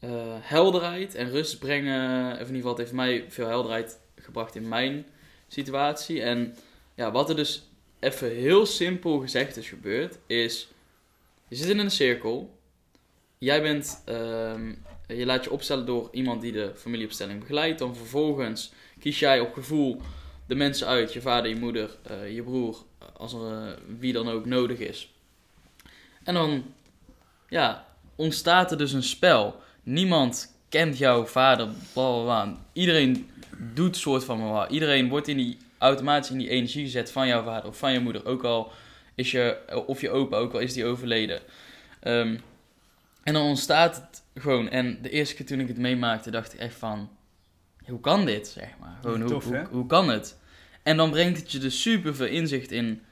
eh, 0.00 0.36
helderheid 0.40 1.14
en 1.14 1.30
rust 1.30 1.58
brengen. 1.58 2.32
Of 2.32 2.48
in 2.48 2.54
ieder 2.54 2.54
geval, 2.54 2.70
het 2.70 2.78
heeft 2.78 2.92
mij 2.92 3.24
veel 3.28 3.48
helderheid 3.48 3.98
gebracht 4.16 4.54
in 4.54 4.68
mijn 4.68 5.06
situatie. 5.48 6.22
En 6.22 6.54
ja, 6.98 7.10
wat 7.10 7.28
er 7.28 7.36
dus 7.36 7.62
even 8.00 8.30
heel 8.30 8.66
simpel 8.66 9.18
gezegd 9.18 9.56
is 9.56 9.68
gebeurd, 9.68 10.18
is... 10.26 10.68
Je 11.48 11.56
zit 11.56 11.68
in 11.68 11.78
een 11.78 11.90
cirkel. 11.90 12.58
Jij 13.38 13.62
bent... 13.62 14.02
ehm, 14.04 14.74
je 15.06 15.26
laat 15.26 15.44
je 15.44 15.50
opstellen 15.50 15.86
door 15.86 16.08
iemand 16.12 16.40
die 16.40 16.52
de 16.52 16.72
familieopstelling 16.74 17.40
begeleidt. 17.40 17.78
Dan 17.78 17.96
vervolgens 17.96 18.72
kies 19.00 19.18
jij 19.18 19.40
op 19.40 19.52
gevoel 19.54 20.00
de 20.46 20.54
mensen 20.54 20.86
uit. 20.86 21.12
Je 21.12 21.20
vader, 21.20 21.50
je 21.50 21.56
moeder, 21.56 21.96
eh, 22.02 22.34
je 22.34 22.42
broer. 22.42 22.76
Als 23.16 23.32
er 23.32 23.52
eh, 23.52 23.72
wie 23.98 24.12
dan 24.12 24.28
ook 24.28 24.44
nodig 24.44 24.78
is. 24.78 25.12
En 26.24 26.34
dan 26.34 26.64
ja, 27.48 27.86
ontstaat 28.16 28.70
er 28.70 28.78
dus 28.78 28.92
een 28.92 29.02
spel. 29.02 29.60
Niemand 29.82 30.58
kent 30.68 30.98
jouw 30.98 31.26
vader, 31.26 31.66
bla 31.92 32.12
bla 32.12 32.22
bla. 32.22 32.58
Iedereen 32.72 33.30
doet 33.74 33.96
soort 33.96 34.24
van 34.24 34.38
bla. 34.38 34.68
Iedereen 34.68 35.08
wordt 35.08 35.28
in 35.28 35.36
die, 35.36 35.58
automatisch 35.78 36.30
in 36.30 36.38
die 36.38 36.48
energie 36.48 36.84
gezet 36.84 37.12
van 37.12 37.26
jouw 37.26 37.42
vader 37.42 37.68
of 37.68 37.78
van 37.78 37.92
je 37.92 38.00
moeder. 38.00 38.26
Ook 38.26 38.44
al 38.44 38.72
is 39.14 39.30
je, 39.30 39.58
of 39.86 40.00
je 40.00 40.10
opa, 40.10 40.36
ook 40.36 40.52
al 40.52 40.58
is 40.58 40.72
die 40.72 40.84
overleden. 40.84 41.40
Ehm, 42.00 42.36
en 43.22 43.32
dan 43.32 43.42
ontstaat 43.42 43.96
het 43.96 44.22
gewoon. 44.42 44.68
En 44.68 44.98
de 45.02 45.10
eerste 45.10 45.34
keer 45.34 45.46
toen 45.46 45.60
ik 45.60 45.68
het 45.68 45.78
meemaakte, 45.78 46.30
dacht 46.30 46.54
ik 46.54 46.60
echt 46.60 46.74
van... 46.74 47.08
Hoe 47.86 48.00
kan 48.00 48.24
dit, 48.26 48.48
zeg 48.48 48.68
maar? 48.80 48.98
Gewoon, 49.00 49.20
hoe, 49.20 49.30
Tof, 49.30 49.44
hoe, 49.70 49.86
kan 49.86 50.08
het? 50.08 50.38
En 50.82 50.96
dan 50.96 51.10
brengt 51.10 51.38
het 51.38 51.52
je 51.52 51.58
dus 51.58 51.82
super 51.82 52.14
veel 52.14 52.26
inzicht 52.26 52.70
in... 52.70 53.02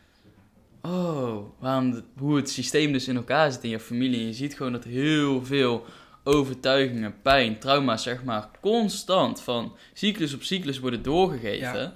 Oh, 0.82 1.44
waarom 1.58 1.90
de- 1.90 2.02
hoe 2.18 2.36
het 2.36 2.50
systeem 2.50 2.92
dus 2.92 3.08
in 3.08 3.16
elkaar 3.16 3.52
zit 3.52 3.62
in 3.64 3.70
je 3.70 3.80
familie. 3.80 4.20
En 4.20 4.26
je 4.26 4.32
ziet 4.32 4.54
gewoon 4.54 4.72
dat 4.72 4.84
heel 4.84 5.44
veel 5.44 5.84
overtuigingen, 6.24 7.14
pijn, 7.22 7.58
trauma's, 7.58 8.02
zeg 8.02 8.24
maar, 8.24 8.48
constant 8.60 9.40
van 9.40 9.76
cyclus 9.92 10.34
op 10.34 10.42
cyclus 10.42 10.78
worden 10.78 11.02
doorgegeven. 11.02 11.80
Ja. 11.80 11.92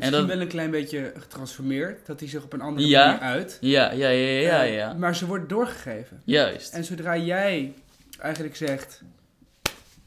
En 0.00 0.06
Misschien 0.10 0.26
dat, 0.26 0.36
wel 0.36 0.44
een 0.44 0.52
klein 0.52 0.70
beetje 0.70 1.12
getransformeerd, 1.16 2.06
dat 2.06 2.18
die 2.18 2.28
zich 2.28 2.42
op 2.44 2.52
een 2.52 2.60
andere 2.60 2.88
Ja. 2.88 3.06
manier 3.06 3.20
uit. 3.20 3.58
ja, 3.60 3.90
ja, 3.92 4.08
ja, 4.08 4.40
ja, 4.40 4.64
Eh, 4.64 4.74
ja. 4.74 4.92
Maar 4.92 5.16
ze 5.16 5.26
wordt 5.26 5.48
doorgegeven. 5.48 6.22
Juist. 6.24 6.72
En 6.72 6.84
zodra 6.84 7.16
jij 7.16 7.72
eigenlijk 8.18 8.56
zegt, 8.56 9.02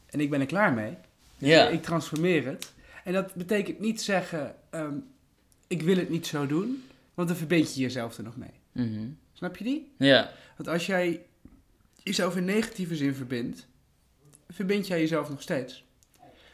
en 0.06 0.20
ik 0.20 0.30
ben 0.30 0.40
er 0.40 0.46
klaar 0.46 0.72
mee, 0.72 0.96
Ja, 1.38 1.68
ik 1.68 1.82
transformeer 1.82 2.46
het. 2.46 2.72
En 3.04 3.12
dat 3.12 3.34
betekent 3.34 3.80
niet 3.80 4.02
zeggen, 4.02 4.54
ehm, 4.70 4.94
ik 5.66 5.82
wil 5.82 5.96
het 5.96 6.08
niet 6.10 6.26
zo 6.26 6.46
doen, 6.46 6.84
want 7.14 7.28
dan 7.28 7.36
verbind 7.36 7.74
je 7.74 7.80
jezelf 7.80 8.16
er 8.16 8.24
nog 8.24 8.36
mee. 8.36 8.50
Mhm. 8.72 9.06
Snap 9.32 9.56
je 9.56 9.64
die? 9.64 9.92
ja, 9.98 10.30
Want 10.56 10.68
als 10.68 10.86
jij 10.86 11.22
jezelf 12.02 12.36
in 12.36 12.44
negatieve 12.44 12.96
zin 12.96 13.14
verbindt, 13.14 13.66
verbind 14.50 14.86
jij 14.86 15.00
jezelf 15.00 15.28
nog 15.30 15.42
steeds. 15.42 15.84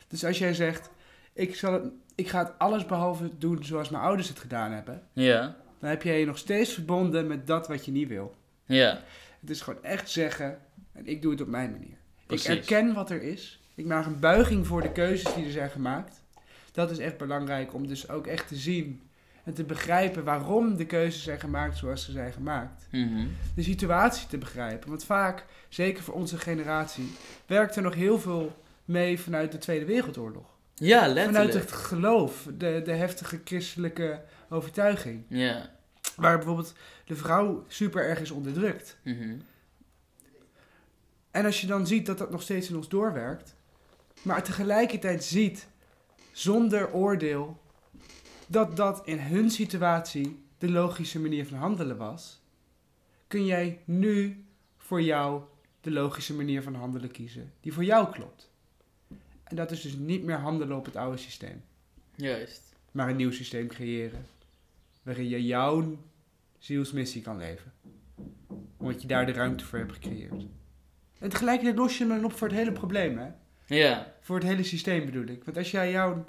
Dus 0.09 0.25
als 0.25 0.39
jij 0.39 0.55
zegt, 0.55 0.91
ik, 1.33 1.55
zal 1.57 1.73
het, 1.73 1.83
ik 2.21 2.29
ga 2.29 2.39
het 2.39 2.59
alles 2.59 2.87
behalve 2.87 3.31
doen 3.39 3.65
zoals 3.65 3.89
mijn 3.91 4.03
ouders 4.03 4.29
het 4.29 4.39
gedaan 4.39 4.73
hebben, 4.73 5.03
ja, 5.13 5.57
dan 5.79 5.91
heb 5.91 6.03
jij 6.03 6.21
je 6.21 6.27
nog 6.27 6.39
steeds 6.39 6.73
verbonden 6.75 7.27
met 7.27 7.47
dat 7.47 7.69
wat 7.69 7.85
je 7.85 7.93
niet 7.93 8.09
wil. 8.09 8.35
ja, 8.65 9.01
Het 9.41 9.51
is 9.51 9.61
gewoon 9.61 9.83
echt 9.83 10.11
zeggen, 10.11 10.59
en 10.93 11.07
ik 11.07 11.23
doe 11.23 11.31
het 11.31 11.41
op 11.41 11.49
mijn 11.49 11.71
manier. 11.71 11.97
Precies. 12.27 12.47
Ik 12.49 12.57
erken 12.57 12.95
wat 12.95 13.11
er 13.11 13.23
is. 13.23 13.61
Ik 13.75 13.87
maak 13.87 14.07
een 14.07 14.21
buiging 14.21 14.67
voor 14.67 14.83
de 14.83 14.93
keuzes 14.93 15.35
die 15.35 15.45
er 15.45 15.51
zijn 15.51 15.71
gemaakt. 15.71 16.23
Dat 16.73 16.91
is 16.91 16.99
echt 16.99 17.17
belangrijk 17.17 17.75
om 17.75 17.87
dus 17.87 18.09
ook 18.09 18.27
echt 18.27 18.49
te 18.49 18.57
zien 18.57 19.03
en 19.45 19.55
te 19.55 19.65
begrijpen 19.65 20.25
waarom 20.25 20.77
de 20.77 20.87
keuzes 20.87 21.23
zijn 21.23 21.41
gemaakt 21.41 21.77
zoals 21.77 22.05
ze 22.05 22.13
zijn 22.13 22.33
gemaakt. 22.33 22.87
Mhm. 22.91 23.27
De 23.55 23.63
situatie 23.63 24.27
te 24.27 24.39
begrijpen. 24.39 24.89
Want 24.89 25.05
vaak, 25.05 25.45
zeker 25.69 26.03
voor 26.03 26.15
onze 26.15 26.39
generatie, 26.39 27.13
werkt 27.47 27.77
er 27.77 27.83
nog 27.83 27.95
heel 27.95 28.19
veel 28.19 28.57
mee 28.85 29.21
vanuit 29.21 29.53
de 29.53 29.59
Tweede 29.59 29.85
Wereldoorlog. 29.85 30.50
Ja, 30.81 31.15
Vanuit 31.25 31.55
het 31.55 31.73
geloof, 31.73 32.47
de, 32.59 32.81
de 32.85 32.93
heftige 32.93 33.41
christelijke 33.45 34.23
overtuiging. 34.49 35.25
Ja. 35.29 35.71
Waar 36.17 36.37
bijvoorbeeld 36.37 36.75
de 37.05 37.17
vrouw 37.17 37.65
super 37.69 38.05
erg 38.05 38.21
is 38.21 38.31
onderdrukt. 38.31 38.99
Mhm. 39.03 39.37
En 41.31 41.45
als 41.45 41.61
je 41.61 41.67
dan 41.67 41.87
ziet 41.87 42.07
dat 42.07 42.19
dat 42.19 42.31
nog 42.31 42.43
steeds 42.43 42.69
in 42.69 42.77
ons 42.77 42.89
doorwerkt, 42.89 43.55
maar 44.23 44.43
tegelijkertijd 44.43 45.25
ziet, 45.25 45.67
zonder 46.33 46.93
oordeel, 46.93 47.61
dat 48.47 48.77
dat 48.77 49.03
in 49.05 49.19
hun 49.19 49.51
situatie 49.51 50.45
de 50.59 50.71
logische 50.71 51.21
manier 51.21 51.47
van 51.47 51.59
handelen 51.59 51.97
was, 51.97 52.41
kun 53.27 53.47
jij 53.47 53.81
nu 53.85 54.45
voor 54.77 55.03
jou 55.03 55.43
de 55.81 55.91
logische 55.91 56.35
manier 56.35 56.63
van 56.63 56.75
handelen 56.75 57.11
kiezen, 57.11 57.53
die 57.61 57.73
voor 57.73 57.85
jou 57.85 58.13
klopt. 58.13 58.50
En 59.51 59.57
dat 59.57 59.71
is 59.71 59.81
dus 59.81 59.95
niet 59.97 60.23
meer 60.25 60.37
handelen 60.37 60.77
op 60.77 60.85
het 60.85 60.97
oude 60.97 61.17
systeem, 61.17 61.63
Juist. 62.15 62.75
maar 62.93 63.09
een 63.09 63.17
nieuw 63.17 63.31
systeem 63.31 63.67
creëren, 63.69 64.27
waarin 65.03 65.29
je 65.29 65.45
jouw 65.45 65.99
zielsmissie 66.59 67.23
kan 67.23 67.37
leven. 67.39 67.73
Omdat 68.77 69.03
je 69.03 69.09
daar 69.09 69.27
de 69.27 69.33
ruimte 69.33 69.65
voor 69.65 69.79
hebt 69.79 69.93
gecreëerd. 69.93 70.45
En 71.19 71.29
tegelijkertijd 71.29 71.77
los 71.79 71.99
je 71.99 72.05
hem 72.05 72.15
dan 72.15 72.25
op 72.25 72.33
voor 72.33 72.49
het 72.49 72.57
hele 72.57 72.73
probleem, 72.73 73.19
hè? 73.19 73.29
Ja. 73.67 74.15
Voor 74.21 74.37
het 74.37 74.45
hele 74.45 74.63
systeem 74.63 75.05
bedoel 75.05 75.27
ik. 75.27 75.45
Want 75.45 75.57
als 75.57 75.71
jij 75.71 75.91
jouw 75.91 76.25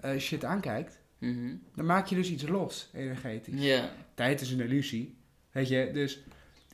eh, 0.00 0.18
shit 0.18 0.44
aankijkt, 0.44 1.02
Mhm. 1.18 1.46
dan 1.46 1.60
dan 1.74 1.86
maak 1.86 2.06
je 2.06 2.14
dus 2.14 2.30
iets 2.30 2.48
los, 2.48 2.88
energetisch. 2.92 3.62
Ja. 3.62 3.90
Tijd 4.14 4.40
is 4.40 4.50
een 4.50 4.60
illusie, 4.60 5.16
weet 5.52 5.68
je. 5.68 5.90
Dus 5.92 6.18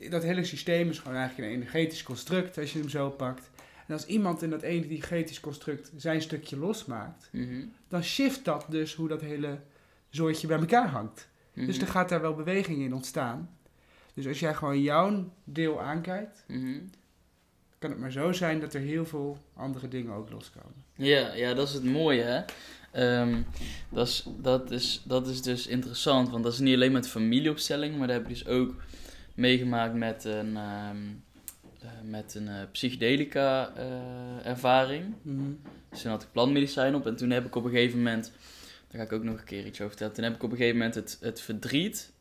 dat 0.08 0.22
hele 0.22 0.44
systeem 0.44 0.88
is 0.88 0.98
gewoon 0.98 1.16
eigenlijk 1.16 1.48
een 1.48 1.54
energetisch 1.54 2.02
construct, 2.02 2.58
als 2.58 2.72
je 2.72 2.78
hem 2.78 2.88
zo 2.88 3.10
pakt. 3.10 3.49
En 3.90 3.96
als 3.96 4.06
iemand 4.06 4.42
in 4.42 4.50
dat 4.50 4.62
energetisch 4.62 5.40
construct 5.40 5.92
zijn 5.96 6.22
stukje 6.22 6.56
losmaakt, 6.56 7.28
Mhm. 7.32 7.64
dan 7.88 8.02
shift 8.02 8.44
dat 8.44 8.66
dus 8.68 8.94
hoe 8.94 9.08
dat 9.08 9.20
hele 9.20 9.58
zooitje 10.10 10.46
bij 10.46 10.58
elkaar 10.58 10.88
hangt. 10.88 11.28
Dus 11.54 11.76
Mhm. 11.76 11.84
er 11.84 11.90
gaat 11.90 12.08
daar 12.08 12.20
wel 12.20 12.34
beweging 12.34 12.78
in 12.82 12.94
ontstaan. 12.94 13.50
Dus 14.14 14.26
als 14.26 14.40
jij 14.40 14.54
gewoon 14.54 14.82
jouw 14.82 15.32
deel 15.44 15.80
aankijkt, 15.82 16.44
Mhm. 16.48 16.78
kan 17.78 17.90
het 17.90 17.98
maar 17.98 18.12
zo 18.12 18.32
zijn 18.32 18.60
dat 18.60 18.74
er 18.74 18.80
heel 18.80 19.06
veel 19.06 19.38
andere 19.54 19.88
dingen 19.88 20.12
ook 20.12 20.30
loskomen. 20.30 20.84
Ja, 20.94 21.34
ja, 21.34 21.54
dat 21.54 21.68
is 21.68 21.74
het 21.74 21.84
mooie, 21.84 22.22
hè. 22.22 22.42
Ehm, 22.92 23.42
dat, 23.88 24.06
is, 24.08 24.26
dat, 24.38 24.70
is, 24.70 25.02
dat 25.04 25.26
is 25.28 25.42
dus 25.42 25.66
interessant, 25.66 26.30
want 26.30 26.44
dat 26.44 26.52
is 26.52 26.58
niet 26.58 26.74
alleen 26.74 26.92
met 26.92 27.08
familieopstelling, 27.08 27.96
maar 27.98 28.06
dat 28.06 28.16
heb 28.16 28.24
ik 28.28 28.32
dus 28.32 28.46
ook 28.46 28.74
meegemaakt 29.34 29.94
met 29.94 30.24
een, 30.24 30.56
ehm, 30.56 30.96
eh, 30.96 31.29
met 32.02 32.34
een 32.34 32.48
eh, 32.48 32.54
psychedelica 32.72 33.72
eh, 33.76 34.46
ervaring. 34.46 35.14
Dus 35.90 36.02
toen 36.02 36.10
had 36.10 36.22
ik 36.22 36.32
plantmedicijn 36.32 36.94
op 36.94 37.06
en 37.06 37.16
toen 37.16 37.30
heb 37.30 37.46
ik 37.46 37.54
op 37.54 37.64
een 37.64 37.70
gegeven 37.70 37.98
moment, 37.98 38.32
daar 38.88 39.00
ga 39.00 39.06
ik 39.06 39.12
ook 39.12 39.22
nog 39.22 39.38
een 39.38 39.44
keer 39.44 39.66
iets 39.66 39.78
over 39.80 39.88
vertellen, 39.88 40.14
toen 40.14 40.24
heb 40.24 40.34
ik 40.34 40.42
op 40.42 40.50
een 40.50 40.56
gegeven 40.56 40.78
moment 40.78 40.94
het, 40.94 41.18
het 41.20 41.40
verdriet, 41.40 42.12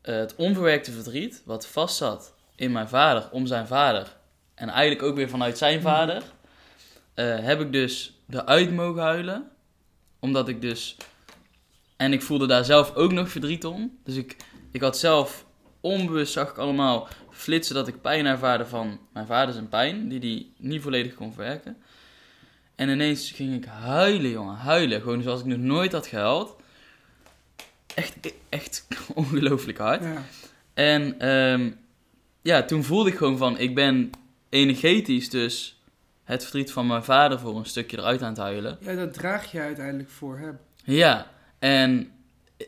eh, 0.00 0.16
het 0.16 0.34
onverwerkte 0.34 0.92
verdriet, 0.92 1.42
wat 1.44 1.66
vast 1.66 1.96
zat 1.96 2.34
in 2.54 2.72
mijn 2.72 2.88
vader, 2.88 3.30
om 3.30 3.46
zijn 3.46 3.66
vader, 3.66 4.16
en 4.54 4.68
eigenlijk 4.68 5.02
ook 5.02 5.16
weer 5.16 5.28
vanuit 5.28 5.58
zijn 5.58 5.80
vader, 5.80 6.22
eh, 7.14 7.38
heb 7.38 7.60
ik 7.60 7.72
dus 7.72 8.20
eruit 8.30 8.72
mogen 8.72 9.02
huilen, 9.02 9.50
omdat 10.18 10.48
ik 10.48 10.60
dus, 10.60 10.96
en 11.96 12.12
ik 12.12 12.22
voelde 12.22 12.46
daar 12.46 12.64
zelf 12.64 12.94
ook 12.94 13.12
nog 13.12 13.30
verdriet 13.30 13.64
om, 13.64 13.98
dus 14.04 14.16
ik, 14.16 14.36
ik 14.70 14.80
had 14.80 14.98
zelf, 14.98 15.46
onbewust 15.80 16.32
zag 16.32 16.50
ik 16.50 16.56
allemaal 16.56 17.08
flitsen 17.30 17.74
dat 17.74 17.88
ik 17.88 18.00
pijn 18.00 18.26
ervaarde 18.26 18.66
van 18.66 18.98
mijn 19.12 19.26
vader 19.26 19.54
zijn 19.54 19.68
pijn, 19.68 20.08
die 20.08 20.20
die 20.20 20.52
niet 20.56 20.82
volledig 20.82 21.14
kon 21.14 21.32
verwerken. 21.32 21.76
En 22.74 22.88
ineens 22.88 23.30
ging 23.30 23.54
ik 23.54 23.64
huilen, 23.64 24.30
jongen. 24.30 24.56
Huilen. 24.56 25.00
Gewoon 25.00 25.22
zoals 25.22 25.40
ik 25.40 25.46
nog 25.46 25.58
nooit 25.58 25.92
had 25.92 26.06
gehuild. 26.06 26.56
Echt, 27.94 28.16
echt 28.48 28.86
ongelooflijk 29.14 29.78
hard. 29.78 30.02
Ja. 30.02 30.22
En 30.74 31.18
ehm, 31.18 31.70
ja, 32.42 32.62
toen 32.62 32.84
voelde 32.84 33.10
ik 33.10 33.16
gewoon 33.16 33.38
van... 33.38 33.58
Ik 33.58 33.74
ben 33.74 34.10
energetisch 34.48 35.30
dus 35.30 35.80
het 36.24 36.42
verdriet 36.42 36.72
van 36.72 36.86
mijn 36.86 37.04
vader 37.04 37.38
voor 37.38 37.56
een 37.56 37.66
stukje 37.66 37.98
eruit 37.98 38.22
aan 38.22 38.28
het 38.28 38.38
huilen. 38.38 38.78
ja, 38.80 38.94
dat 38.94 39.14
draag 39.14 39.52
je 39.52 39.60
uiteindelijk 39.60 40.10
voor 40.10 40.38
hem. 40.38 40.58
Ja, 40.84 41.30
en 41.58 42.12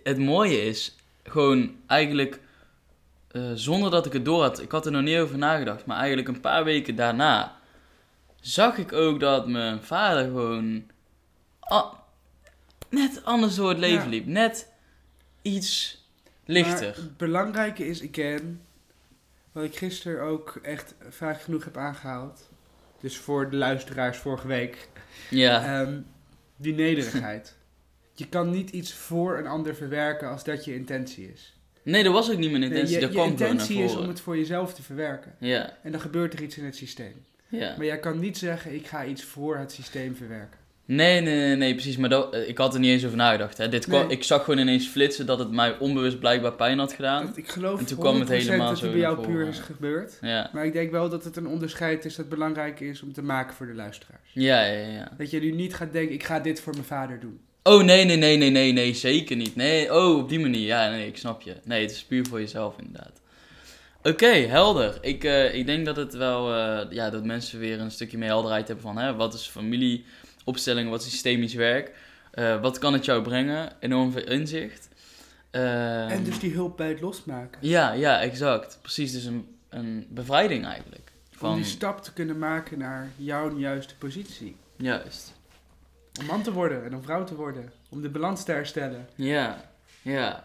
het 0.02 0.18
mooie 0.18 0.64
is 0.64 0.96
gewoon 1.24 1.74
eigenlijk... 1.86 2.40
eh, 3.32 3.50
zonder 3.54 3.90
dat 3.90 4.06
ik 4.06 4.12
het 4.12 4.24
door 4.24 4.42
had... 4.42 4.60
Ik 4.60 4.70
had 4.70 4.86
er 4.86 4.92
nog 4.92 5.02
niet 5.02 5.18
over 5.18 5.38
nagedacht. 5.38 5.86
Maar 5.86 5.96
eigenlijk 5.96 6.28
een 6.28 6.40
paar 6.40 6.64
weken 6.64 6.96
daarna... 6.96 7.60
Zag 8.40 8.76
ik 8.78 8.92
ook 8.92 9.20
dat 9.20 9.48
mijn 9.48 9.82
vader 9.82 10.24
gewoon... 10.24 10.84
net 12.90 13.24
anders 13.24 13.54
door 13.54 13.68
het 13.68 13.78
leven 13.78 14.04
Ja. 14.04 14.08
liep. 14.10 14.26
Net 14.26 14.68
iets 15.42 16.04
lichter. 16.44 16.86
Maar 16.86 16.96
het 16.96 17.16
belangrijke 17.16 17.86
is, 17.86 18.08
again, 18.08 18.60
wat 19.52 19.64
ik 19.64 19.76
gisteren 19.76 20.22
ook 20.22 20.58
echt 20.62 20.94
vaak 21.08 21.42
genoeg 21.42 21.64
heb 21.64 21.76
aangehaald. 21.76 22.48
Dus 23.00 23.16
voor 23.16 23.50
de 23.50 23.56
luisteraars 23.56 24.18
vorige 24.18 24.46
week. 24.46 24.88
ja. 25.30 25.80
Ehm, 25.80 26.00
die 26.56 26.74
nederigheid. 26.74 27.56
je 28.14 28.28
kan 28.28 28.50
niet 28.50 28.70
iets 28.70 28.94
voor 28.94 29.38
een 29.38 29.46
ander 29.46 29.74
verwerken 29.74 30.28
als 30.28 30.44
dat 30.44 30.64
je 30.64 30.74
intentie 30.74 31.32
is. 31.32 31.56
Nee, 31.82 32.02
dat 32.02 32.12
was 32.12 32.30
ook 32.30 32.38
niet 32.38 32.50
mijn 32.50 32.62
intentie. 32.62 32.94
je, 32.94 33.00
dat 33.00 33.12
je 33.12 33.22
intentie 33.24 33.82
is 33.82 33.96
om 33.96 34.08
het 34.08 34.20
voor 34.20 34.36
jezelf 34.36 34.74
te 34.74 34.82
verwerken. 34.82 35.32
Ja, 35.38 35.76
En 35.82 35.92
dan 35.92 36.00
gebeurt 36.00 36.32
er 36.34 36.42
iets 36.42 36.58
in 36.58 36.64
het 36.64 36.76
systeem. 36.76 37.14
ja. 37.48 37.74
Maar 37.76 37.86
jij 37.86 37.98
kan 37.98 38.18
niet 38.18 38.38
zeggen, 38.38 38.74
ik 38.74 38.86
ga 38.86 39.04
iets 39.04 39.24
voor 39.24 39.56
het 39.56 39.72
systeem 39.72 40.16
verwerken. 40.16 40.60
Nee, 40.84 41.20
nee, 41.20 41.36
nee, 41.36 41.56
nee, 41.56 41.72
precies. 41.74 41.96
Maar 41.96 42.08
dat, 42.08 42.34
eh, 42.34 42.48
ik 42.48 42.58
had 42.58 42.74
er 42.74 42.80
niet 42.80 42.90
eens 42.90 43.04
over 43.04 43.16
nagedacht. 43.16 43.58
Hè. 43.58 43.68
Dit 43.68 43.86
kwam, 43.86 44.06
Nee. 44.06 44.16
Ik 44.16 44.24
zag 44.24 44.44
gewoon 44.44 44.60
ineens 44.60 44.88
flitsen 44.88 45.26
dat 45.26 45.38
het 45.38 45.50
mij 45.50 45.78
onbewust 45.78 46.18
blijkbaar 46.18 46.52
pijn 46.52 46.78
had 46.78 46.92
gedaan. 46.92 47.26
Dat- 47.26 47.36
ik 47.36 47.48
geloof 47.48 47.78
En 47.80 47.86
toen 47.86 47.98
kwam 47.98 48.14
het 48.20 48.28
100% 48.28 48.42
helemaal 48.48 48.68
dat 48.72 48.80
het 48.80 48.90
bij 48.90 49.00
jou 49.00 49.26
puur 49.26 49.48
is 49.48 49.58
gebeurd. 49.58 50.18
Ja, 50.20 50.50
Maar 50.52 50.64
ik 50.66 50.72
denk 50.72 50.90
wel 50.90 51.08
dat 51.08 51.24
het 51.24 51.36
een 51.36 51.46
onderscheid 51.46 52.04
is 52.04 52.14
dat 52.14 52.28
belangrijk 52.28 52.80
is 52.80 53.02
om 53.02 53.12
te 53.12 53.22
maken 53.22 53.54
voor 53.54 53.66
de 53.66 53.74
luisteraars. 53.74 54.30
ja, 54.32 54.64
ja, 54.64 54.86
ja. 54.88 55.12
Dat 55.18 55.30
je 55.30 55.40
nu 55.40 55.50
niet 55.52 55.74
gaat 55.74 55.92
denken, 55.92 56.14
ik 56.14 56.22
ga 56.24 56.40
dit 56.40 56.60
voor 56.60 56.72
mijn 56.72 56.84
vader 56.84 57.20
doen. 57.20 57.40
Oh, 57.62 57.82
nee, 57.82 58.04
nee, 58.04 58.16
nee, 58.16 58.36
nee, 58.36 58.50
nee, 58.50 58.72
nee, 58.72 58.94
zeker 58.94 59.36
niet. 59.36 59.56
Nee, 59.56 59.94
oh, 59.94 60.18
op 60.18 60.28
die 60.28 60.40
manier. 60.40 60.66
Ja, 60.66 60.90
nee, 60.90 61.06
ik 61.06 61.16
snap 61.16 61.42
je. 61.42 61.56
Nee, 61.64 61.82
het 61.82 61.90
is 61.90 62.04
puur 62.04 62.26
voor 62.26 62.40
jezelf 62.40 62.74
inderdaad. 62.78 63.20
Oké, 64.02 64.26
helder. 64.26 64.98
Ik, 65.00 65.24
eh, 65.24 65.54
ik 65.54 65.66
denk 65.66 65.86
dat 65.86 65.96
het 65.96 66.14
wel, 66.14 66.54
eh, 66.54 66.90
ja, 66.90 67.10
dat 67.10 67.24
mensen 67.24 67.58
weer 67.58 67.80
een 67.80 67.90
stukje 67.90 68.18
meer 68.18 68.28
helderheid 68.28 68.66
hebben 68.66 68.84
van, 68.84 68.98
hè, 68.98 69.14
wat 69.14 69.34
is 69.34 69.46
familieopstelling, 69.48 70.90
wat 70.90 71.02
is 71.02 71.10
systemisch 71.10 71.54
werk, 71.54 71.92
Eh, 72.32 72.60
wat 72.60 72.78
kan 72.78 72.92
het 72.92 73.04
jou 73.04 73.22
brengen, 73.22 73.72
enorm 73.80 74.12
veel 74.12 74.26
inzicht. 74.26 74.88
En 75.50 76.24
dus 76.24 76.38
die 76.38 76.52
hulp 76.52 76.76
bij 76.76 76.88
het 76.88 77.00
losmaken. 77.00 77.58
Ja, 77.68 77.92
ja, 77.92 78.20
exact. 78.20 78.78
Precies, 78.82 79.12
dus 79.12 79.24
een, 79.24 79.56
een 79.68 80.06
bevrijding 80.08 80.64
eigenlijk. 80.64 81.12
Om 81.32 81.38
Van, 81.38 81.54
die 81.54 81.64
stap 81.64 82.02
te 82.02 82.12
kunnen 82.12 82.38
maken 82.38 82.78
naar 82.78 83.08
jouw 83.16 83.58
juiste 83.58 83.96
positie. 83.96 84.56
Juist. 84.76 85.32
Om 86.20 86.26
man 86.26 86.42
te 86.42 86.52
worden 86.52 86.84
en 86.84 86.94
om 86.94 87.02
vrouw 87.02 87.24
te 87.24 87.34
worden. 87.34 87.72
Om 87.88 88.00
de 88.02 88.08
balans 88.08 88.44
te 88.44 88.52
herstellen. 88.52 89.06
Ja, 89.14 89.70
ja. 90.02 90.44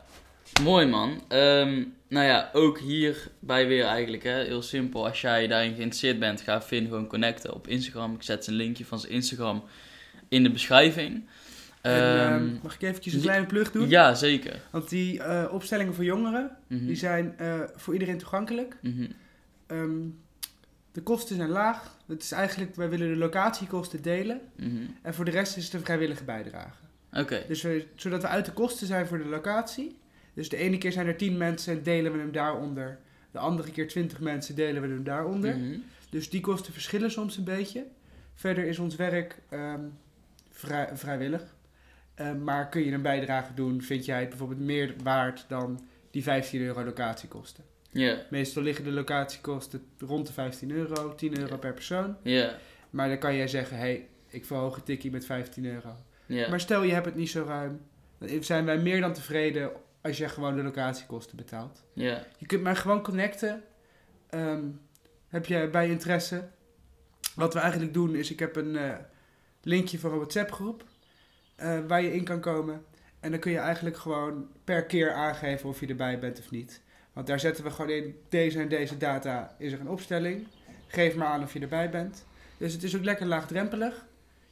Mooi 0.64 0.86
man. 0.86 1.22
Ehm, 1.28 1.84
nou 2.08 2.26
ja, 2.26 2.50
ook 2.54 2.80
hierbij 2.80 3.68
weer 3.68 3.86
eigenlijk, 3.86 4.24
hè, 4.24 4.44
heel 4.44 4.62
simpel. 4.62 5.06
Als 5.08 5.22
jij 5.22 5.48
daarin 5.48 5.70
geïnteresseerd 5.76 6.20
bent, 6.20 6.42
ga 6.42 6.62
Finn 6.62 6.86
gewoon 6.88 7.08
connecten 7.08 7.54
op 7.54 7.68
Instagram. 7.68 8.14
Ik 8.16 8.24
zet 8.24 8.44
zijn 8.44 8.56
linkje 8.56 8.86
van 8.86 9.00
zijn 9.00 9.12
Instagram 9.14 9.64
in 10.30 10.44
de 10.44 10.52
beschrijving. 10.52 11.28
en 11.82 11.94
Ehm, 11.94 12.34
ehm, 12.34 12.50
mag 12.64 12.76
ik 12.76 12.82
eventjes 12.82 13.14
een 13.14 13.22
kleine 13.22 13.46
plug 13.46 13.72
doen? 13.72 13.90
ja, 13.90 14.14
zeker. 14.14 14.60
Want 14.72 14.90
die 14.90 15.22
eh, 15.24 15.54
opstellingen 15.54 15.94
voor 15.94 16.04
jongeren, 16.04 16.58
Mhm. 16.68 16.86
die 16.86 16.96
zijn 16.96 17.34
eh, 17.38 17.60
voor 17.76 17.94
iedereen 17.94 18.18
toegankelijk. 18.18 18.78
Mhm. 18.82 19.06
De 20.98 21.04
kosten 21.04 21.36
zijn 21.36 21.50
laag. 21.50 21.98
Het 22.08 22.24
is 22.24 22.32
eigenlijk, 22.32 22.76
wij 22.76 22.90
willen 22.90 23.10
de 23.10 23.16
locatiekosten 23.16 24.02
delen. 24.02 24.42
Mhm. 24.56 24.86
En 25.02 25.14
voor 25.14 25.26
de 25.26 25.32
rest 25.32 25.58
is 25.58 25.64
het 25.66 25.74
een 25.74 25.84
vrijwillige 25.84 26.24
bijdrage. 26.24 26.84
Oké. 27.14 27.44
Dus 27.48 27.62
we, 27.62 27.88
zodat 27.96 28.22
we 28.22 28.28
uit 28.28 28.46
de 28.46 28.54
kosten 28.54 28.88
zijn 28.88 29.08
voor 29.08 29.18
de 29.18 29.26
locatie. 29.26 29.98
Dus 30.34 30.50
de 30.50 30.58
ene 30.58 30.78
keer 30.78 30.92
zijn 30.92 31.08
er 31.08 31.18
10 31.18 31.38
mensen 31.38 31.78
en 31.78 31.84
delen 31.84 32.12
we 32.12 32.18
hem 32.18 32.32
daaronder. 32.32 33.00
De 33.32 33.38
andere 33.38 33.72
keer 33.72 33.88
20 33.88 34.20
mensen 34.20 34.56
delen 34.56 34.82
we 34.82 34.88
hem 34.88 35.04
daaronder. 35.04 35.58
Mhm. 35.58 35.78
Dus 36.10 36.30
die 36.30 36.42
kosten 36.42 36.74
verschillen 36.74 37.12
soms 37.12 37.38
een 37.38 37.44
beetje. 37.44 37.86
Verder 38.34 38.66
is 38.66 38.80
ons 38.80 38.96
werk 38.96 39.42
ehm, 39.50 39.82
vrij, 40.50 40.90
vrijwillig. 40.94 41.56
Ehm, 42.16 42.44
maar 42.44 42.70
kun 42.70 42.86
je 42.86 42.92
een 42.92 43.02
bijdrage 43.02 43.54
doen, 43.54 43.82
vind 43.82 44.06
jij 44.06 44.20
het 44.20 44.30
bijvoorbeeld 44.30 44.60
meer 44.60 44.96
waard 45.04 45.46
dan 45.48 45.88
die 46.12 46.24
15 46.24 46.62
euro 46.62 46.84
locatiekosten. 46.84 47.64
Meestal 48.30 48.64
liggen 48.64 48.84
de 48.84 48.92
locatiekosten 48.92 49.86
rond 50.00 50.28
de 50.28 50.34
15 50.34 50.72
euro, 50.72 51.16
10 51.16 51.40
euro 51.40 51.58
per 51.58 51.74
persoon. 51.74 52.18
Maar 52.90 53.08
dan 53.08 53.18
kan 53.18 53.36
jij 53.36 53.48
zeggen, 53.48 53.78
hé, 53.78 53.84
hey, 53.84 54.08
ik 54.28 54.46
verhoog 54.46 54.76
het 54.76 54.86
tikkie 54.86 55.12
met 55.12 55.26
15 55.26 55.66
euro. 55.66 55.96
Maar 56.50 56.60
stel 56.60 56.84
je 56.84 56.94
hebt 56.94 57.06
het 57.06 57.16
niet 57.16 57.30
zo 57.30 57.44
ruim, 57.48 57.82
dan 58.18 58.44
zijn 58.44 58.66
wij 58.66 58.78
meer 58.78 59.02
dan 59.02 59.14
tevreden 59.14 59.72
als 60.02 60.18
je 60.18 60.30
gewoon 60.30 60.56
de 60.56 60.64
locatiekosten 60.64 61.38
betaalt. 61.38 61.84
Je 62.38 62.46
kunt 62.46 62.62
mij 62.62 62.76
gewoon 62.76 63.04
connecten. 63.04 63.64
Ehm, 64.30 64.64
heb 65.28 65.46
je 65.46 65.70
bij 65.72 65.90
interesse? 65.90 66.48
Wat 67.36 67.54
we 67.54 67.60
eigenlijk 67.60 67.94
doen 67.94 68.16
is, 68.16 68.32
ik 68.32 68.40
heb 68.40 68.56
een 68.56 68.76
eh, 68.76 68.96
linkje 69.64 69.98
voor 69.98 70.12
een 70.12 70.18
WhatsApp 70.18 70.52
groep 70.52 70.84
eh, 71.56 71.80
waar 71.88 72.02
je 72.02 72.14
in 72.14 72.24
kan 72.24 72.40
komen. 72.40 72.86
En 73.20 73.32
dan 73.32 73.40
kun 73.40 73.52
je 73.52 73.58
eigenlijk 73.58 73.98
gewoon 73.98 74.48
per 74.64 74.86
keer 74.86 75.12
aangeven 75.12 75.70
of 75.70 75.80
je 75.80 75.88
erbij 75.88 76.20
bent 76.20 76.40
of 76.40 76.52
niet. 76.52 76.82
Want 77.18 77.30
daar 77.30 77.40
zetten 77.40 77.64
we 77.64 77.72
gewoon 77.72 77.90
in, 77.90 78.16
deze 78.30 78.60
en 78.60 78.68
deze 78.68 78.98
data 78.98 79.56
is 79.58 79.72
er 79.72 79.80
een 79.80 79.90
opstelling. 79.90 80.48
Geef 80.88 81.16
maar 81.16 81.28
aan 81.28 81.44
of 81.44 81.54
je 81.54 81.60
erbij 81.60 81.90
bent. 81.90 82.26
Dus 82.58 82.74
het 82.74 82.84
is 82.84 82.96
ook 82.96 83.04
lekker 83.04 83.26
laagdrempelig. 83.26 84.06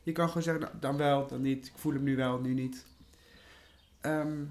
Je 0.03 0.11
kan 0.11 0.27
gewoon 0.27 0.43
zeggen, 0.43 0.61
nou, 0.63 0.73
dan 0.79 0.97
wel, 0.97 1.27
dan 1.27 1.41
niet. 1.41 1.65
Ik 1.65 1.71
voel 1.75 1.93
hem 1.93 2.03
nu 2.03 2.15
wel, 2.15 2.39
nu 2.39 2.53
niet. 2.53 2.85
Ehm, 4.01 4.43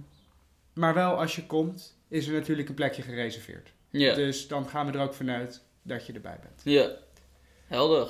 maar 0.73 0.95
wel 0.95 1.19
als 1.19 1.37
je 1.37 1.47
komt, 1.47 1.97
is 2.09 2.27
er 2.27 2.33
natuurlijk 2.33 2.69
een 2.69 2.75
plekje 2.75 3.03
gereserveerd. 3.03 3.73
ja. 3.91 4.15
Dus 4.15 4.49
dan 4.49 4.69
gaan 4.69 4.87
we 4.87 4.99
er 4.99 5.05
ook 5.05 5.15
vanuit 5.15 5.63
dat 5.83 6.07
je 6.07 6.13
erbij 6.13 6.39
bent. 6.43 6.61
Ja. 6.65 6.91
Helder. 7.67 8.09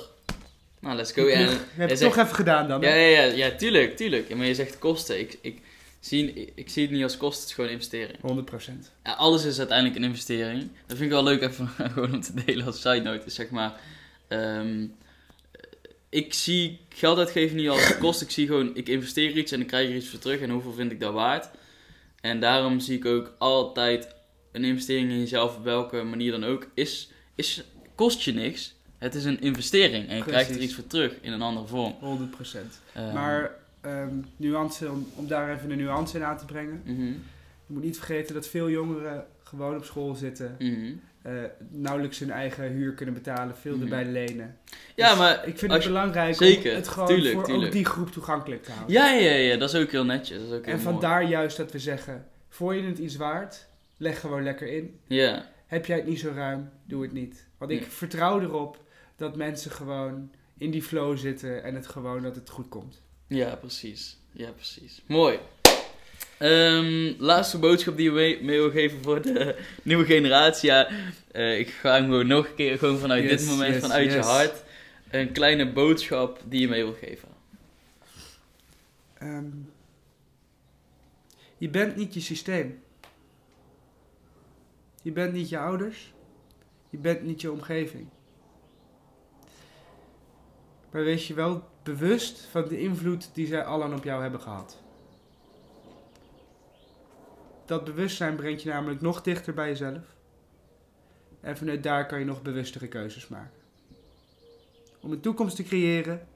Nou, 0.81 0.97
let's 0.97 1.13
go. 1.13 1.23
Ja, 1.23 1.37
heb 1.37 1.59
je 1.75 1.83
hij 1.83 1.97
toch 1.97 2.17
even 2.17 2.35
gedaan 2.35 2.69
dan. 2.69 2.81
Ja, 2.81 2.95
ja, 2.95 3.23
ja, 3.23 3.23
ja, 3.23 3.51
tuurlijk, 3.51 3.97
tuurlijk. 3.97 4.29
Ja, 4.29 4.37
maar 4.37 4.47
je 4.47 4.55
zegt 4.55 4.79
kosten. 4.79 5.21
Ik, 5.21 5.39
ik, 5.41 5.61
zie, 6.05 6.53
ik, 6.55 6.71
zie 6.71 6.83
het 6.83 6.93
niet 6.93 7.03
als 7.03 7.17
kosten, 7.17 7.41
het 7.41 7.49
is 7.49 7.55
gewoon 7.55 7.71
investering. 7.71 8.19
100%. 8.87 8.91
Ja, 9.05 9.13
alles 9.13 9.45
is 9.45 9.59
uiteindelijk 9.59 9.97
een 9.99 10.05
investering. 10.05 10.61
Dat 10.61 10.97
vind 10.97 11.01
ik 11.01 11.11
wel 11.11 11.23
leuk 11.25 11.43
even 11.43 11.69
gewoon 11.93 12.15
om 12.15 12.21
te 12.21 12.45
delen 12.45 12.67
als 12.67 12.81
side 12.81 13.01
note. 13.01 13.27
Is 13.27 13.35
zeg 13.35 13.51
maar, 13.51 13.81
ehm, 14.29 14.87
ik 16.09 16.35
zie 16.35 16.81
geld 16.89 17.19
uitgeven 17.19 17.57
niet 17.57 17.69
als 17.69 17.99
kost. 17.99 18.21
Ik 18.21 18.31
zie 18.31 18.47
gewoon, 18.47 18.77
ik 18.77 18.89
investeer 18.89 19.37
iets 19.37 19.53
en 19.53 19.61
ik 19.61 19.67
krijg 19.67 19.89
er 19.89 19.97
iets 19.97 20.09
voor 20.09 20.19
terug. 20.19 20.41
En 20.41 20.51
hoeveel 20.51 20.73
vind 20.73 20.93
ik 20.93 21.01
dat 21.01 21.13
waard? 21.13 21.51
En 22.21 22.41
daarom 22.41 22.81
zie 22.81 22.97
ik 22.97 23.05
ook 23.05 23.35
altijd 23.39 24.15
een 24.53 24.65
investering 24.65 25.11
in 25.11 25.19
jezelf, 25.19 25.57
op 25.57 25.65
welke 25.65 26.03
manier 26.03 26.31
dan 26.31 26.45
ook, 26.45 26.67
is, 26.75 27.11
is, 27.35 27.63
kost 27.95 28.23
je 28.23 28.33
niks. 28.33 28.75
Het 28.99 29.15
is 29.15 29.25
een 29.25 29.41
investering 29.41 30.09
en 30.09 30.17
je 30.17 30.23
krijgt 30.23 30.51
er 30.51 30.61
iets 30.61 30.75
voor 30.75 30.87
terug 30.87 31.13
in 31.21 31.33
een 31.33 31.43
andere 31.43 31.67
vorm. 31.67 31.97
100%. 32.01 32.81
Ehm, 32.93 33.13
Maar 33.13 33.64
ehm, 33.85 34.15
nuance, 34.37 34.91
om, 34.91 35.07
om 35.15 35.27
daar 35.27 35.55
even 35.55 35.71
een 35.71 35.77
nuance 35.79 36.17
in 36.17 36.25
aan 36.25 36.37
te 36.39 36.45
brengen. 36.45 36.81
mhm, 36.85 37.03
Je 37.67 37.73
moet 37.73 37.83
niet 37.83 37.97
vergeten 37.97 38.35
dat 38.35 38.47
veel 38.49 38.71
jongeren 38.71 39.27
gewoon 39.43 39.77
op 39.77 39.85
school 39.85 40.15
zitten. 40.15 40.57
mhm. 40.59 40.93
eh, 41.23 41.33
nauwelijks 41.71 42.19
hun 42.19 42.31
eigen 42.31 42.65
huur 42.65 42.93
kunnen 42.93 43.15
betalen. 43.15 43.57
Veel 43.57 43.75
Mhm. 43.75 43.83
erbij 43.83 44.05
lenen. 44.05 44.59
Ja, 44.97 45.09
Dus 45.11 45.19
maar 45.19 45.47
ik 45.49 45.59
vind 45.59 45.73
het 45.73 45.83
je- 45.83 45.89
belangrijk 45.89 46.35
zeker, 46.35 46.71
om 46.71 46.77
het 46.77 46.89
gewoon 46.89 47.09
tuurlijk, 47.09 47.35
voor 47.35 47.45
tuurlijk. 47.45 47.67
ook 47.67 47.73
die 47.73 47.85
groep 47.85 48.11
toegankelijk 48.11 48.63
te 48.63 48.73
houden. 48.73 48.95
Ja, 48.95 49.11
ja, 49.11 49.31
ja, 49.31 49.57
dat 49.57 49.75
is 49.75 49.81
ook 49.81 49.91
heel 49.91 50.05
netjes. 50.05 50.39
Dat 50.39 50.47
is 50.49 50.53
ook 50.59 50.65
heel 50.65 50.75
en 50.75 50.81
mooi. 50.83 50.93
vandaar 50.93 51.25
juist 51.25 51.57
dat 51.57 51.73
we 51.73 51.79
zeggen, 51.79 52.27
voor 52.49 52.75
je 52.75 52.83
het 52.83 52.99
iets 52.99 53.17
waard, 53.17 53.67
leg 53.97 54.21
gewoon 54.21 54.43
lekker 54.43 54.67
in. 54.69 54.99
Ja, 55.07 55.53
Heb 55.67 55.87
jij 55.87 55.97
het 55.97 56.07
niet 56.07 56.19
zo 56.21 56.33
ruim, 56.35 56.71
doe 56.85 57.03
het 57.03 57.13
niet. 57.13 57.47
Want 57.59 57.71
ik 57.71 57.83
vertrouw 57.85 58.41
erop 58.41 58.79
dat 59.17 59.37
mensen 59.37 59.71
gewoon 59.71 60.31
in 60.59 60.71
die 60.71 60.83
flow 60.83 61.17
zitten 61.19 61.63
en 61.63 61.75
het 61.75 61.87
gewoon 61.87 62.23
dat 62.23 62.35
het 62.35 62.49
goed 62.51 62.69
komt. 62.69 63.03
Ja, 63.27 63.57
precies. 63.57 64.17
Ja, 64.33 64.51
precies. 64.51 65.03
Mooi. 65.07 65.39
Ehm, 66.39 67.15
laatste 67.19 67.59
boodschap 67.59 67.97
die 67.97 68.13
je 68.13 68.41
mee, 68.41 68.59
wil 68.59 68.71
geven 68.71 69.03
voor 69.03 69.23
de 69.23 69.59
nieuwe 69.83 70.05
generatie. 70.05 70.69
Ja, 70.69 70.89
eh, 71.33 71.59
ik 71.59 71.69
ga 71.69 71.95
hem 71.95 72.05
gewoon 72.05 72.27
nog 72.27 72.47
een 72.47 72.55
keer 72.55 72.79
gewoon 72.79 72.99
vanuit 72.99 73.23
Yes, 73.23 73.41
dit 73.41 73.51
moment, 73.51 73.75
yes, 73.75 73.83
vanuit 73.83 74.13
je 74.13 74.19
hart. 74.19 74.63
Een 75.11 75.33
kleine 75.33 75.73
boodschap 75.73 76.41
die 76.45 76.61
je 76.61 76.69
mee 76.69 76.85
wil 76.85 76.95
geven. 76.95 77.29
Ehm, 79.15 79.51
je 81.59 81.69
bent 81.69 81.97
niet 81.97 82.15
je 82.15 82.21
systeem. 82.21 82.83
Je 85.03 85.13
bent 85.13 85.33
niet 85.33 85.49
je 85.49 85.59
ouders. 85.59 86.13
Je 86.91 86.99
bent 86.99 87.23
niet 87.23 87.41
je 87.41 87.53
omgeving. 87.53 88.09
Maar 90.91 91.05
wees 91.05 91.27
je 91.27 91.35
wel 91.35 91.69
bewust 91.85 92.41
van 92.41 92.69
de 92.69 92.81
invloed 92.81 93.31
die 93.35 93.47
zij 93.47 93.65
allen 93.65 93.95
op 93.95 94.05
jou 94.05 94.23
hebben 94.23 94.41
gehad. 94.41 94.83
Dat 97.65 97.85
bewustzijn 97.85 98.37
brengt 98.37 98.63
je 98.63 98.69
namelijk 98.69 99.01
nog 99.01 99.23
dichter 99.23 99.55
bij 99.55 99.69
jezelf. 99.69 100.03
En 101.41 101.57
vanuit 101.57 101.83
daar 101.83 102.07
kan 102.07 102.19
je 102.19 102.25
nog 102.25 102.43
bewustere 102.43 102.89
keuzes 102.89 103.29
maken. 103.29 103.63
Om 105.01 105.13
een 105.13 105.21
toekomst 105.21 105.57
te 105.57 105.63
creëren 105.63 106.29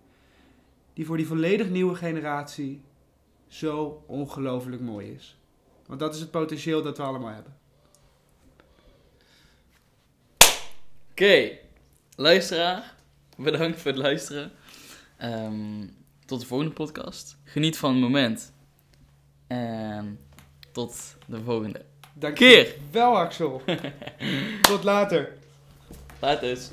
die 0.92 1.06
voor 1.06 1.16
die 1.16 1.26
volledig 1.26 1.68
nieuwe 1.68 1.94
generatie 1.94 2.82
zo 3.46 4.04
ongelooflijk 4.06 4.82
mooi 4.82 5.12
is. 5.12 5.38
Want 5.86 6.00
dat 6.00 6.14
is 6.14 6.20
het 6.20 6.30
potentieel 6.30 6.82
dat 6.82 6.96
we 6.96 7.02
allemaal 7.02 7.34
hebben. 7.34 7.56
Oké, 11.10 11.58
luisteraar, 12.16 12.94
bedankt 13.36 13.80
voor 13.80 13.90
het 13.90 14.00
luisteren. 14.00 14.52
Ehm, 15.18 15.86
tot 16.26 16.40
de 16.40 16.46
volgende 16.46 16.72
podcast. 16.72 17.36
Geniet 17.44 17.78
van 17.78 17.90
het 17.90 18.00
moment. 18.00 18.52
En 19.46 20.18
tot 20.72 21.16
de 21.26 21.42
volgende 21.42 21.84
Dank 22.14 22.34
keer. 22.34 22.74
Wel, 22.90 23.18
Axel. 23.18 23.62
Tot 24.62 24.84
later. 24.84 25.32
Laat 26.20 26.42
eens. 26.42 26.70